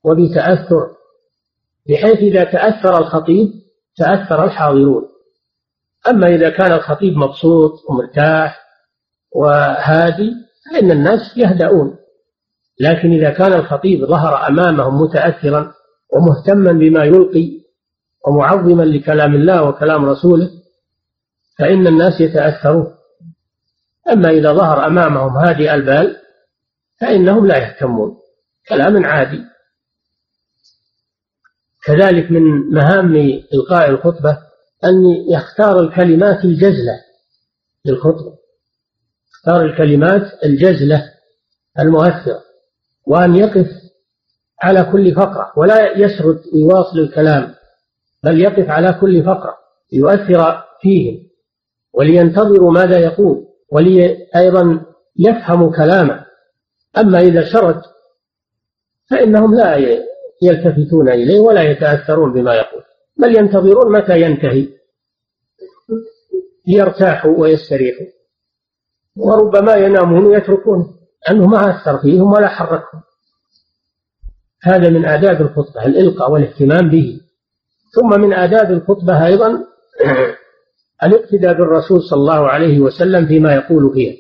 وبتأثر 0.05 0.89
بحيث 1.89 2.19
إذا 2.19 2.45
تأثر 2.45 2.99
الخطيب 2.99 3.49
تأثر 3.97 4.45
الحاضرون. 4.45 5.03
أما 6.09 6.27
إذا 6.27 6.51
كان 6.51 6.73
الخطيب 6.73 7.17
مبسوط 7.17 7.73
ومرتاح 7.89 8.61
وهادي 9.37 10.33
فإن 10.65 10.91
الناس 10.91 11.21
يهدؤون. 11.37 11.97
لكن 12.81 13.13
إذا 13.13 13.31
كان 13.31 13.53
الخطيب 13.53 14.05
ظهر 14.05 14.49
أمامهم 14.49 15.01
متأثرا 15.03 15.73
ومهتما 16.13 16.73
بما 16.73 17.05
يلقي 17.05 17.51
ومعظما 18.27 18.83
لكلام 18.83 19.35
الله 19.35 19.63
وكلام 19.63 20.05
رسوله 20.05 20.51
فإن 21.59 21.87
الناس 21.87 22.21
يتأثرون. 22.21 22.87
أما 24.13 24.31
إذا 24.31 24.53
ظهر 24.53 24.87
أمامهم 24.87 25.37
هادئ 25.37 25.75
البال 25.75 26.17
فإنهم 27.01 27.47
لا 27.47 27.59
يهتمون. 27.59 28.17
كلام 28.69 29.05
عادي. 29.05 29.56
كذلك 31.87 32.31
من 32.31 32.43
مهام 32.75 33.17
إلقاء 33.55 33.91
الخطبة 33.91 34.39
أن 34.85 34.95
يختار 35.31 35.81
الكلمات 35.81 36.45
الجزلة 36.45 37.01
للخطبة. 37.85 38.37
يختار 39.35 39.65
الكلمات 39.65 40.23
الجزلة 40.45 41.13
المؤثرة 41.79 42.43
وأن 43.07 43.37
يقف 43.37 43.67
على 44.63 44.85
كل 44.93 45.15
فقرة 45.15 45.53
ولا 45.57 45.99
يسرد 45.99 46.41
يواصل 46.55 46.99
الكلام 46.99 47.55
بل 48.25 48.41
يقف 48.41 48.71
على 48.71 48.93
كل 49.01 49.25
فقرة 49.25 49.57
يؤثر 49.93 50.65
فيهم 50.81 51.27
ولينتظروا 51.93 52.73
ماذا 52.73 52.99
يقول 52.99 53.47
ولي 53.73 54.27
أيضا 54.37 54.81
يفهموا 55.19 55.77
كلامه. 55.77 56.27
أما 56.99 57.19
إذا 57.21 57.53
سرد 57.53 57.83
فإنهم 59.11 59.55
لا 59.55 59.77
يلتفتون 60.43 61.09
إليه 61.09 61.41
ولا 61.41 61.63
يتأثرون 61.63 62.33
بما 62.33 62.55
يقول 62.55 62.83
بل 63.17 63.37
ينتظرون 63.37 63.93
متى 63.93 64.21
ينتهي. 64.21 64.69
ليرتاحوا 66.69 67.39
ويستريحوا 67.39 68.07
وربما 69.17 69.75
ينامون 69.75 70.27
ويتركون 70.27 70.97
أنه 71.31 71.47
ما 71.47 71.71
أثر 71.71 71.99
فيهم 71.99 72.33
ولا 72.33 72.49
حركهم. 72.49 73.03
هذا 74.63 74.91
من 74.91 75.05
آداب 75.05 75.41
الخطبة 75.41 75.87
الإلقاء 75.87 76.31
والاهتمام 76.31 76.91
به. 76.91 77.21
ثم 77.95 78.21
من 78.21 78.33
آداب 78.33 78.71
الخطبة 78.71 79.27
أيضا 79.27 79.65
الاقتداء 81.05 81.53
بالرسول 81.53 82.03
صلى 82.03 82.19
الله 82.19 82.49
عليه 82.49 82.81
وسلم 82.81 83.27
فيما 83.27 83.55
يقول 83.55 83.95
فيها. 83.95 84.17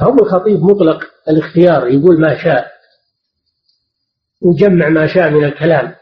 هو 0.00 0.14
الخطيب 0.14 0.62
مطلق 0.62 1.04
الاختيار 1.28 1.86
يقول 1.88 2.20
ما 2.20 2.38
شاء. 2.38 2.79
يجمع 4.42 4.88
ما 4.88 5.06
شاء 5.06 5.30
من 5.30 5.44
الكلام 5.44 5.94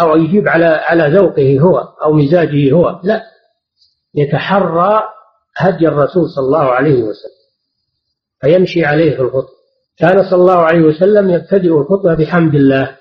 أو 0.00 0.16
يجيب 0.16 0.48
على 0.48 0.64
على 0.64 1.16
ذوقه 1.16 1.60
هو 1.60 1.78
أو 1.78 2.12
مزاجه 2.12 2.72
هو 2.72 3.00
لا. 3.04 3.22
يتحرى 4.14 5.02
هدي 5.56 5.88
الرسول 5.88 6.30
صلى 6.30 6.44
الله 6.44 6.64
عليه 6.64 7.02
وسلم 7.02 7.42
فيمشي 8.40 8.84
عليه 8.84 9.16
في 9.16 9.22
الخطبة. 9.22 9.48
كان 9.98 10.30
صلى 10.30 10.40
الله 10.40 10.58
عليه 10.58 10.80
وسلم 10.80 11.30
يبتدئ 11.30 11.68
الخطبة 11.68 12.14
بحمد 12.14 12.54
الله 12.54 12.96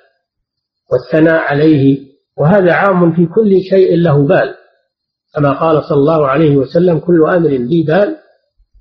والثناء 0.92 1.40
عليه 1.40 2.00
وهذا 2.38 2.74
عام 2.74 3.16
في 3.16 3.26
كل 3.26 3.62
شيء 3.70 3.98
له 3.98 4.28
بال. 4.28 4.56
كما 5.36 5.60
قال 5.60 5.84
صلى 5.84 5.98
الله 5.98 6.28
عليه 6.28 6.56
وسلم 6.56 7.00
كل 7.00 7.24
أمر 7.24 7.50
ذي 7.50 7.84
بال 7.84 8.18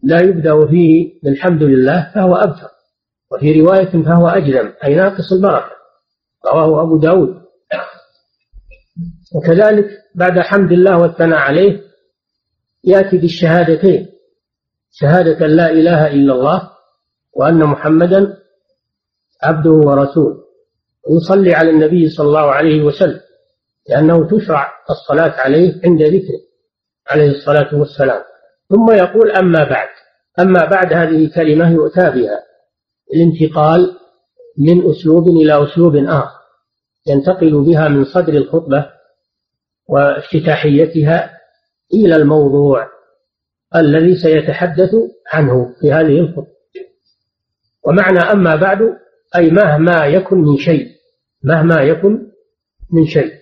لا 0.03 0.21
يبدأ 0.21 0.67
فيه 0.67 1.13
بالحمد 1.23 1.63
لله 1.63 2.13
فهو 2.15 2.37
أبتر. 2.37 2.69
وفي 3.33 3.61
رواية 3.61 4.05
فهو 4.05 4.29
أجلم 4.29 4.75
أي 4.85 4.95
ناقص 4.95 5.33
البركة. 5.33 5.71
رواه 6.47 6.83
أبو 6.83 6.97
داود. 6.99 7.41
وكذلك 9.35 9.87
بعد 10.15 10.39
حمد 10.39 10.73
الله 10.73 10.99
والثناء 10.99 11.39
عليه 11.39 11.81
يأتي 12.85 13.19
بالشهادتين. 13.19 14.09
شهادة 14.93 15.47
لا 15.47 15.71
إله 15.71 16.07
إلا 16.07 16.35
الله 16.35 16.71
وأن 17.33 17.65
محمدا 17.65 18.37
عبده 19.43 19.71
ورسوله. 19.71 20.37
ويصلي 21.09 21.55
على 21.55 21.71
النبي 21.71 22.09
صلى 22.09 22.27
الله 22.27 22.51
عليه 22.53 22.83
وسلم 22.83 23.21
لأنه 23.89 24.29
تشرع 24.29 24.73
الصلاة 24.91 25.41
عليه 25.41 25.81
عند 25.85 26.03
ذكره 26.03 26.41
عليه 27.09 27.31
الصلاة 27.31 27.75
والسلام. 27.75 28.23
ثم 28.69 28.93
يقول 28.93 29.31
أما 29.31 29.65
بعد. 29.65 29.89
أما 30.41 30.65
بعد 30.65 30.93
هذه 30.93 31.31
كلمة 31.35 31.73
يؤتى 31.73 32.11
بها. 32.11 32.50
الانتقال 33.15 33.97
من 34.59 34.91
أسلوب 34.91 35.29
إلى 35.29 35.65
أسلوب 35.65 35.97
آخر 35.97 36.41
ينتقل 37.07 37.65
بها 37.65 37.89
من 37.89 38.05
صدر 38.05 38.33
الخطبة 38.33 38.87
وافتتاحيتها 39.89 41.31
إلى 41.95 42.17
الموضوع 42.17 42.87
الذي 43.77 44.17
سيتحدث 44.17 44.91
عنه 45.33 45.75
في 45.81 45.93
هذه 45.93 46.21
الخطبة. 46.21 46.61
ومعنى 47.87 48.19
أما 48.19 48.57
بعد 48.57 48.79
أي 49.37 49.51
مهما 49.51 50.07
يكن 50.07 50.39
من 50.39 50.57
شيء 50.57 50.87
مهما 51.45 51.83
يكن 51.83 52.27
من 52.93 53.07
شيء 53.07 53.33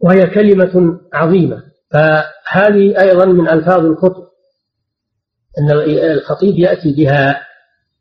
وهي 0.00 0.26
كلمة 0.26 1.00
عظيمة. 1.12 1.62
فهذه 1.90 3.00
أيضا 3.00 3.24
من 3.24 3.48
ألفاظ 3.48 3.84
الخطب 3.84 4.26
أن 5.58 5.70
الخطيب 6.10 6.58
يأتي 6.58 6.92
بها 6.92 7.45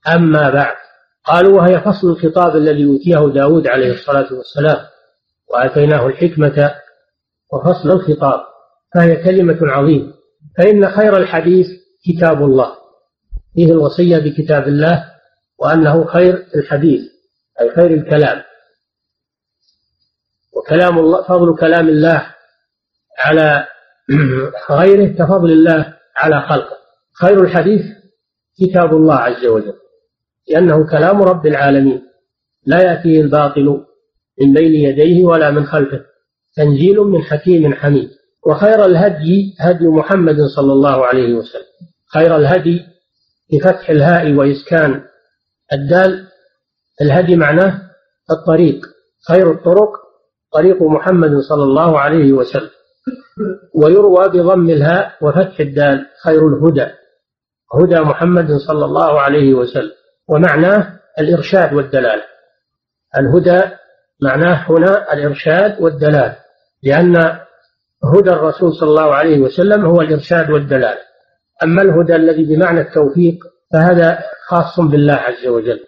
أما 0.08 0.50
بعد 0.50 0.76
قالوا 1.24 1.58
وهي 1.58 1.82
فصل 1.82 2.10
الخطاب 2.10 2.56
الذي 2.56 2.86
أوتيه 2.86 3.34
داود 3.34 3.68
عليه 3.68 3.92
الصلاة 3.92 4.34
والسلام 4.34 4.86
وآتيناه 5.54 6.08
الحكمة 6.08 6.76
وفصل 7.54 7.92
الخطاب 7.92 8.40
فهي 8.96 9.24
كلمة 9.24 9.58
عظيمة 9.62 10.14
فإن 10.58 10.90
خير 10.90 11.18
الحديث 11.18 11.68
كتاب 12.06 12.44
الله 12.44 12.76
فيه 13.56 13.72
الوصية 13.72 14.18
بكتاب 14.18 14.68
الله 14.68 15.12
وأنه 15.60 16.06
خير 16.06 16.46
الحديث 16.56 17.02
أي 17.62 17.76
خير 17.76 17.94
الكلام. 17.94 18.44
وكلام 20.54 21.00
الله 21.00 21.24
فضل 21.24 21.58
كلام 21.60 21.88
الله 21.88 22.36
على 23.20 23.68
غيره 24.72 25.14
كفضل 25.14 25.52
الله 25.52 25.98
على 26.18 26.42
خلقه. 26.42 26.78
خير 27.14 27.42
الحديث 27.42 27.82
كتاب 28.60 28.94
الله 28.94 29.16
عز 29.16 29.46
وجل. 29.46 29.74
لأنه 30.50 30.88
كلام 30.90 31.22
رب 31.22 31.48
العالمين. 31.48 32.02
لا 32.66 32.82
يأتيه 32.82 33.22
الباطل 33.22 33.86
من 34.42 34.54
بين 34.54 34.74
يديه 34.74 35.26
ولا 35.26 35.52
من 35.52 35.66
خلفه. 35.66 36.02
تنزيل 36.56 37.00
من 37.00 37.22
حكيم 37.22 37.74
حميد. 37.74 38.10
وخير 38.48 38.86
الهدي 38.86 39.56
هدي 39.60 39.88
محمد 39.88 40.42
صلى 40.56 40.74
الله 40.74 41.06
عليه 41.06 41.34
وسلم. 41.34 41.66
خير 42.14 42.36
الهدي 42.36 42.82
بفتح 43.54 43.90
الهاء 43.90 44.34
وإسكان 44.34 45.02
الدال. 45.74 46.28
الهدي 47.02 47.36
معناه 47.36 47.82
الطريق. 48.32 48.86
خير 49.28 49.52
الطرق 49.52 49.92
طريق 50.54 50.84
محمد 50.84 51.40
صلى 51.50 51.64
الله 51.64 52.00
عليه 52.00 52.34
وسلم. 52.34 52.70
ويروى 53.76 54.30
بضم 54.30 54.70
الهاء 54.70 55.12
وفتح 55.22 55.60
الدال. 55.60 56.06
خير 56.24 56.48
الهدى. 56.48 56.88
هدى 57.74 58.00
محمد 58.00 58.52
صلى 58.68 58.86
الله 58.86 59.20
عليه 59.22 59.54
وسلم. 59.54 59.92
ومعناه 60.28 61.00
الإرشاد 61.20 61.74
والدلالة 61.74 62.24
الهدى 63.18 63.62
معناه 64.22 64.72
هنا 64.72 65.14
الإرشاد 65.14 65.82
والدلالة 65.82 66.38
لأن 66.84 67.16
هدى 68.04 68.30
الرسول 68.30 68.74
صلى 68.74 68.90
الله 68.90 69.16
عليه 69.16 69.40
وسلم 69.40 69.86
هو 69.86 70.02
الإرشاد 70.02 70.50
والدلالة 70.50 71.02
أما 71.64 71.82
الهدى 71.82 72.16
الذي 72.16 72.56
بمعنى 72.56 72.82
التوفيق 72.82 73.38
فهذا 73.74 74.20
خاص 74.48 74.80
بالله 74.80 75.14
عز 75.14 75.48
وجل. 75.48 75.80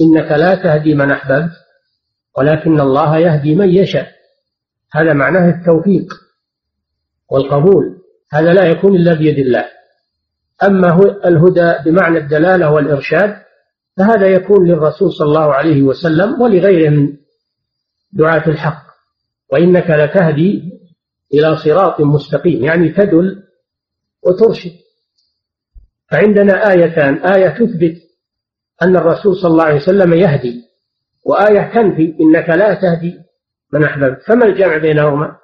إنك 0.00 0.32
لا 0.32 0.54
تهدي 0.54 0.94
من 0.94 1.12
أحببت 1.12 1.50
ولكن 2.38 2.80
الله 2.80 3.18
يهدي 3.18 3.54
من 3.54 3.68
يشاء. 3.68 4.08
هذا 4.92 5.12
معناه 5.12 5.50
التوفيق 5.50 6.06
والقبول. 7.30 7.98
هذا 8.32 8.52
لا 8.52 8.64
يكون 8.64 8.96
إلا 8.96 9.14
بيد 9.14 9.38
الله. 9.38 9.64
أما 10.62 10.88
الهدى 11.24 11.90
بمعنى 11.90 12.18
الدلالة 12.18 12.70
والإرشاد 12.70 13.36
فهذا 13.96 14.26
يكون 14.26 14.68
للرسول 14.68 15.12
صلى 15.12 15.28
الله 15.28 15.54
عليه 15.54 15.82
وسلم 15.82 16.42
ولغيره 16.42 16.90
من 16.90 17.16
دعاة 18.12 18.48
الحق. 18.48 18.82
وإنك 19.52 19.90
لتهدي 19.90 20.62
إلى 21.34 21.56
صراط 21.56 22.00
مستقيم 22.00 22.64
يعني 22.64 22.88
تدل 22.88 23.42
وترشد. 24.22 24.72
فعندنا 26.10 26.70
آيتان. 26.70 27.14
آية 27.14 27.48
تثبت 27.48 27.96
أن 28.82 28.96
الرسول 28.96 29.36
صلى 29.36 29.50
الله 29.50 29.64
عليه 29.64 29.76
وسلم 29.76 30.12
يهدي 30.12 30.62
وآية 31.24 31.74
تنفي 31.74 32.14
إنك 32.20 32.48
لا 32.48 32.74
تهدي 32.74 33.18
من 33.72 33.84
أحببت. 33.84 34.22
فما 34.26 34.46
الجمع 34.46 34.76
بينهما؟ 34.76 35.36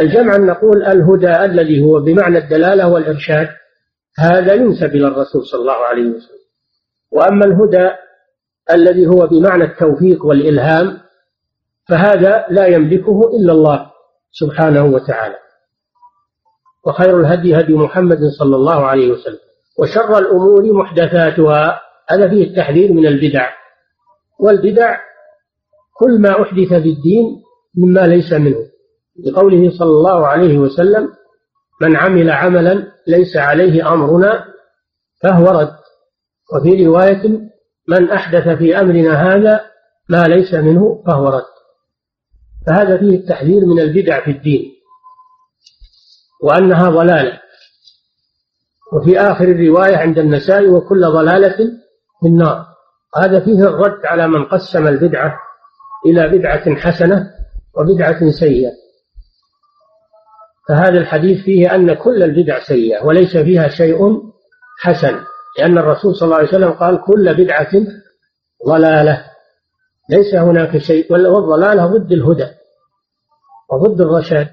الجمع 0.00 0.36
أن 0.36 0.46
نقول 0.46 0.82
الهدى 0.82 1.44
الذي 1.44 1.82
هو 1.84 2.00
بمعنى 2.00 2.38
الدلالة 2.38 2.88
والإرشاد 2.88 3.48
هذا 4.18 4.54
ينسب 4.54 4.86
إلى 4.86 5.06
الرسول 5.06 5.46
صلى 5.46 5.60
الله 5.60 5.86
عليه 5.86 6.02
وسلم. 6.02 6.41
وأما 7.12 7.44
الهدى 7.44 7.90
الذي 8.70 9.06
هو 9.06 9.26
بمعنى 9.26 9.64
التوفيق 9.64 10.26
والإلهام 10.26 10.98
فهذا 11.88 12.46
لا 12.50 12.66
يملكه 12.66 13.30
إلا 13.36 13.52
الله 13.52 13.90
سبحانه 14.30 14.84
وتعالى. 14.84 15.36
وخير 16.86 17.20
الهدي 17.20 17.60
هدي 17.60 17.74
محمد 17.74 18.18
صلى 18.38 18.56
الله 18.56 18.86
عليه 18.86 19.12
وسلم 19.12 19.38
وشر 19.78 20.18
الأمور 20.18 20.72
محدثاتها 20.72 21.80
هذا 22.10 22.28
فيه 22.28 22.44
التحذير 22.44 22.92
من 22.92 23.06
البدع. 23.06 23.50
والبدع 24.40 24.96
كل 25.96 26.20
ما 26.20 26.42
أحدث 26.42 26.68
في 26.68 26.88
الدين 26.88 27.42
مما 27.76 28.00
ليس 28.06 28.32
منه. 28.32 28.66
لقوله 29.26 29.70
صلى 29.78 29.90
الله 29.90 30.26
عليه 30.26 30.58
وسلم 30.58 31.08
من 31.82 31.96
عمل 31.96 32.30
عملا 32.30 32.92
ليس 33.06 33.36
عليه 33.36 33.92
أمرنا 33.92 34.44
فهو 35.22 35.46
رد. 35.60 35.81
وفي 36.54 36.86
رواية 36.86 37.52
من 37.88 38.10
أحدث 38.10 38.48
في 38.48 38.80
أمرنا 38.80 39.14
هذا 39.14 39.60
ما 40.08 40.24
ليس 40.24 40.54
منه 40.54 41.02
فهو 41.06 41.28
رد. 41.28 41.52
فهذا 42.66 42.98
فيه 42.98 43.16
التحذير 43.16 43.66
من 43.66 43.80
البدع 43.80 44.24
في 44.24 44.30
الدين 44.30 44.72
وأنها 46.42 46.90
ضلالة. 46.90 47.40
وفي 48.92 49.20
آخر 49.20 49.44
الرواية 49.44 49.96
عند 49.96 50.18
النساء 50.18 50.68
وكل 50.68 51.00
ضلالة 51.00 51.56
في 52.20 52.26
النار. 52.26 52.66
هذا 53.16 53.40
فيه 53.40 53.62
الرد 53.64 54.06
على 54.06 54.28
من 54.28 54.44
قسم 54.44 54.88
البدعة 54.88 55.38
إلى 56.06 56.38
بدعة 56.38 56.74
حسنة 56.74 57.30
وبدعة 57.78 58.30
سيئة. 58.30 58.70
فهذا 60.68 60.98
الحديث 60.98 61.44
فيه 61.44 61.74
أن 61.74 61.94
كل 61.94 62.22
البدع 62.22 62.60
سيئة 62.60 63.04
وليس 63.04 63.36
فيها 63.36 63.68
شيء 63.68 63.98
حسن. 64.80 65.20
لأن 65.58 65.78
الرسول 65.78 66.16
صلى 66.16 66.26
الله 66.26 66.36
عليه 66.36 66.48
وسلم 66.48 66.70
قال 66.70 67.00
كل 67.04 67.34
بدعة 67.34 67.70
ضلالة. 68.68 69.24
ليس 70.10 70.34
هناك 70.34 70.78
شيء 70.78 71.12
والضلالة 71.12 71.86
ضد 71.86 72.12
الهدى 72.12 72.46
وضد 73.72 74.00
الرشاد. 74.00 74.48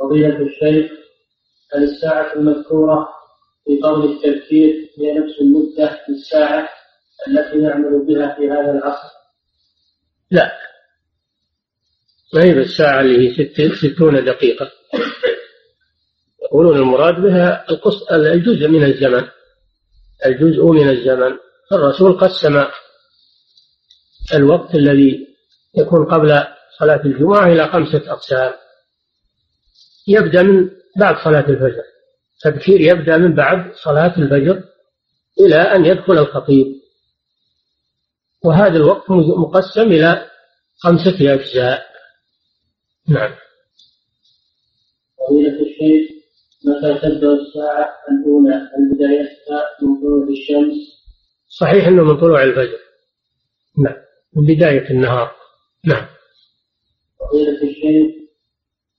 فضيلة 0.00 0.36
الشيخ 0.36 0.90
هل 1.74 1.84
الساعة 1.84 2.32
المذكورة 2.34 3.08
في 3.64 3.80
قول 3.82 4.12
التذكير 4.12 4.90
هي 4.98 5.18
نفس 5.18 5.40
المدة 5.40 6.00
للساعة 6.08 6.68
التي 7.28 7.58
نعمل 7.58 8.06
بها 8.06 8.34
في 8.34 8.50
هذا 8.50 8.70
العصر؟ 8.70 9.08
لا. 10.30 10.52
ما 12.34 12.44
هي 12.44 12.54
بالساعة 12.54 13.00
اللي 13.00 13.40
هي 13.40 13.70
ستون 13.74 14.24
دقيقة؟ 14.24 14.70
يقولون 16.54 16.76
المراد 16.76 17.14
بها 17.14 17.66
الجزء 18.12 18.68
من 18.68 18.84
الزمن 18.84 19.28
الجزء 20.26 20.64
من 20.64 20.88
الزمن 20.88 21.38
الرسول 21.72 22.18
قسم 22.18 22.64
الوقت 24.34 24.74
الذي 24.74 25.28
يكون 25.78 26.06
قبل 26.14 26.44
صلاة 26.78 27.00
الجمعة 27.04 27.46
إلى 27.46 27.68
خمسة 27.68 28.12
أقسام. 28.12 28.52
يبدأ 30.08 30.42
من 30.42 30.70
بعد 30.96 31.24
صلاة 31.24 31.48
الفجر. 31.48 31.82
تبكير 32.40 32.80
يبدأ 32.80 33.16
من 33.16 33.34
بعد 33.34 33.74
صلاة 33.74 34.18
الفجر 34.18 34.62
إلى 35.40 35.56
أن 35.56 35.84
يدخل 35.84 36.18
الخطيب. 36.18 36.66
وهذا 38.44 38.76
الوقت 38.76 39.10
مقسم 39.10 39.82
إلى 39.82 40.30
خمسة 40.78 41.34
أجزاء. 41.34 41.86
نعم. 43.08 43.34
فضيلة 45.18 45.60
الشيخ 45.60 46.13
متى 46.64 46.94
تبدأ 47.02 47.32
الساعة 47.32 47.88
الأولى 48.10 48.54
هل 48.54 48.94
بدايتها 48.94 49.64
من 49.82 50.00
طلوع 50.00 50.28
الشمس؟ 50.28 51.04
صحيح 51.48 51.86
أنه 51.86 52.02
من 52.04 52.20
طلوع 52.20 52.42
الفجر. 52.42 52.78
نعم. 53.84 53.96
من 54.36 54.54
بداية 54.54 54.90
النهار. 54.90 55.30
نعم. 55.84 56.06
فضيلة 57.20 57.62
الشيخ 57.62 58.24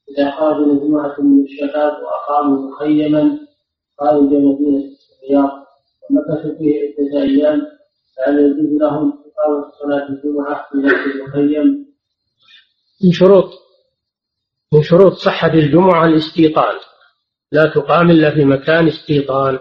إذا 0.10 0.32
خرج 0.32 0.68
مجموعة 0.68 1.16
من 1.22 1.44
الشباب 1.44 1.94
وأقاموا 2.04 2.72
مخيما 2.72 3.40
خارج 4.00 4.24
مدينة 4.24 4.84
الرياض 5.24 5.66
ومكثوا 6.10 6.58
فيه 6.58 6.82
عدة 6.82 7.24
أيام 7.24 7.62
فهل 8.18 8.40
يجوز 8.40 8.82
لهم 8.82 9.14
إقامة 9.26 9.72
صلاة 9.82 10.10
الجمعة 10.10 10.68
في 10.72 10.78
نفس 10.78 11.16
المخيم؟ 11.16 11.86
من 13.04 13.12
شروط. 13.12 13.50
من 14.74 14.82
شروط 14.84 15.14
صحة 15.14 15.54
الجمعة 15.54 16.06
الاستيطان. 16.06 16.76
لا 17.52 17.66
تقام 17.66 18.12
إلا 18.12 18.32
في 18.32 18.46
مكان 18.46 18.88
استيطان. 18.88 19.60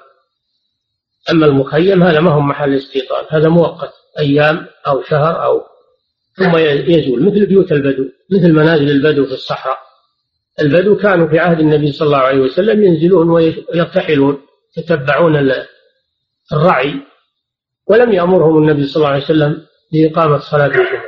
أما 1.31 1.47
المخيم 1.47 2.03
هذا 2.03 2.21
ما 2.21 2.31
هو 2.31 2.41
محل 2.41 2.75
استيطان 2.75 3.25
هذا 3.31 3.49
مؤقت 3.49 3.93
أيام 4.19 4.67
أو 4.87 5.03
شهر 5.03 5.45
أو 5.45 5.63
ثم 6.37 6.57
يزول 6.57 7.23
مثل 7.27 7.47
بيوت 7.47 7.73
البدو 7.73 8.05
مثل 8.31 8.53
منازل 8.53 8.91
البدو 8.91 9.27
في 9.27 9.33
الصحراء. 9.33 9.79
البدو 10.61 10.97
كانوا 10.97 11.29
في 11.29 11.39
عهد 11.39 11.61
النبي 11.61 11.93
صلى 11.93 12.07
الله 12.07 12.19
عليه 12.19 12.41
وسلم 12.41 12.85
ينزلون 12.85 13.31
ويرتحلون 13.31 14.43
يتبعون 14.77 15.53
الرعي 16.53 16.95
ولم 17.87 18.13
يأمرهم 18.13 18.59
النبي 18.59 18.87
صلى 18.87 18.97
الله 18.97 19.09
عليه 19.09 19.25
وسلم 19.25 19.67
بإقامة 19.93 20.39
صلاة 20.39 20.67
الجمعة. 20.67 21.05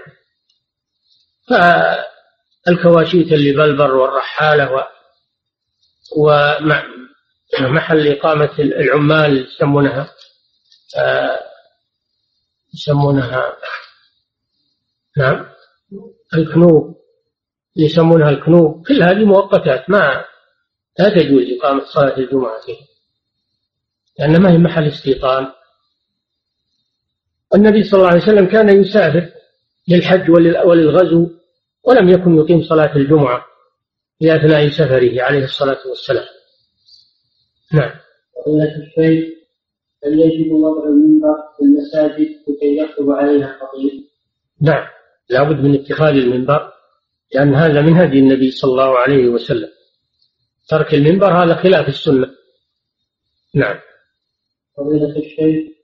فالكواشيت 2.66 3.32
اللي 3.32 3.52
بالبر 3.52 3.94
والرحالة 3.94 4.72
ومحل 6.16 8.08
إقامة 8.12 8.58
العمال 8.58 9.46
يسمونها 9.46 10.10
يسمونها 12.74 13.56
نعم 15.16 15.46
الكنوب 16.34 16.96
يسمونها 17.76 18.30
الكنوب. 18.30 18.86
كل 18.86 19.02
هذه 19.02 19.24
مؤقتات 19.24 19.90
ما 19.90 20.24
لا 20.98 21.08
تجوز 21.08 21.42
إقامة 21.58 21.84
صلاة 21.84 22.16
الجمعة 22.18 22.60
فيها 22.66 22.86
لأن 24.18 24.42
ما 24.42 24.52
هي 24.52 24.58
محل 24.58 24.86
استيطان. 24.88 25.52
النبي 27.54 27.82
صلى 27.82 27.98
الله 27.98 28.10
عليه 28.10 28.22
وسلم 28.22 28.46
كان 28.46 28.80
يسافر 28.80 29.30
للحج 29.88 30.30
وللغزو 30.64 31.30
ولم 31.84 32.08
يكن 32.08 32.36
يقيم 32.36 32.62
صلاة 32.62 32.96
الجمعة. 32.96 33.44
في 34.18 34.36
أثناء 34.36 34.68
سفره 34.68 35.22
عليه 35.22 35.44
الصلاة 35.44 35.88
والسلام. 35.88 36.24
نعم. 37.72 37.90
فضيلة 38.46 38.76
الشيخ 38.76 39.36
هل 40.04 40.20
يجب 40.20 40.52
وضع 40.52 40.84
المنبر 40.84 41.36
في 41.56 41.62
المساجد 41.62 42.28
لكي 42.48 42.76
يخطب 42.76 43.10
عليها 43.10 43.54
الخطيب؟ 43.54 44.04
نعم. 44.60 44.86
لابد 45.30 45.64
من 45.64 45.74
اتخاذ 45.74 46.14
المنبر 46.14 46.72
لأن 47.34 47.54
هذا 47.54 47.80
من 47.82 47.92
هدي 47.96 48.18
النبي 48.18 48.50
صلى 48.50 48.70
الله 48.70 48.98
عليه 48.98 49.28
وسلم. 49.28 49.68
ترك 50.68 50.94
المنبر 50.94 51.44
هذا 51.44 51.54
خلاف 51.54 51.88
السنة. 51.88 52.30
نعم. 53.54 53.78
فضيلة 54.76 55.16
الشيخ 55.16 55.76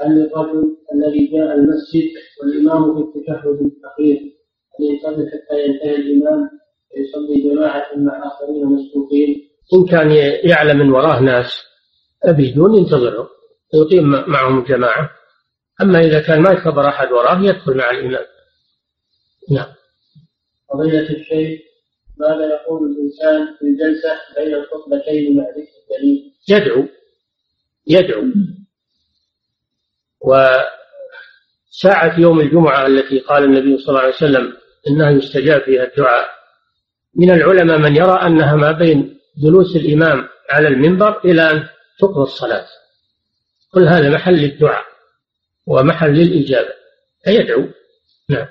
هل 0.00 0.10
للرجل 0.10 0.76
الذي 0.94 1.26
جاء 1.26 1.54
المسجد 1.54 2.10
والإمام 2.42 2.94
في 2.94 3.18
التشهد 3.18 3.46
الأخير 3.46 4.16
أن 4.80 4.84
ينتظر 4.84 5.26
حتى 5.26 5.64
ينتهي 5.64 5.96
الإمام؟ 5.96 6.59
ويصلي 6.96 7.50
جماعة 7.50 7.86
مع 7.96 8.26
آخرين 8.26 8.66
مسبوقين؟ 8.66 9.50
إن 9.74 9.86
كان 9.90 10.10
يعلم 10.50 10.78
من 10.78 10.90
وراه 10.90 11.20
ناس 11.20 11.52
بدون 12.24 12.74
ينتظرهم 12.74 13.26
يقيم 13.74 14.10
معهم 14.10 14.64
جماعة 14.64 15.10
أما 15.82 16.00
إذا 16.00 16.20
كان 16.20 16.42
ما 16.42 16.50
يكبر 16.50 16.88
أحد 16.88 17.12
وراه 17.12 17.40
يدخل 17.42 17.76
مع 17.76 17.90
الإمام. 17.90 18.24
نعم. 19.50 19.66
فضيلة 20.72 21.10
الشيخ 21.10 21.60
ماذا 22.18 22.46
يقول 22.46 22.90
الإنسان 22.90 23.56
في 23.58 23.64
الجلسة 23.64 24.12
بين 24.36 24.54
الخطبتين 24.54 25.36
مع 25.36 25.44
ذكر 25.44 25.72
الدليل؟ 25.82 26.32
يدعو. 26.48 26.88
يدعو. 27.86 28.24
وساعة 31.80 32.20
يوم 32.20 32.40
الجمعة 32.40 32.86
التي 32.86 33.18
قال 33.18 33.44
النبي 33.44 33.78
صلى 33.78 33.88
الله 33.88 34.00
عليه 34.00 34.14
وسلم 34.14 34.56
إنها 34.88 35.10
يستجاب 35.10 35.60
فيها 35.62 35.84
الدعاء. 35.84 36.39
من 37.14 37.30
العلماء 37.30 37.78
من 37.78 37.96
يرى 37.96 38.12
أنها 38.26 38.56
ما 38.56 38.72
بين 38.72 39.18
جلوس 39.42 39.76
الإمام 39.76 40.28
على 40.50 40.68
المنبر 40.68 41.20
إلى 41.24 41.50
أن 41.50 41.68
تقضى 41.98 42.22
الصلاة. 42.22 42.66
كل 43.74 43.88
هذا 43.88 44.10
محل 44.10 44.44
الدعاء 44.44 44.84
ومحل 45.66 46.10
للإجابة. 46.10 46.72
فيدعو. 47.24 47.64
نعم. 48.28 48.46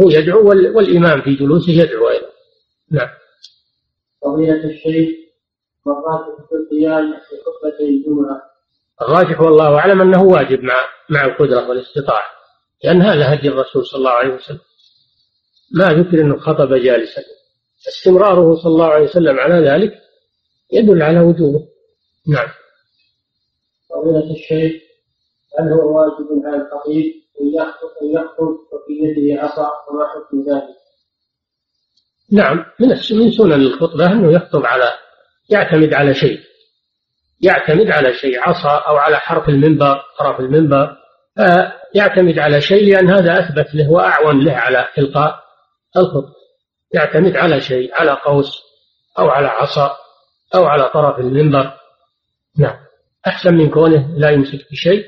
هو 0.00 0.10
يدعو 0.10 0.48
والإمام 0.48 1.22
في 1.22 1.34
جلوسه 1.34 1.72
يدعو 1.72 2.08
أيضا. 2.08 2.28
نعم. 2.90 3.08
فضيلة 4.22 4.64
الشيخ 4.64 5.08
مرات 5.86 6.48
في 6.48 6.54
القيام 6.54 7.12
في 7.12 7.36
خطبة 7.46 7.88
الجمعة. 7.88 8.42
الراجح 9.02 9.40
والله 9.40 9.78
أعلم 9.78 10.00
أنه 10.00 10.22
واجب 10.22 10.62
مع 10.62 10.84
مع 11.08 11.24
القدرة 11.24 11.68
والاستطاعة 11.68 12.30
لأن 12.84 13.02
هذا 13.02 13.34
هدي 13.34 13.48
الرسول 13.48 13.86
صلى 13.86 13.98
الله 13.98 14.10
عليه 14.10 14.34
وسلم. 14.34 14.60
ما 15.74 15.84
ذكر 15.84 16.20
أنه 16.20 16.38
خطب 16.38 16.74
جالسا 16.74 17.22
استمراره 17.88 18.56
صلى 18.56 18.72
الله 18.72 18.86
عليه 18.86 19.04
وسلم 19.04 19.38
على 19.38 19.68
ذلك 19.68 19.92
يدل 20.72 21.02
على 21.02 21.20
وجوبه. 21.20 21.68
نعم. 22.28 22.48
فضيلة 23.90 24.30
الشيخ 24.30 24.82
هل 25.58 25.72
هو 25.72 25.98
واجب 25.98 26.46
على 26.46 26.56
الخطيب 26.56 27.14
أن 27.40 27.46
يخطب 28.14 28.48
وفي 28.72 28.92
يده 29.02 29.42
عصا؟ 29.42 29.70
وما 29.90 30.04
حكم 30.06 30.40
ذلك؟ 30.52 30.78
نعم 32.32 32.64
من 32.80 32.88
من 32.88 33.32
سنن 33.32 33.52
الخطبة 33.52 34.06
أنه 34.06 34.32
يخطب 34.32 34.66
على 34.66 34.88
يعتمد 35.50 35.94
على 35.94 36.14
شيء. 36.14 36.40
يعتمد 37.40 37.90
على 37.90 38.14
شيء 38.14 38.40
عصا 38.40 38.76
أو 38.88 38.96
على 38.96 39.16
حرف 39.16 39.48
المنبر 39.48 40.02
طرف 40.18 40.40
المنبر. 40.40 40.96
يعتمد 41.94 42.38
على 42.38 42.60
شيء 42.60 42.84
لأن 42.84 43.10
هذا 43.10 43.38
أثبت 43.38 43.74
له 43.74 43.90
وأعون 43.90 44.44
له 44.44 44.52
على 44.52 44.88
إلقاء 44.98 45.40
الخطبة. 45.96 46.37
يعتمد 46.94 47.36
على 47.36 47.60
شيء 47.60 47.94
على 47.94 48.10
قوس 48.10 48.62
أو 49.18 49.28
على 49.28 49.46
عصا 49.46 49.96
أو 50.54 50.64
على 50.64 50.90
طرف 50.94 51.18
المنبر. 51.18 51.72
نعم. 52.58 52.76
أحسن 53.26 53.54
من 53.54 53.70
كونه 53.70 54.18
لا 54.18 54.30
يمسك 54.30 54.70
بشيء 54.72 55.04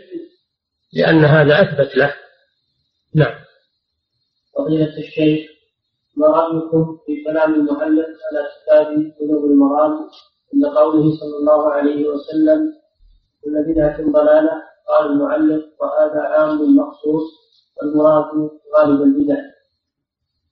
لأن 0.92 1.24
هذا 1.24 1.62
أثبت 1.62 1.96
له. 1.96 2.14
نعم. 3.14 3.34
فضيلة 4.56 4.98
الشيخ 4.98 5.50
ما 6.16 6.26
رأيكم 6.26 6.98
في 7.06 7.24
كلام 7.24 7.54
المؤلف 7.54 8.06
على 8.26 8.48
كتاب 8.56 8.86
قلوب 9.20 9.44
المرام 9.44 9.92
عند 10.54 10.76
قوله 10.76 11.02
صلى 11.20 11.36
الله 11.40 11.72
عليه 11.72 12.08
وسلم 12.08 12.72
كل 13.44 13.72
بدعة 13.72 13.96
ضلالة 14.12 14.62
قال 14.88 15.06
المؤلف 15.06 15.64
وهذا 15.80 16.20
عام 16.20 16.76
مخصوص 16.76 17.22
والمراد 17.76 18.50
غالب 18.76 19.02
البدع. 19.02 19.40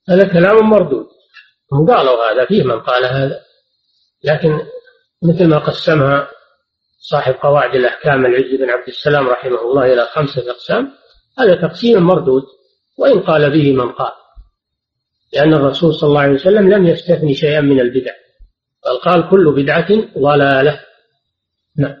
هذا 0.09 0.33
كلام 0.33 0.69
مردود. 0.69 1.07
هم 1.73 1.93
قالوا 1.93 2.31
هذا 2.31 2.45
فيه 2.45 2.63
من 2.63 2.79
قال 2.79 3.05
هذا. 3.05 3.41
لكن 4.23 4.59
مثل 5.23 5.47
ما 5.47 5.57
قسمها 5.57 6.31
صاحب 6.99 7.33
قواعد 7.33 7.75
الأحكام 7.75 8.25
العز 8.25 8.55
بن 8.59 8.69
عبد 8.69 8.87
السلام 8.87 9.27
رحمه 9.27 9.61
الله 9.61 9.93
إلى 9.93 10.05
خمسة 10.05 10.51
أقسام 10.51 10.91
هذا 11.39 11.67
تقسيم 11.67 12.03
مردود 12.03 12.43
وإن 12.97 13.19
قال 13.19 13.51
به 13.51 13.73
من 13.73 13.91
قال. 13.91 14.11
لأن 15.33 15.53
الرسول 15.53 15.93
صلى 15.93 16.07
الله 16.07 16.21
عليه 16.21 16.33
وسلم 16.33 16.69
لم 16.69 16.87
يستثني 16.87 17.33
شيئا 17.33 17.61
من 17.61 17.79
البدع 17.79 18.11
بل 18.85 18.97
قال 18.97 19.29
كل 19.29 19.63
بدعة 19.63 19.87
ضلالة. 20.17 20.79
نعم. 21.77 21.95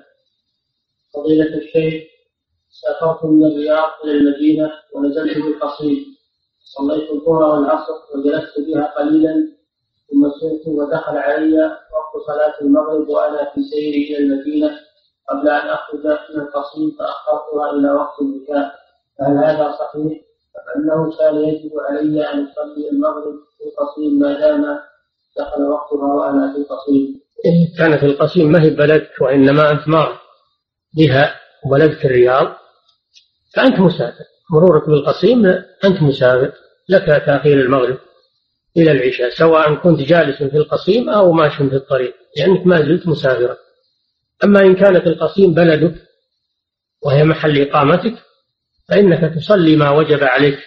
فضيلة 1.13 1.57
الشيخ 1.57 2.03
سافرت 2.69 3.25
من 3.25 3.45
الرياض 3.45 3.89
إلى 4.03 4.11
المدينة 4.11 4.71
ونزلت 4.95 5.37
بالقصيم. 5.37 6.05
صليت 6.59 7.09
الظهر 7.09 7.43
والعصر 7.43 7.93
وجلست 8.15 8.59
بها 8.67 8.93
قليلا. 8.97 9.58
ثم 10.09 10.29
سرت 10.39 10.67
ودخل 10.67 11.17
علي 11.17 11.57
وقت 11.65 12.13
صلاة 12.27 12.53
المغرب 12.61 13.09
وأنا 13.09 13.51
في 13.53 13.61
سيري 13.63 14.03
إلى 14.07 14.17
المدينة 14.17 14.71
قبل 15.29 15.49
أن 15.49 15.67
أخرج 15.67 15.99
من 16.05 16.41
القصيم 16.41 16.91
فأخرتها 16.99 17.71
إلى 17.71 17.91
وقت 17.91 18.21
البكاء 18.21 18.75
فهل 19.19 19.37
هذا 19.37 19.71
صحيح؟ 19.71 20.21
فإنه 20.65 21.17
كان 21.17 21.35
يجب 21.35 21.71
علي 21.89 22.33
أن 22.33 22.47
أصلي 22.47 22.89
المغرب 22.91 23.33
في 23.57 23.63
القصيم 23.69 24.19
ما 24.19 24.39
دام 24.39 24.79
دخل 25.37 25.61
وقتها 25.63 26.13
وأنا 26.13 26.53
في 26.53 26.57
القصيم. 26.59 27.21
إن 27.45 27.77
كان 27.77 27.97
في 27.97 28.05
القصيم 28.05 28.51
ما 28.51 28.61
هي 28.61 28.69
بلدك 28.69 29.11
وإنما 29.21 29.71
أنت 29.71 29.87
مار 29.87 30.19
بها 30.97 31.35
وبلدك 31.65 32.05
الرياض 32.05 32.47
فأنت 33.55 33.79
مسافر 33.79 34.23
مرورك 34.51 34.89
بالقصيم 34.89 35.45
أنت 35.85 36.01
مسافر 36.01 36.51
لك 36.89 37.05
تأخير 37.25 37.61
المغرب 37.61 37.97
إلى 38.81 38.91
العشاء 38.91 39.29
سواء 39.29 39.75
كنت 39.75 39.99
جالس 39.99 40.43
في 40.43 40.57
القصيم 40.57 41.09
أو 41.09 41.31
ماشي 41.31 41.69
في 41.69 41.75
الطريق 41.75 42.15
لأنك 42.37 42.67
ما 42.67 42.81
زلت 42.81 43.07
مسافرا. 43.07 43.57
أما 44.43 44.59
إن 44.59 44.75
كانت 44.75 45.07
القصيم 45.07 45.53
بلدك 45.53 45.95
وهي 47.05 47.23
محل 47.23 47.61
إقامتك 47.61 48.13
فإنك 48.89 49.35
تصلي 49.35 49.75
ما 49.75 49.89
وجب 49.89 50.23
عليك 50.23 50.59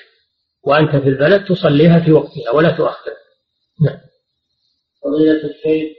وأنت 0.64 0.96
في 0.96 1.08
البلد 1.08 1.44
تصليها 1.44 2.00
في 2.00 2.12
وقتها 2.12 2.50
ولا 2.54 2.70
تؤخر. 2.70 3.12
نعم. 3.84 3.98
فضيلة 5.04 5.44
الشيخ 5.44 5.96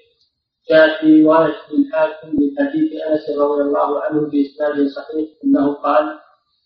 جاء 0.69 1.01
في 1.01 1.23
رواية 1.23 1.55
الحاكم 1.71 2.27
من 2.27 2.49
حديث 2.59 2.91
أنس 3.07 3.37
رضي 3.39 3.61
الله 3.61 4.03
عنه 4.03 4.29
بإسناد 4.29 4.87
صحيح 4.87 5.29
أنه 5.43 5.73
قال 5.73 6.05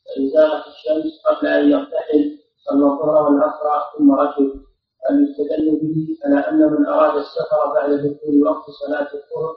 فإن 0.05 0.29
زالت 0.29 0.63
الشمس 0.67 1.13
قبل 1.25 1.47
أن 1.47 1.71
يرتحل 1.71 2.39
صلى 2.65 2.85
الظهر 2.85 3.31
والعصر 3.31 3.97
ثم 3.97 4.11
ركب 4.11 4.61
أن 5.09 5.25
يستدل 5.25 5.79
به 5.81 5.95
على 6.25 6.39
أن 6.49 6.71
من 6.73 6.85
أراد 6.85 7.17
السفر 7.17 7.73
بعد 7.75 7.89
دخول 7.89 8.43
وقت 8.43 8.65
صلاة 8.69 9.07
الظهر 9.19 9.55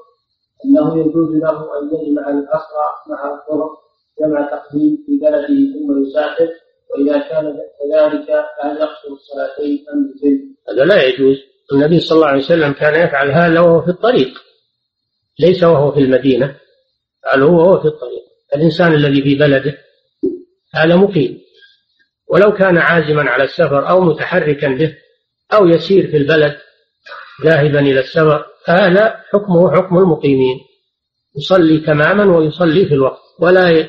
أنه 0.65 1.01
يجوز 1.01 1.31
له 1.37 1.79
أن 1.79 1.87
يجمع 1.95 2.31
العصر 2.31 2.75
مع 3.11 3.25
الظهر 3.25 3.71
جمع 4.21 4.51
تقديم 4.51 4.99
في 5.07 5.19
بلده 5.19 5.47
ثم 5.47 6.03
يسافر 6.03 6.49
وإذا 6.91 7.19
كان 7.19 7.57
كذلك 7.79 8.27
فهل 8.27 8.77
يقصر 8.77 9.09
الصلاتين 9.13 9.85
أم 9.95 10.15
يتم؟ 10.17 10.55
هذا 10.69 10.85
لا 10.85 11.03
يجوز. 11.03 11.37
النبي 11.73 12.01
صلى 12.01 12.17
الله 12.17 12.29
عليه 12.29 12.45
وسلم 12.45 12.73
كان 12.73 12.95
يفعل 12.95 13.31
هذا 13.31 13.61
وهو 13.61 13.83
في 13.83 13.91
الطريق 13.91 14.29
ليس 15.41 15.63
وهو 15.63 15.93
في 15.93 16.01
المدينة 16.01 16.57
قال 17.25 17.43
هو 17.43 17.57
وهو 17.57 17.81
في 17.81 17.89
الطريق. 17.89 18.23
الإنسان 18.57 18.95
الذي 18.95 19.23
في 19.23 19.35
بلده 19.35 19.79
هذا 20.75 20.97
مقيم. 20.97 21.41
ولو 22.29 22.53
كان 22.53 22.79
عازما 22.79 23.31
على 23.31 23.45
السفر 23.45 23.89
أو 23.89 24.01
متحركا 24.01 24.69
به 24.69 24.97
أو 25.53 25.69
يسير 25.69 26.11
في 26.11 26.17
البلد 26.17 26.57
ذاهبا 27.45 27.81
إلى 27.81 28.01
السفر 28.01 28.47
فهذا 28.67 29.25
حكمه 29.33 29.77
حكم 29.77 29.99
المقيمين. 29.99 30.59
يصلي 31.37 31.81
تماما 31.81 32.37
ويصلي 32.37 32.87
في 32.87 32.95
الوقت 32.95 33.21
ولا 33.41 33.89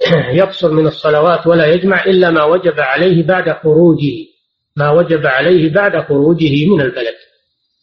يقصر 0.40 0.70
من 0.70 0.86
الصلوات 0.86 1.46
ولا 1.46 1.66
يجمع 1.66 2.04
إلا 2.04 2.30
ما 2.30 2.44
وجب 2.44 2.80
عليه 2.80 3.26
بعد 3.26 3.52
خروجه 3.62 4.26
ما 4.76 4.90
وجب 4.90 5.26
عليه 5.26 5.72
بعد 5.72 6.06
خروجه 6.08 6.66
من 6.66 6.80
البلد. 6.80 7.14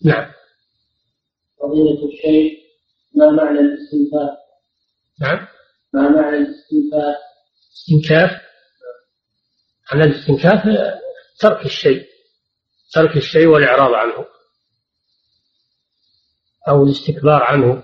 نعم. 0.05 0.31
فضيلة 1.61 2.05
الشيخ 2.05 2.63
ما 3.15 3.31
معنى 3.31 3.59
الاستنكاف؟ 3.59 4.37
نعم. 5.21 5.47
ما 5.93 6.09
معنى 6.09 6.37
الاستنكاف؟ 6.37 7.15
استنكاف؟ 7.73 8.41
معنى 9.93 10.03
الاستنكاف؟ 10.03 10.63
ترك 11.39 11.65
الشيء. 11.65 12.12
ترك 12.93 13.17
الشيء 13.17 13.47
والإعراض 13.47 13.93
عنه 13.93 14.25
أو 16.67 16.83
الاستكبار 16.83 17.43
عنه. 17.43 17.83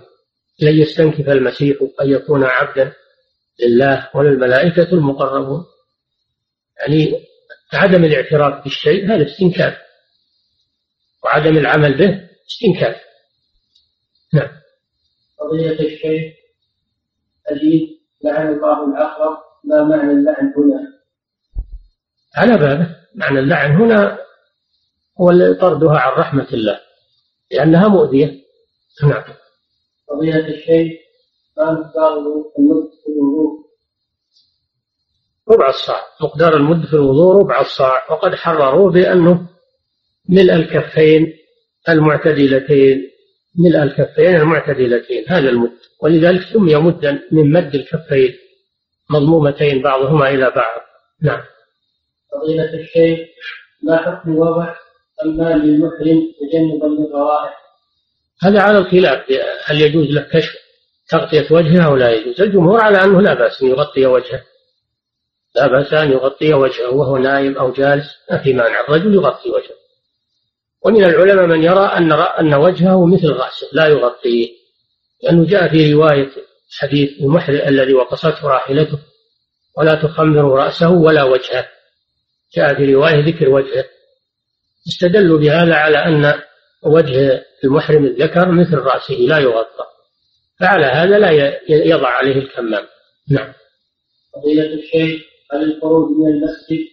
لن 0.62 0.82
يستنكف 0.82 1.30
المسيح 1.30 1.78
أن 2.02 2.10
يكون 2.10 2.44
عبدا 2.44 2.94
لله 3.64 4.10
وللملائكة 4.16 4.94
المقربون. 4.94 5.66
يعني 6.80 7.26
عدم 7.74 8.04
الاعتراف 8.04 8.64
بالشيء 8.64 9.06
هذا 9.06 9.26
استنكاف 9.26 9.78
وعدم 11.24 11.58
العمل 11.58 11.98
به 11.98 12.30
استنكاف. 12.52 13.02
نعم. 14.34 14.50
قضية 15.40 15.72
الشيخ 15.72 16.34
حديث 17.50 17.90
لعن 18.24 18.48
الله 18.48 18.86
العقرب 18.86 19.38
ما 19.64 19.84
معنى 19.84 20.12
اللعن 20.12 20.54
هنا؟ 20.58 21.00
على 22.36 22.58
بابه 22.58 22.96
معنى 23.16 23.40
اللعن 23.40 23.72
هنا 23.72 24.18
هو 25.22 25.54
طردها 25.54 26.00
عن 26.00 26.20
رحمة 26.20 26.48
الله 26.54 26.80
لأنها 27.52 27.88
مؤذية. 27.88 28.42
نعم. 29.04 29.24
قضية 30.10 30.36
الشيخ 30.36 31.00
ما 31.58 31.72
مقدار 31.72 32.18
المد 32.18 32.90
في 33.04 33.10
الوضوء؟ 33.12 33.60
ربع 35.50 35.70
الصاع. 35.70 36.02
مقدار 36.22 36.56
المد 36.56 36.86
في 36.86 36.94
الوضوء 36.94 37.36
ربع 37.42 37.62
الصاع. 37.62 38.12
وقد 38.12 38.36
حرروا 38.36 38.92
بأنه 38.92 39.50
ملء 40.30 40.54
الكفين 40.54 41.34
المعتدلتين 41.90 43.12
ملء 43.60 43.84
الكفين 43.84 44.36
المعتدلتين 44.36 45.26
هذا 45.28 45.50
المد. 45.50 45.72
ولذلك 46.04 46.42
سمي 46.54 46.76
مدا 46.76 47.22
من 47.32 47.52
مد 47.52 47.76
الكفين 47.76 48.34
مضمومتين 49.10 49.82
بعضهما 49.82 50.30
إلى 50.30 50.52
بعض. 50.56 50.82
نعم. 51.22 51.42
فضيلة 52.32 52.74
الشيخ 52.74 53.20
ما 53.84 53.98
حكم 53.98 54.36
وضع 54.36 54.76
المال 55.26 55.60
للمحرم 55.60 56.34
تجنبا 56.40 56.86
للروائح 56.86 57.60
هذا 58.44 58.62
على 58.62 58.78
الخلاف. 58.78 59.26
هل 59.66 59.82
يجوز 59.82 60.08
له 60.08 60.22
كشف 60.22 60.56
تغطية 61.10 61.48
وجهه 61.52 61.86
أو 61.86 61.96
لا 61.96 62.12
يجوز؟ 62.12 62.42
الجمهور 62.42 62.82
على 62.82 63.04
أنه 63.04 63.22
لا 63.22 63.34
بأس 63.34 63.62
أن 63.62 63.68
يغطي 63.68 64.06
وجهه. 64.06 64.44
لا 65.56 65.68
بأس 65.68 65.94
أن 65.94 66.12
يغطي 66.12 66.54
وجهه 66.54 66.90
وهو 66.90 67.18
نايم 67.18 67.58
أو 67.58 67.72
جالس. 67.72 68.08
ما 68.32 68.38
في 68.38 68.54
مانع. 68.54 68.82
الرجل 68.82 69.14
يغطي 69.14 69.50
وجهه. 69.50 69.76
ومن 70.86 71.04
العلماء 71.04 71.46
من 71.46 71.64
يرى 71.64 71.86
أن 71.86 72.12
أن 72.12 72.54
وجهه 72.54 73.06
مثل 73.06 73.30
رأسه 73.30 73.68
لا 73.74 73.88
يغطيه 73.88 74.50
لأنه 75.24 75.46
جاء 75.46 75.68
في 75.68 75.94
رواية 75.94 76.30
حديث 76.80 77.10
المحرم 77.22 77.56
الذي 77.56 77.94
وقصته 77.94 78.48
راحلته 78.48 79.00
ولا 79.78 79.96
تخمر 79.96 80.54
رأسه 80.54 80.92
ولا 80.92 81.24
وجهه. 81.24 81.68
جاء 82.56 82.76
في 82.76 82.94
رواية 82.94 83.26
ذكر 83.26 83.50
وجهه. 83.50 83.86
استدلوا 84.88 85.40
بهذا 85.40 85.74
على 85.74 85.98
أن 85.98 86.34
وجه 86.84 87.44
المحرم 87.64 88.06
الذكر 88.06 88.52
مثل 88.52 88.76
رأسه 88.76 89.14
لا 89.14 89.40
يغطى 89.40 89.86
فعلى 90.60 90.86
هذا 90.86 91.20
لا 91.20 91.32
يضع 91.70 92.08
عليه 92.08 92.36
الكمام. 92.36 92.84
نعم. 93.30 93.54
فضيلة 94.34 94.74
الشيخ 94.74 95.22
هل 95.54 95.64
الخروج 95.64 96.12
من 96.18 96.28
المسجد 96.28 96.86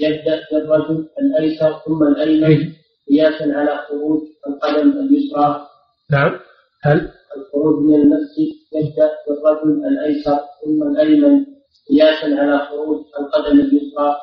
يبدأ 0.00 0.46
بالرجل 0.52 1.08
الأيسر 1.22 1.80
ثم 1.86 2.02
الأيمن 2.02 2.72
قياسا 3.08 3.44
على 3.44 3.86
خروج 3.88 4.20
القدم 4.46 4.90
اليسرى؟ 4.90 5.66
نعم. 6.10 6.40
هل؟ 6.82 7.12
الخروج 7.36 7.84
من 7.84 7.94
المسجد 7.94 8.52
يبدأ 8.72 9.10
بالرجل 9.28 9.86
الأيسر 9.86 10.38
ثم 10.64 10.82
الأيمن 10.82 11.46
قياسا 11.90 12.26
على 12.26 12.58
خروج 12.58 13.04
القدم 13.20 13.60
اليسرى؟ 13.60 14.16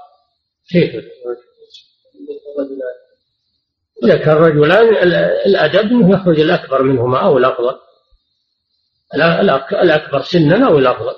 كيف؟ 0.71 1.03
إذا 4.03 4.17
كان 4.17 4.35
رجلان 4.35 4.87
الأدب 5.45 5.91
أنه 5.91 6.13
يخرج 6.13 6.39
الأكبر 6.39 6.83
منهما 6.83 7.19
أو 7.19 7.37
الأفضل. 7.37 7.75
الأكبر 9.71 10.21
سنا 10.21 10.67
أو 10.67 10.77
الأفضل. 10.77 11.15